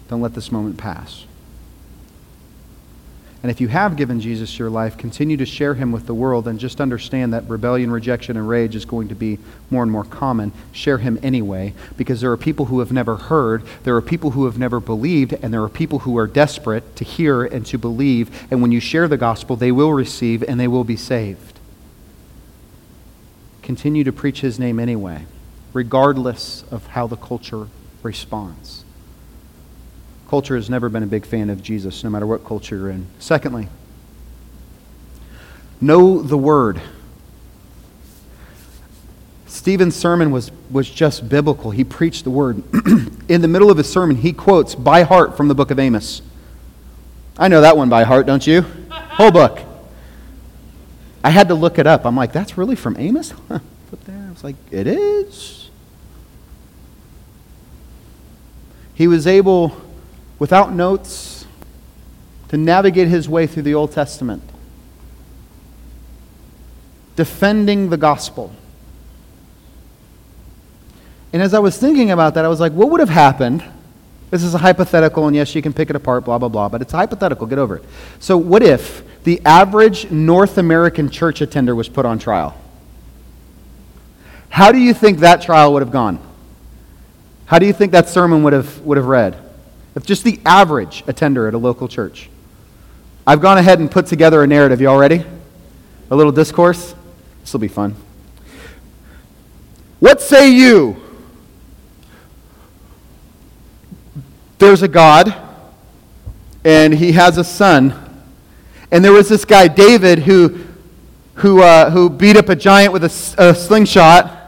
don't 0.08 0.20
let 0.20 0.34
this 0.34 0.50
moment 0.50 0.78
pass. 0.78 1.26
And 3.42 3.50
if 3.50 3.60
you 3.60 3.66
have 3.68 3.96
given 3.96 4.20
Jesus 4.20 4.56
your 4.56 4.70
life, 4.70 4.96
continue 4.96 5.36
to 5.36 5.44
share 5.44 5.74
him 5.74 5.90
with 5.90 6.06
the 6.06 6.14
world 6.14 6.46
and 6.46 6.60
just 6.60 6.80
understand 6.80 7.32
that 7.32 7.48
rebellion, 7.48 7.90
rejection, 7.90 8.36
and 8.36 8.48
rage 8.48 8.76
is 8.76 8.84
going 8.84 9.08
to 9.08 9.16
be 9.16 9.40
more 9.68 9.82
and 9.82 9.90
more 9.90 10.04
common. 10.04 10.52
Share 10.70 10.98
him 10.98 11.18
anyway, 11.24 11.74
because 11.96 12.20
there 12.20 12.30
are 12.30 12.36
people 12.36 12.66
who 12.66 12.78
have 12.78 12.92
never 12.92 13.16
heard, 13.16 13.64
there 13.82 13.96
are 13.96 14.02
people 14.02 14.30
who 14.30 14.44
have 14.44 14.58
never 14.58 14.78
believed, 14.78 15.32
and 15.32 15.52
there 15.52 15.62
are 15.62 15.68
people 15.68 16.00
who 16.00 16.16
are 16.18 16.28
desperate 16.28 16.94
to 16.94 17.04
hear 17.04 17.42
and 17.44 17.66
to 17.66 17.78
believe. 17.78 18.46
And 18.48 18.62
when 18.62 18.70
you 18.70 18.78
share 18.78 19.08
the 19.08 19.16
gospel, 19.16 19.56
they 19.56 19.72
will 19.72 19.92
receive 19.92 20.44
and 20.44 20.60
they 20.60 20.68
will 20.68 20.84
be 20.84 20.96
saved. 20.96 21.58
Continue 23.62 24.04
to 24.04 24.12
preach 24.12 24.40
his 24.40 24.60
name 24.60 24.78
anyway, 24.78 25.26
regardless 25.72 26.62
of 26.70 26.86
how 26.88 27.08
the 27.08 27.16
culture 27.16 27.66
responds. 28.04 28.84
Culture 30.32 30.56
has 30.56 30.70
never 30.70 30.88
been 30.88 31.02
a 31.02 31.06
big 31.06 31.26
fan 31.26 31.50
of 31.50 31.62
Jesus, 31.62 32.02
no 32.02 32.08
matter 32.08 32.26
what 32.26 32.42
culture 32.42 32.74
you're 32.74 32.88
in. 32.88 33.06
Secondly, 33.18 33.68
know 35.78 36.22
the 36.22 36.38
Word. 36.38 36.80
Stephen's 39.44 39.94
sermon 39.94 40.30
was, 40.30 40.50
was 40.70 40.88
just 40.88 41.28
biblical. 41.28 41.70
He 41.70 41.84
preached 41.84 42.24
the 42.24 42.30
Word. 42.30 42.62
in 43.28 43.42
the 43.42 43.46
middle 43.46 43.70
of 43.70 43.76
his 43.76 43.92
sermon, 43.92 44.16
he 44.16 44.32
quotes 44.32 44.74
by 44.74 45.02
heart 45.02 45.36
from 45.36 45.48
the 45.48 45.54
book 45.54 45.70
of 45.70 45.78
Amos. 45.78 46.22
I 47.36 47.48
know 47.48 47.60
that 47.60 47.76
one 47.76 47.90
by 47.90 48.04
heart, 48.04 48.24
don't 48.24 48.46
you? 48.46 48.62
Whole 48.90 49.32
book. 49.32 49.60
I 51.22 51.28
had 51.28 51.48
to 51.48 51.54
look 51.54 51.78
it 51.78 51.86
up. 51.86 52.06
I'm 52.06 52.16
like, 52.16 52.32
that's 52.32 52.56
really 52.56 52.74
from 52.74 52.96
Amos? 52.98 53.34
Put 53.90 54.04
there. 54.06 54.24
I 54.28 54.30
was 54.30 54.42
like, 54.42 54.56
it 54.70 54.86
is. 54.86 55.68
He 58.94 59.06
was 59.06 59.26
able 59.26 59.91
without 60.42 60.72
notes 60.72 61.46
to 62.48 62.56
navigate 62.56 63.06
his 63.06 63.28
way 63.28 63.46
through 63.46 63.62
the 63.62 63.74
Old 63.74 63.92
Testament, 63.92 64.42
defending 67.14 67.90
the 67.90 67.96
gospel. 67.96 68.52
And 71.32 71.40
as 71.40 71.54
I 71.54 71.60
was 71.60 71.78
thinking 71.78 72.10
about 72.10 72.34
that, 72.34 72.44
I 72.44 72.48
was 72.48 72.58
like, 72.58 72.72
what 72.72 72.90
would 72.90 72.98
have 72.98 73.08
happened? 73.08 73.62
This 74.32 74.42
is 74.42 74.52
a 74.52 74.58
hypothetical, 74.58 75.28
and 75.28 75.36
yes, 75.36 75.54
you 75.54 75.62
can 75.62 75.72
pick 75.72 75.90
it 75.90 75.94
apart, 75.94 76.24
blah, 76.24 76.38
blah, 76.38 76.48
blah, 76.48 76.68
but 76.68 76.82
it's 76.82 76.90
hypothetical. 76.90 77.46
Get 77.46 77.60
over 77.60 77.76
it. 77.76 77.84
So, 78.18 78.36
what 78.36 78.64
if 78.64 79.22
the 79.22 79.40
average 79.44 80.10
North 80.10 80.58
American 80.58 81.08
church 81.08 81.40
attender 81.40 81.76
was 81.76 81.88
put 81.88 82.04
on 82.04 82.18
trial? 82.18 82.60
How 84.48 84.72
do 84.72 84.78
you 84.78 84.92
think 84.92 85.20
that 85.20 85.40
trial 85.40 85.72
would 85.74 85.82
have 85.82 85.92
gone? 85.92 86.18
How 87.46 87.60
do 87.60 87.66
you 87.66 87.72
think 87.72 87.92
that 87.92 88.08
sermon 88.08 88.42
would 88.42 88.54
have, 88.54 88.80
would 88.80 88.96
have 88.96 89.06
read? 89.06 89.51
If 89.94 90.06
just 90.06 90.24
the 90.24 90.40
average 90.46 91.04
attender 91.06 91.46
at 91.48 91.54
a 91.54 91.58
local 91.58 91.86
church. 91.86 92.30
I've 93.26 93.40
gone 93.40 93.58
ahead 93.58 93.78
and 93.78 93.90
put 93.90 94.06
together 94.06 94.42
a 94.42 94.46
narrative. 94.46 94.80
You 94.80 94.88
all 94.88 94.98
ready? 94.98 95.24
A 96.10 96.16
little 96.16 96.32
discourse? 96.32 96.94
This 97.40 97.52
will 97.52 97.60
be 97.60 97.68
fun. 97.68 97.94
What 100.00 100.20
say 100.20 100.50
you? 100.50 100.96
There's 104.58 104.82
a 104.82 104.88
God, 104.88 105.34
and 106.64 106.94
he 106.94 107.12
has 107.12 107.36
a 107.36 107.44
son. 107.44 107.94
And 108.90 109.04
there 109.04 109.12
was 109.12 109.28
this 109.28 109.44
guy, 109.44 109.68
David, 109.68 110.20
who, 110.20 110.64
who, 111.34 111.62
uh, 111.62 111.90
who 111.90 112.08
beat 112.08 112.36
up 112.36 112.48
a 112.48 112.56
giant 112.56 112.92
with 112.92 113.04
a, 113.04 113.34
a, 113.38 113.54
slingshot. 113.54 114.38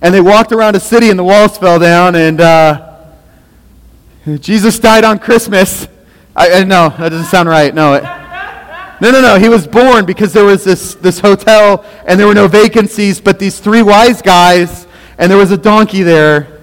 And 0.00 0.14
they 0.14 0.20
walked 0.20 0.52
around 0.52 0.76
a 0.76 0.80
city, 0.80 1.10
and 1.10 1.18
the 1.18 1.24
walls 1.24 1.58
fell 1.58 1.78
down, 1.80 2.14
and. 2.14 2.40
Uh, 2.40 2.89
Jesus 4.38 4.78
died 4.78 5.04
on 5.04 5.18
Christmas. 5.18 5.88
I, 6.36 6.60
I, 6.60 6.64
no, 6.64 6.90
that 6.90 7.08
doesn't 7.08 7.26
sound 7.26 7.48
right. 7.48 7.74
No. 7.74 7.94
It, 7.94 8.02
no, 9.00 9.10
no, 9.10 9.22
no. 9.22 9.38
He 9.38 9.48
was 9.48 9.66
born 9.66 10.04
because 10.04 10.32
there 10.32 10.44
was 10.44 10.62
this, 10.62 10.94
this 10.96 11.20
hotel 11.20 11.84
and 12.06 12.20
there 12.20 12.26
were 12.26 12.34
no 12.34 12.48
vacancies, 12.48 13.20
but 13.20 13.38
these 13.38 13.58
three 13.58 13.82
wise 13.82 14.20
guys, 14.20 14.86
and 15.16 15.30
there 15.30 15.38
was 15.38 15.50
a 15.50 15.56
donkey 15.56 16.02
there. 16.02 16.60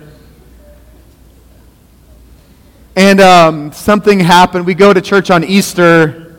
And 2.95 3.19
um, 3.19 3.71
something 3.71 4.19
happened. 4.19 4.65
We 4.65 4.73
go 4.73 4.93
to 4.93 5.01
church 5.01 5.29
on 5.29 5.43
Easter 5.43 6.35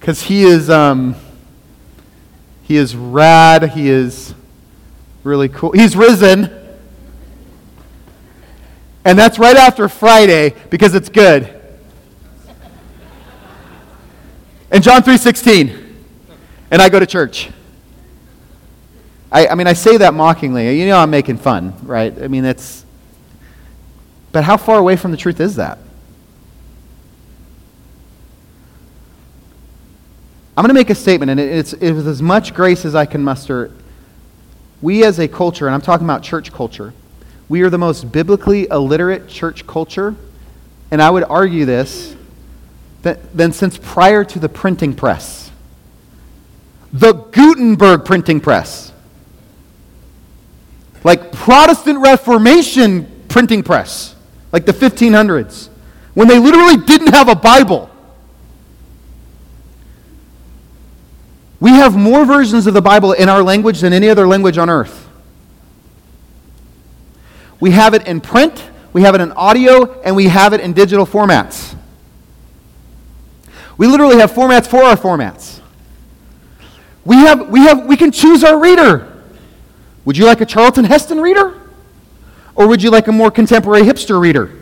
because 0.00 0.22
he 0.22 0.44
is 0.44 0.70
um, 0.70 1.14
he 2.62 2.76
is 2.76 2.96
rad. 2.96 3.70
He 3.70 3.90
is 3.90 4.34
really 5.24 5.48
cool. 5.48 5.72
He's 5.72 5.96
risen. 5.96 6.57
And 9.08 9.18
that's 9.18 9.38
right 9.38 9.56
after 9.56 9.88
Friday 9.88 10.54
because 10.68 10.94
it's 10.94 11.08
good. 11.08 11.48
And 14.70 14.84
John 14.84 15.02
3:16. 15.02 15.94
And 16.70 16.82
I 16.82 16.90
go 16.90 17.00
to 17.00 17.06
church. 17.06 17.48
I, 19.32 19.46
I 19.46 19.54
mean, 19.54 19.66
I 19.66 19.72
say 19.72 19.96
that 19.96 20.12
mockingly. 20.12 20.78
You 20.78 20.86
know 20.88 20.98
I'm 20.98 21.08
making 21.08 21.38
fun, 21.38 21.72
right? 21.84 22.22
I 22.22 22.28
mean, 22.28 22.44
it's. 22.44 22.84
But 24.30 24.44
how 24.44 24.58
far 24.58 24.78
away 24.78 24.96
from 24.96 25.10
the 25.10 25.16
truth 25.16 25.40
is 25.40 25.56
that? 25.56 25.78
I'm 30.54 30.62
going 30.62 30.68
to 30.68 30.74
make 30.74 30.90
a 30.90 30.94
statement, 30.94 31.30
and 31.30 31.40
it's, 31.40 31.72
it's 31.72 32.06
as 32.06 32.20
much 32.20 32.52
grace 32.52 32.84
as 32.84 32.94
I 32.94 33.06
can 33.06 33.24
muster. 33.24 33.70
We 34.82 35.02
as 35.02 35.18
a 35.18 35.28
culture, 35.28 35.64
and 35.64 35.74
I'm 35.74 35.80
talking 35.80 36.06
about 36.06 36.22
church 36.22 36.52
culture, 36.52 36.92
we 37.48 37.62
are 37.62 37.70
the 37.70 37.78
most 37.78 38.12
biblically 38.12 38.68
illiterate 38.70 39.28
church 39.28 39.66
culture, 39.66 40.14
and 40.90 41.00
I 41.00 41.10
would 41.10 41.24
argue 41.24 41.64
this, 41.64 42.14
that, 43.02 43.36
than 43.36 43.52
since 43.52 43.78
prior 43.78 44.24
to 44.24 44.38
the 44.38 44.48
printing 44.48 44.94
press. 44.94 45.50
The 46.92 47.12
Gutenberg 47.12 48.04
printing 48.04 48.40
press. 48.40 48.92
Like 51.04 51.32
Protestant 51.32 52.00
Reformation 52.00 53.24
printing 53.28 53.62
press, 53.62 54.14
like 54.52 54.66
the 54.66 54.72
1500s, 54.72 55.68
when 56.14 56.28
they 56.28 56.38
literally 56.38 56.76
didn't 56.76 57.14
have 57.14 57.28
a 57.28 57.34
Bible. 57.34 57.90
We 61.60 61.70
have 61.70 61.96
more 61.96 62.24
versions 62.24 62.66
of 62.66 62.74
the 62.74 62.82
Bible 62.82 63.12
in 63.12 63.28
our 63.28 63.42
language 63.42 63.80
than 63.80 63.92
any 63.92 64.08
other 64.08 64.26
language 64.26 64.58
on 64.58 64.68
earth. 64.68 65.07
We 67.60 67.72
have 67.72 67.94
it 67.94 68.06
in 68.06 68.20
print, 68.20 68.64
we 68.92 69.02
have 69.02 69.14
it 69.14 69.20
in 69.20 69.32
audio, 69.32 70.00
and 70.02 70.14
we 70.14 70.26
have 70.28 70.52
it 70.52 70.60
in 70.60 70.72
digital 70.72 71.06
formats. 71.06 71.74
We 73.76 73.86
literally 73.86 74.18
have 74.18 74.32
formats 74.32 74.66
for 74.66 74.82
our 74.82 74.96
formats. 74.96 75.60
We, 77.04 77.16
have, 77.16 77.48
we, 77.48 77.60
have, 77.60 77.86
we 77.86 77.96
can 77.96 78.10
choose 78.10 78.44
our 78.44 78.58
reader. 78.58 79.22
Would 80.04 80.16
you 80.16 80.26
like 80.26 80.40
a 80.40 80.46
Charlton 80.46 80.84
Heston 80.84 81.20
reader? 81.20 81.58
Or 82.54 82.66
would 82.66 82.82
you 82.82 82.90
like 82.90 83.06
a 83.08 83.12
more 83.12 83.30
contemporary 83.30 83.82
hipster 83.82 84.20
reader? 84.20 84.52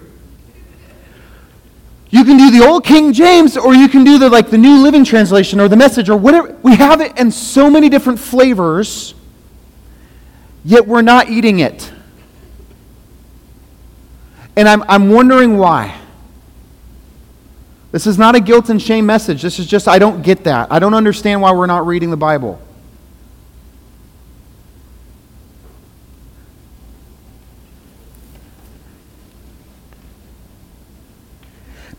You 2.11 2.25
can 2.25 2.37
do 2.37 2.51
the 2.51 2.65
old 2.65 2.85
King 2.85 3.13
James, 3.13 3.57
or 3.57 3.75
you 3.75 3.89
can 3.89 4.05
do 4.05 4.19
the 4.19 4.29
like 4.29 4.51
the 4.51 4.59
New 4.59 4.83
Living 4.83 5.05
Translation 5.05 5.61
or 5.61 5.69
the 5.69 5.77
Message 5.77 6.09
or 6.09 6.17
whatever. 6.17 6.57
We 6.63 6.77
have 6.77 7.01
it 7.01 7.19
in 7.19 7.31
so 7.31 7.69
many 7.69 7.89
different 7.89 8.19
flavors, 8.19 9.15
yet 10.65 10.87
we're 10.87 11.03
not 11.03 11.31
eating 11.31 11.59
it. 11.61 11.93
And 14.57 14.69
I'm, 14.69 14.83
I'm 14.89 15.11
wondering 15.11 15.59
why. 15.59 16.01
This 17.93 18.07
is 18.07 18.19
not 18.19 18.35
a 18.35 18.41
guilt 18.41 18.69
and 18.69 18.81
shame 18.81 19.07
message. 19.07 19.43
This 19.43 19.59
is 19.59 19.67
just, 19.67 19.87
I 19.87 19.99
don't 19.99 20.23
get 20.23 20.45
that. 20.45 20.73
I 20.73 20.79
don't 20.79 20.95
understand 20.95 21.41
why 21.41 21.53
we're 21.53 21.67
not 21.67 21.87
reading 21.87 22.11
the 22.11 22.17
Bible. 22.17 22.61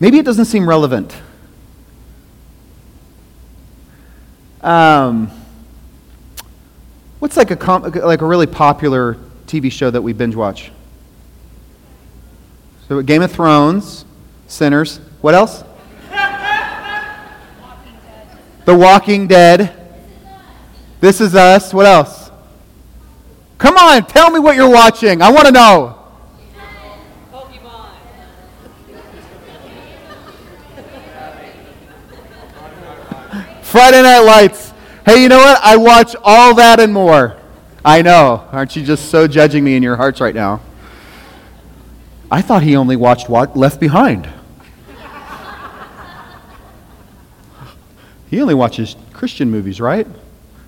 Maybe 0.00 0.18
it 0.18 0.24
doesn't 0.24 0.44
seem 0.44 0.68
relevant. 0.68 1.16
Um, 4.60 5.30
what's 7.18 7.36
like 7.36 7.50
a 7.50 7.72
like 7.72 8.20
a 8.20 8.26
really 8.26 8.46
popular 8.46 9.16
TV 9.46 9.72
show 9.72 9.90
that 9.90 10.02
we 10.02 10.12
binge 10.12 10.34
watch? 10.34 10.70
So 12.88 13.02
Game 13.02 13.20
of 13.20 13.30
Thrones, 13.30 14.06
Sinners. 14.46 14.98
What 15.20 15.34
else? 15.34 15.62
The 18.64 18.74
Walking 18.74 19.26
Dead. 19.26 19.74
This 21.00 21.20
is 21.20 21.34
Us. 21.34 21.74
What 21.74 21.84
else? 21.84 22.30
Come 23.58 23.76
on, 23.76 24.06
tell 24.06 24.30
me 24.30 24.38
what 24.38 24.56
you're 24.56 24.70
watching. 24.70 25.20
I 25.20 25.30
want 25.30 25.46
to 25.46 25.52
know. 25.52 25.94
Friday 33.62 34.00
Night 34.00 34.20
Lights. 34.20 34.72
Hey, 35.04 35.22
you 35.22 35.28
know 35.28 35.38
what? 35.38 35.60
I 35.62 35.76
watch 35.76 36.16
all 36.24 36.54
that 36.54 36.80
and 36.80 36.92
more. 36.92 37.36
I 37.84 38.00
know. 38.00 38.48
Aren't 38.50 38.76
you 38.76 38.82
just 38.82 39.10
so 39.10 39.26
judging 39.26 39.62
me 39.62 39.76
in 39.76 39.82
your 39.82 39.96
hearts 39.96 40.22
right 40.22 40.34
now? 40.34 40.62
I 42.30 42.42
thought 42.42 42.62
he 42.62 42.76
only 42.76 42.96
watched 42.96 43.28
what 43.28 43.56
Left 43.56 43.80
Behind. 43.80 44.28
he 48.30 48.40
only 48.40 48.54
watches 48.54 48.96
Christian 49.12 49.50
movies, 49.50 49.80
right? 49.80 50.06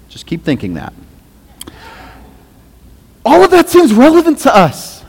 Just 0.09 0.27
keep 0.27 0.43
thinking 0.43 0.75
that. 0.75 0.93
All 3.25 3.45
of 3.45 3.51
that 3.51 3.69
seems 3.69 3.93
relevant 3.93 4.39
to 4.41 4.57
us. 4.57 5.05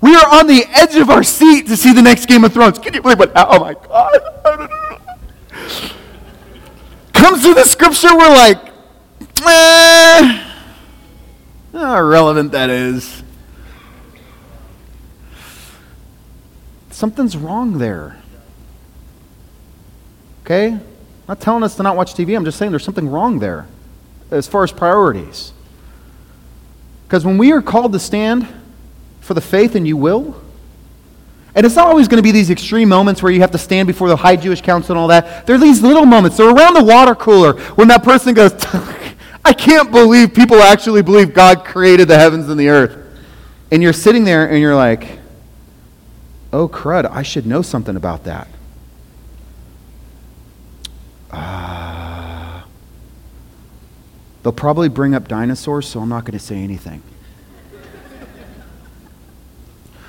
We 0.00 0.14
are 0.14 0.34
on 0.34 0.46
the 0.46 0.64
edge 0.68 0.94
of 0.94 1.10
our 1.10 1.24
seat 1.24 1.66
to 1.66 1.76
see 1.76 1.92
the 1.92 2.02
next 2.02 2.26
Game 2.26 2.44
of 2.44 2.52
Thrones. 2.52 2.78
Can 2.78 2.94
you 2.94 3.02
believe 3.02 3.18
what? 3.18 3.32
Oh 3.34 3.58
my 3.58 3.74
God. 3.74 4.70
Comes 7.12 7.42
through 7.42 7.54
the 7.54 7.64
scripture, 7.64 8.16
we're 8.16 8.28
like, 8.28 8.58
eh, 9.44 10.44
how 11.72 12.02
relevant 12.02 12.52
that 12.52 12.70
is. 12.70 13.24
Something's 16.96 17.36
wrong 17.36 17.76
there. 17.76 18.16
Okay? 20.42 20.68
I'm 20.68 20.80
not 21.28 21.42
telling 21.42 21.62
us 21.62 21.74
to 21.76 21.82
not 21.82 21.94
watch 21.94 22.14
TV. 22.14 22.34
I'm 22.34 22.46
just 22.46 22.56
saying 22.56 22.72
there's 22.72 22.84
something 22.84 23.06
wrong 23.06 23.38
there 23.38 23.66
as 24.30 24.46
far 24.46 24.64
as 24.64 24.72
priorities. 24.72 25.52
Because 27.06 27.22
when 27.26 27.36
we 27.36 27.52
are 27.52 27.60
called 27.60 27.92
to 27.92 27.98
stand 27.98 28.48
for 29.20 29.34
the 29.34 29.42
faith, 29.42 29.74
and 29.74 29.86
you 29.86 29.94
will, 29.94 30.40
and 31.54 31.66
it's 31.66 31.76
not 31.76 31.86
always 31.86 32.08
going 32.08 32.16
to 32.16 32.22
be 32.22 32.32
these 32.32 32.48
extreme 32.48 32.88
moments 32.88 33.22
where 33.22 33.30
you 33.30 33.40
have 33.40 33.50
to 33.50 33.58
stand 33.58 33.86
before 33.86 34.08
the 34.08 34.16
high 34.16 34.36
Jewish 34.36 34.62
council 34.62 34.92
and 34.92 34.98
all 34.98 35.08
that. 35.08 35.46
There 35.46 35.56
are 35.56 35.60
these 35.60 35.82
little 35.82 36.06
moments. 36.06 36.38
They're 36.38 36.48
around 36.48 36.72
the 36.72 36.84
water 36.84 37.14
cooler 37.14 37.60
when 37.74 37.88
that 37.88 38.04
person 38.04 38.32
goes, 38.32 38.52
I 39.44 39.52
can't 39.52 39.90
believe 39.90 40.32
people 40.32 40.56
actually 40.62 41.02
believe 41.02 41.34
God 41.34 41.62
created 41.62 42.08
the 42.08 42.18
heavens 42.18 42.48
and 42.48 42.58
the 42.58 42.70
earth. 42.70 43.20
And 43.70 43.82
you're 43.82 43.92
sitting 43.92 44.24
there 44.24 44.48
and 44.48 44.58
you're 44.58 44.74
like, 44.74 45.25
oh, 46.56 46.68
crud, 46.68 47.04
I 47.10 47.22
should 47.22 47.46
know 47.46 47.60
something 47.60 47.96
about 47.96 48.24
that. 48.24 48.48
Uh, 51.30 52.62
they'll 54.42 54.52
probably 54.52 54.88
bring 54.88 55.14
up 55.14 55.28
dinosaurs, 55.28 55.86
so 55.86 56.00
I'm 56.00 56.08
not 56.08 56.24
going 56.24 56.38
to 56.38 56.42
say 56.44 56.56
anything. 56.56 57.02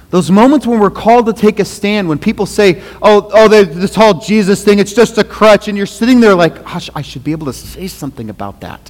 Those 0.09 0.31
moments 0.31 0.65
when 0.65 0.79
we're 0.79 0.89
called 0.89 1.25
to 1.25 1.33
take 1.33 1.59
a 1.59 1.65
stand, 1.65 2.07
when 2.07 2.17
people 2.17 2.45
say, 2.45 2.81
oh, 3.01 3.29
oh 3.33 3.49
this 3.49 3.93
whole 3.93 4.13
Jesus 4.13 4.63
thing, 4.63 4.79
it's 4.79 4.93
just 4.93 5.17
a 5.17 5.23
crutch, 5.25 5.67
and 5.67 5.77
you're 5.77 5.85
sitting 5.85 6.21
there 6.21 6.33
like, 6.33 6.63
gosh, 6.63 6.89
I 6.95 7.01
should 7.01 7.25
be 7.25 7.33
able 7.33 7.47
to 7.47 7.53
say 7.53 7.87
something 7.87 8.29
about 8.29 8.61
that. 8.61 8.89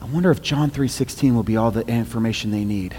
I 0.00 0.06
wonder 0.06 0.30
if 0.30 0.40
John 0.40 0.70
3.16 0.70 1.34
will 1.34 1.42
be 1.42 1.58
all 1.58 1.70
the 1.70 1.86
information 1.86 2.50
they 2.50 2.64
need. 2.64 2.96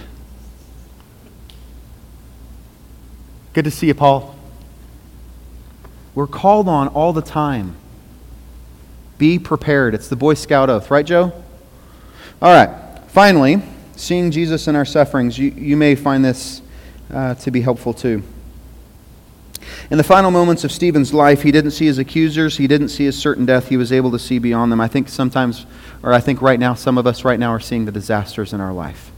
Good 3.53 3.65
to 3.65 3.71
see 3.71 3.87
you, 3.87 3.93
Paul. 3.93 4.35
We're 6.15 6.27
called 6.27 6.67
on 6.67 6.87
all 6.89 7.13
the 7.13 7.21
time. 7.21 7.75
Be 9.17 9.39
prepared. 9.39 9.93
It's 9.93 10.07
the 10.07 10.15
Boy 10.15 10.33
Scout 10.33 10.69
oath, 10.69 10.89
right, 10.89 11.05
Joe? 11.05 11.31
All 12.41 12.53
right. 12.53 12.99
Finally, 13.09 13.61
seeing 13.95 14.31
Jesus 14.31 14.67
in 14.67 14.75
our 14.75 14.85
sufferings, 14.85 15.37
you, 15.37 15.51
you 15.51 15.77
may 15.77 15.95
find 15.95 16.23
this 16.23 16.61
uh, 17.13 17.35
to 17.35 17.51
be 17.51 17.61
helpful 17.61 17.93
too. 17.93 18.23
In 19.89 19.97
the 19.97 20.03
final 20.03 20.31
moments 20.31 20.63
of 20.63 20.71
Stephen's 20.71 21.13
life, 21.13 21.43
he 21.43 21.51
didn't 21.51 21.71
see 21.71 21.85
his 21.85 21.97
accusers. 21.97 22.57
He 22.57 22.67
didn't 22.67 22.89
see 22.89 23.05
his 23.05 23.17
certain 23.17 23.45
death. 23.45 23.67
He 23.67 23.77
was 23.77 23.91
able 23.91 24.11
to 24.11 24.19
see 24.19 24.39
beyond 24.39 24.71
them. 24.71 24.79
I 24.79 24.87
think 24.87 25.09
sometimes, 25.09 25.65
or 26.01 26.13
I 26.13 26.21
think 26.21 26.41
right 26.41 26.59
now, 26.59 26.73
some 26.73 26.97
of 26.97 27.05
us 27.05 27.25
right 27.25 27.39
now 27.39 27.51
are 27.51 27.59
seeing 27.59 27.85
the 27.85 27.91
disasters 27.91 28.53
in 28.53 28.61
our 28.61 28.73
life. 28.73 29.10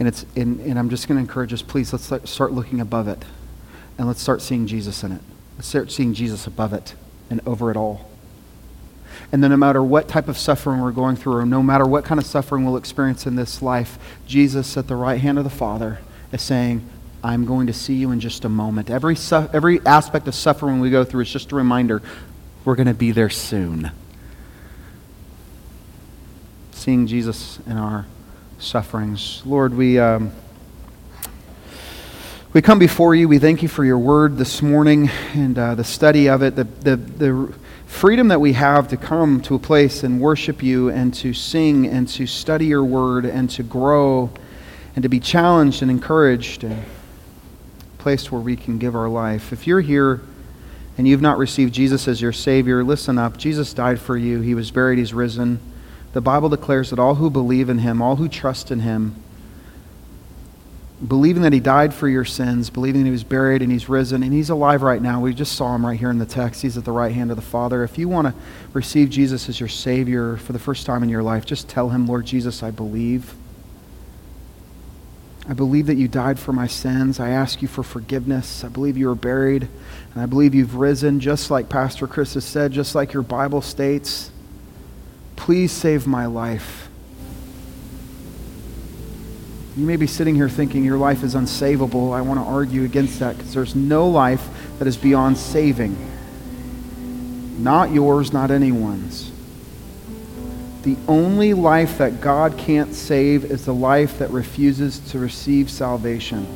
And, 0.00 0.08
it's, 0.08 0.24
and, 0.34 0.60
and 0.60 0.78
I'm 0.78 0.88
just 0.88 1.06
going 1.06 1.16
to 1.16 1.20
encourage 1.20 1.52
us, 1.52 1.60
please, 1.60 1.92
let's 1.92 2.30
start 2.30 2.52
looking 2.52 2.80
above 2.80 3.06
it. 3.06 3.22
And 3.98 4.08
let's 4.08 4.22
start 4.22 4.40
seeing 4.40 4.66
Jesus 4.66 5.04
in 5.04 5.12
it. 5.12 5.20
Let's 5.56 5.68
start 5.68 5.92
seeing 5.92 6.14
Jesus 6.14 6.46
above 6.46 6.72
it 6.72 6.94
and 7.28 7.42
over 7.46 7.70
it 7.70 7.76
all. 7.76 8.10
And 9.30 9.44
then, 9.44 9.50
no 9.50 9.58
matter 9.58 9.82
what 9.82 10.08
type 10.08 10.26
of 10.26 10.38
suffering 10.38 10.80
we're 10.80 10.90
going 10.90 11.16
through, 11.16 11.34
or 11.34 11.46
no 11.46 11.62
matter 11.62 11.84
what 11.84 12.06
kind 12.06 12.18
of 12.18 12.24
suffering 12.24 12.64
we'll 12.64 12.78
experience 12.78 13.26
in 13.26 13.36
this 13.36 13.60
life, 13.60 13.98
Jesus 14.26 14.74
at 14.78 14.88
the 14.88 14.96
right 14.96 15.20
hand 15.20 15.36
of 15.36 15.44
the 15.44 15.50
Father 15.50 15.98
is 16.32 16.40
saying, 16.40 16.82
I'm 17.22 17.44
going 17.44 17.66
to 17.66 17.74
see 17.74 17.94
you 17.94 18.10
in 18.10 18.20
just 18.20 18.46
a 18.46 18.48
moment. 18.48 18.88
Every, 18.88 19.14
su- 19.14 19.50
every 19.52 19.84
aspect 19.84 20.26
of 20.26 20.34
suffering 20.34 20.80
we 20.80 20.88
go 20.88 21.04
through 21.04 21.20
is 21.22 21.30
just 21.30 21.52
a 21.52 21.56
reminder 21.56 22.00
we're 22.64 22.76
going 22.76 22.88
to 22.88 22.94
be 22.94 23.12
there 23.12 23.28
soon. 23.28 23.90
Seeing 26.72 27.06
Jesus 27.06 27.58
in 27.66 27.76
our 27.76 28.06
sufferings. 28.60 29.42
Lord, 29.46 29.74
we, 29.74 29.98
um, 29.98 30.32
we 32.52 32.60
come 32.60 32.78
before 32.78 33.14
you. 33.14 33.26
We 33.26 33.38
thank 33.38 33.62
you 33.62 33.68
for 33.68 33.84
your 33.84 33.98
word 33.98 34.36
this 34.36 34.60
morning 34.60 35.08
and 35.32 35.58
uh, 35.58 35.74
the 35.74 35.84
study 35.84 36.28
of 36.28 36.42
it, 36.42 36.56
the, 36.56 36.64
the, 36.64 36.96
the 36.96 37.54
freedom 37.86 38.28
that 38.28 38.40
we 38.40 38.52
have 38.52 38.88
to 38.88 38.96
come 38.96 39.40
to 39.42 39.54
a 39.54 39.58
place 39.58 40.02
and 40.02 40.20
worship 40.20 40.62
you 40.62 40.90
and 40.90 41.14
to 41.14 41.32
sing 41.32 41.86
and 41.86 42.06
to 42.08 42.26
study 42.26 42.66
your 42.66 42.84
word 42.84 43.24
and 43.24 43.48
to 43.50 43.62
grow 43.62 44.30
and 44.94 45.02
to 45.02 45.08
be 45.08 45.20
challenged 45.20 45.80
and 45.80 45.90
encouraged 45.90 46.62
and 46.62 46.72
a 46.74 48.02
place 48.02 48.30
where 48.30 48.40
we 48.42 48.56
can 48.56 48.78
give 48.78 48.94
our 48.94 49.08
life. 49.08 49.52
If 49.52 49.66
you're 49.66 49.80
here 49.80 50.20
and 50.98 51.08
you've 51.08 51.22
not 51.22 51.38
received 51.38 51.72
Jesus 51.72 52.06
as 52.08 52.20
your 52.20 52.32
Savior, 52.32 52.84
listen 52.84 53.16
up. 53.16 53.38
Jesus 53.38 53.72
died 53.72 53.98
for 53.98 54.18
you. 54.18 54.42
He 54.42 54.54
was 54.54 54.70
buried. 54.70 54.98
He's 54.98 55.14
risen. 55.14 55.60
The 56.12 56.20
Bible 56.20 56.48
declares 56.48 56.90
that 56.90 56.98
all 56.98 57.14
who 57.16 57.30
believe 57.30 57.68
in 57.68 57.78
him, 57.78 58.02
all 58.02 58.16
who 58.16 58.28
trust 58.28 58.70
in 58.70 58.80
him, 58.80 59.14
believing 61.06 61.42
that 61.42 61.52
he 61.52 61.60
died 61.60 61.94
for 61.94 62.08
your 62.08 62.24
sins, 62.24 62.68
believing 62.68 63.02
that 63.02 63.06
he 63.06 63.12
was 63.12 63.24
buried 63.24 63.62
and 63.62 63.70
he's 63.70 63.88
risen, 63.88 64.22
and 64.22 64.32
he's 64.32 64.50
alive 64.50 64.82
right 64.82 65.00
now. 65.00 65.20
We 65.20 65.32
just 65.32 65.52
saw 65.52 65.74
him 65.74 65.86
right 65.86 65.98
here 65.98 66.10
in 66.10 66.18
the 66.18 66.26
text. 66.26 66.62
He's 66.62 66.76
at 66.76 66.84
the 66.84 66.92
right 66.92 67.12
hand 67.12 67.30
of 67.30 67.36
the 67.36 67.42
Father. 67.42 67.84
If 67.84 67.96
you 67.96 68.08
want 68.08 68.28
to 68.28 68.34
receive 68.72 69.08
Jesus 69.08 69.48
as 69.48 69.60
your 69.60 69.68
Savior 69.68 70.36
for 70.36 70.52
the 70.52 70.58
first 70.58 70.84
time 70.84 71.02
in 71.02 71.08
your 71.08 71.22
life, 71.22 71.46
just 71.46 71.68
tell 71.68 71.88
him, 71.88 72.06
Lord 72.06 72.26
Jesus, 72.26 72.62
I 72.62 72.70
believe. 72.70 73.34
I 75.48 75.54
believe 75.54 75.86
that 75.86 75.96
you 75.96 76.06
died 76.06 76.38
for 76.38 76.52
my 76.52 76.66
sins. 76.66 77.18
I 77.18 77.30
ask 77.30 77.62
you 77.62 77.68
for 77.68 77.82
forgiveness. 77.82 78.62
I 78.62 78.68
believe 78.68 78.96
you 78.96 79.08
were 79.08 79.14
buried, 79.14 79.68
and 80.12 80.22
I 80.22 80.26
believe 80.26 80.54
you've 80.54 80.74
risen, 80.74 81.18
just 81.18 81.50
like 81.50 81.68
Pastor 81.68 82.06
Chris 82.06 82.34
has 82.34 82.44
said, 82.44 82.72
just 82.72 82.94
like 82.94 83.12
your 83.12 83.22
Bible 83.22 83.62
states. 83.62 84.30
Please 85.40 85.72
save 85.72 86.06
my 86.06 86.26
life. 86.26 86.90
You 89.74 89.86
may 89.86 89.96
be 89.96 90.06
sitting 90.06 90.34
here 90.34 90.50
thinking 90.50 90.84
your 90.84 90.98
life 90.98 91.24
is 91.24 91.34
unsavable. 91.34 92.12
I 92.12 92.20
want 92.20 92.38
to 92.38 92.44
argue 92.44 92.84
against 92.84 93.20
that 93.20 93.38
because 93.38 93.54
there's 93.54 93.74
no 93.74 94.06
life 94.06 94.46
that 94.78 94.86
is 94.86 94.98
beyond 94.98 95.38
saving. 95.38 95.96
Not 97.58 97.90
yours, 97.90 98.34
not 98.34 98.50
anyone's. 98.50 99.32
The 100.82 100.98
only 101.08 101.54
life 101.54 101.96
that 101.96 102.20
God 102.20 102.58
can't 102.58 102.94
save 102.94 103.46
is 103.46 103.64
the 103.64 103.74
life 103.74 104.18
that 104.18 104.30
refuses 104.30 104.98
to 105.10 105.18
receive 105.18 105.70
salvation. 105.70 106.46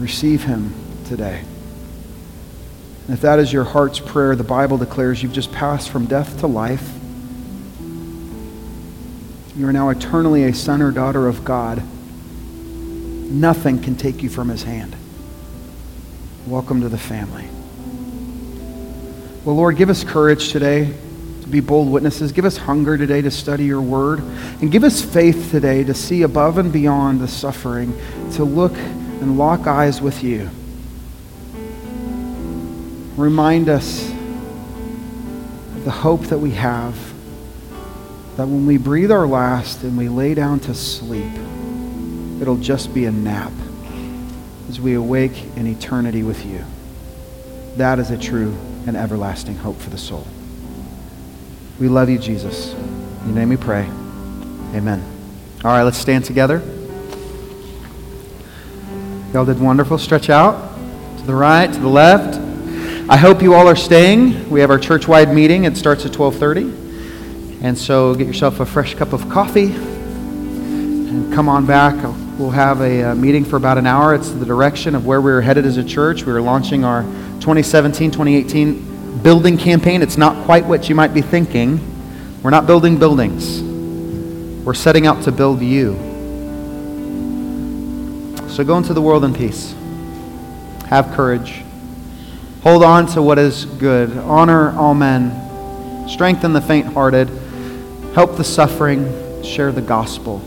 Receive 0.00 0.42
Him 0.42 0.74
today. 1.06 1.44
And 3.06 3.14
if 3.14 3.22
that 3.22 3.38
is 3.38 3.52
your 3.52 3.64
heart's 3.64 3.98
prayer, 3.98 4.36
the 4.36 4.44
Bible 4.44 4.78
declares 4.78 5.22
you've 5.22 5.32
just 5.32 5.52
passed 5.52 5.90
from 5.90 6.06
death 6.06 6.38
to 6.40 6.46
life. 6.46 6.88
You 9.56 9.66
are 9.66 9.72
now 9.72 9.88
eternally 9.88 10.44
a 10.44 10.54
son 10.54 10.80
or 10.80 10.92
daughter 10.92 11.26
of 11.26 11.44
God. 11.44 11.82
Nothing 13.30 13.82
can 13.82 13.96
take 13.96 14.22
you 14.22 14.30
from 14.30 14.48
his 14.48 14.62
hand. 14.62 14.94
Welcome 16.46 16.80
to 16.82 16.88
the 16.88 16.98
family. 16.98 17.48
Well, 19.44 19.56
Lord, 19.56 19.76
give 19.76 19.90
us 19.90 20.04
courage 20.04 20.50
today 20.50 20.94
to 21.42 21.48
be 21.48 21.60
bold 21.60 21.90
witnesses. 21.90 22.30
Give 22.30 22.44
us 22.44 22.56
hunger 22.56 22.96
today 22.96 23.20
to 23.20 23.30
study 23.30 23.64
your 23.64 23.82
word. 23.82 24.20
And 24.20 24.70
give 24.70 24.84
us 24.84 25.02
faith 25.02 25.50
today 25.50 25.82
to 25.84 25.92
see 25.92 26.22
above 26.22 26.58
and 26.58 26.72
beyond 26.72 27.20
the 27.20 27.28
suffering, 27.28 27.98
to 28.34 28.44
look 28.44 28.76
and 28.76 29.36
lock 29.36 29.66
eyes 29.66 30.00
with 30.00 30.22
you. 30.22 30.48
Remind 33.16 33.68
us 33.68 34.10
of 34.10 35.84
the 35.84 35.90
hope 35.90 36.22
that 36.22 36.38
we 36.38 36.52
have 36.52 36.96
that 38.36 38.46
when 38.46 38.66
we 38.66 38.78
breathe 38.78 39.12
our 39.12 39.26
last 39.26 39.82
and 39.82 39.96
we 39.98 40.08
lay 40.08 40.34
down 40.34 40.58
to 40.60 40.74
sleep, 40.74 41.32
it'll 42.40 42.56
just 42.56 42.94
be 42.94 43.04
a 43.04 43.10
nap 43.10 43.52
as 44.68 44.80
we 44.80 44.94
awake 44.94 45.44
in 45.56 45.66
eternity 45.66 46.22
with 46.22 46.46
you. 46.46 46.64
That 47.76 47.98
is 47.98 48.10
a 48.10 48.16
true 48.16 48.56
and 48.86 48.96
everlasting 48.96 49.56
hope 49.56 49.78
for 49.78 49.90
the 49.90 49.98
soul. 49.98 50.26
We 51.78 51.88
love 51.88 52.08
you, 52.08 52.18
Jesus. 52.18 52.72
In 52.72 53.26
your 53.26 53.34
name 53.34 53.50
we 53.50 53.56
pray. 53.56 53.82
Amen. 54.74 55.04
All 55.62 55.70
right, 55.70 55.82
let's 55.82 55.98
stand 55.98 56.24
together. 56.24 56.62
Y'all 59.32 59.44
did 59.44 59.60
wonderful. 59.60 59.98
Stretch 59.98 60.30
out 60.30 60.76
to 61.18 61.24
the 61.24 61.34
right, 61.34 61.72
to 61.72 61.78
the 61.78 61.88
left. 61.88 62.41
I 63.12 63.18
hope 63.18 63.42
you 63.42 63.52
all 63.52 63.68
are 63.68 63.76
staying. 63.76 64.48
We 64.48 64.60
have 64.60 64.70
our 64.70 64.78
church-wide 64.78 65.34
meeting. 65.34 65.64
It 65.64 65.76
starts 65.76 66.06
at 66.06 66.14
12:30. 66.14 66.72
And 67.60 67.76
so 67.76 68.14
get 68.14 68.26
yourself 68.26 68.58
a 68.58 68.64
fresh 68.64 68.94
cup 68.94 69.12
of 69.12 69.28
coffee 69.28 69.66
and 69.66 71.30
come 71.34 71.46
on 71.46 71.66
back. 71.66 71.94
We'll 72.38 72.48
have 72.52 72.80
a, 72.80 73.10
uh, 73.10 73.14
meeting 73.14 73.44
for 73.44 73.56
about 73.56 73.76
an 73.76 73.86
hour. 73.86 74.14
It's 74.14 74.30
the 74.30 74.46
direction 74.46 74.94
of 74.94 75.04
where 75.04 75.20
we're 75.20 75.42
headed 75.42 75.66
as 75.66 75.76
a 75.76 75.84
church. 75.84 76.24
We 76.24 76.32
are 76.32 76.40
launching 76.40 76.86
our 76.86 77.02
2017-2018 77.40 79.22
building 79.22 79.58
campaign, 79.58 80.00
it's 80.00 80.16
not 80.16 80.46
quite 80.46 80.64
what 80.64 80.88
you 80.88 80.94
might 80.94 81.12
be 81.12 81.20
thinking. 81.20 81.80
We're 82.42 82.48
not 82.48 82.66
building 82.66 82.96
buildings, 82.96 83.60
we're 84.64 84.72
setting 84.72 85.06
out 85.06 85.22
to 85.24 85.32
build 85.32 85.60
you. 85.60 85.96
So 88.48 88.64
go 88.64 88.78
into 88.78 88.94
the 88.94 89.02
world 89.02 89.22
in 89.22 89.34
peace. 89.34 89.74
Have 90.86 91.12
courage. 91.12 91.62
Hold 92.62 92.84
on 92.84 93.06
to 93.08 93.22
what 93.22 93.38
is 93.38 93.64
good. 93.64 94.16
Honor 94.18 94.70
all 94.78 94.94
men. 94.94 96.08
Strengthen 96.08 96.52
the 96.52 96.60
faint 96.60 96.86
hearted. 96.86 97.28
Help 98.14 98.36
the 98.36 98.44
suffering. 98.44 99.42
Share 99.42 99.72
the 99.72 99.82
gospel. 99.82 100.38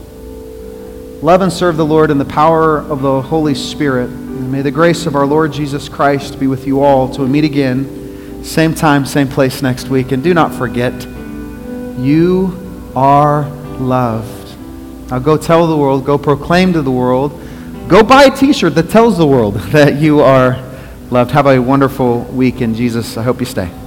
Love 1.22 1.42
and 1.42 1.52
serve 1.52 1.76
the 1.76 1.86
Lord 1.86 2.12
in 2.12 2.18
the 2.18 2.26
power 2.26 2.80
of 2.80 3.02
the 3.02 3.22
Holy 3.22 3.54
Spirit. 3.54 4.10
And 4.10 4.52
may 4.52 4.62
the 4.62 4.72
grace 4.72 5.06
of 5.06 5.16
our 5.16 5.26
Lord 5.26 5.52
Jesus 5.52 5.90
Christ 5.90 6.40
be 6.40 6.48
with 6.48 6.66
you 6.66 6.82
all 6.82 7.08
we 7.10 7.26
meet 7.28 7.44
again 7.44 8.44
same 8.46 8.76
time, 8.76 9.06
same 9.06 9.28
place 9.28 9.62
next 9.62 9.90
week. 9.90 10.12
And 10.12 10.24
do 10.24 10.34
not 10.34 10.54
forget, 10.54 10.94
you 11.98 12.92
are 12.96 13.50
loved. 13.80 14.56
Now 15.10 15.20
go 15.20 15.36
tell 15.36 15.68
the 15.68 15.76
world, 15.76 16.06
go 16.06 16.18
proclaim 16.18 16.72
to 16.74 16.82
the 16.82 16.92
world, 16.92 17.32
go 17.88 18.04
buy 18.04 18.26
a 18.26 18.36
t 18.36 18.54
shirt 18.54 18.76
that 18.76 18.90
tells 18.90 19.18
the 19.18 19.28
world 19.28 19.56
that 19.72 19.96
you 19.96 20.22
are 20.22 20.54
loved. 21.12 21.32
Have 21.32 21.48
a 21.48 21.60
wonderful 21.60 22.22
week 22.26 22.62
in 22.62 22.76
Jesus. 22.76 23.18
I 23.18 23.24
hope 23.24 23.40
you 23.40 23.46
stay. 23.46 23.85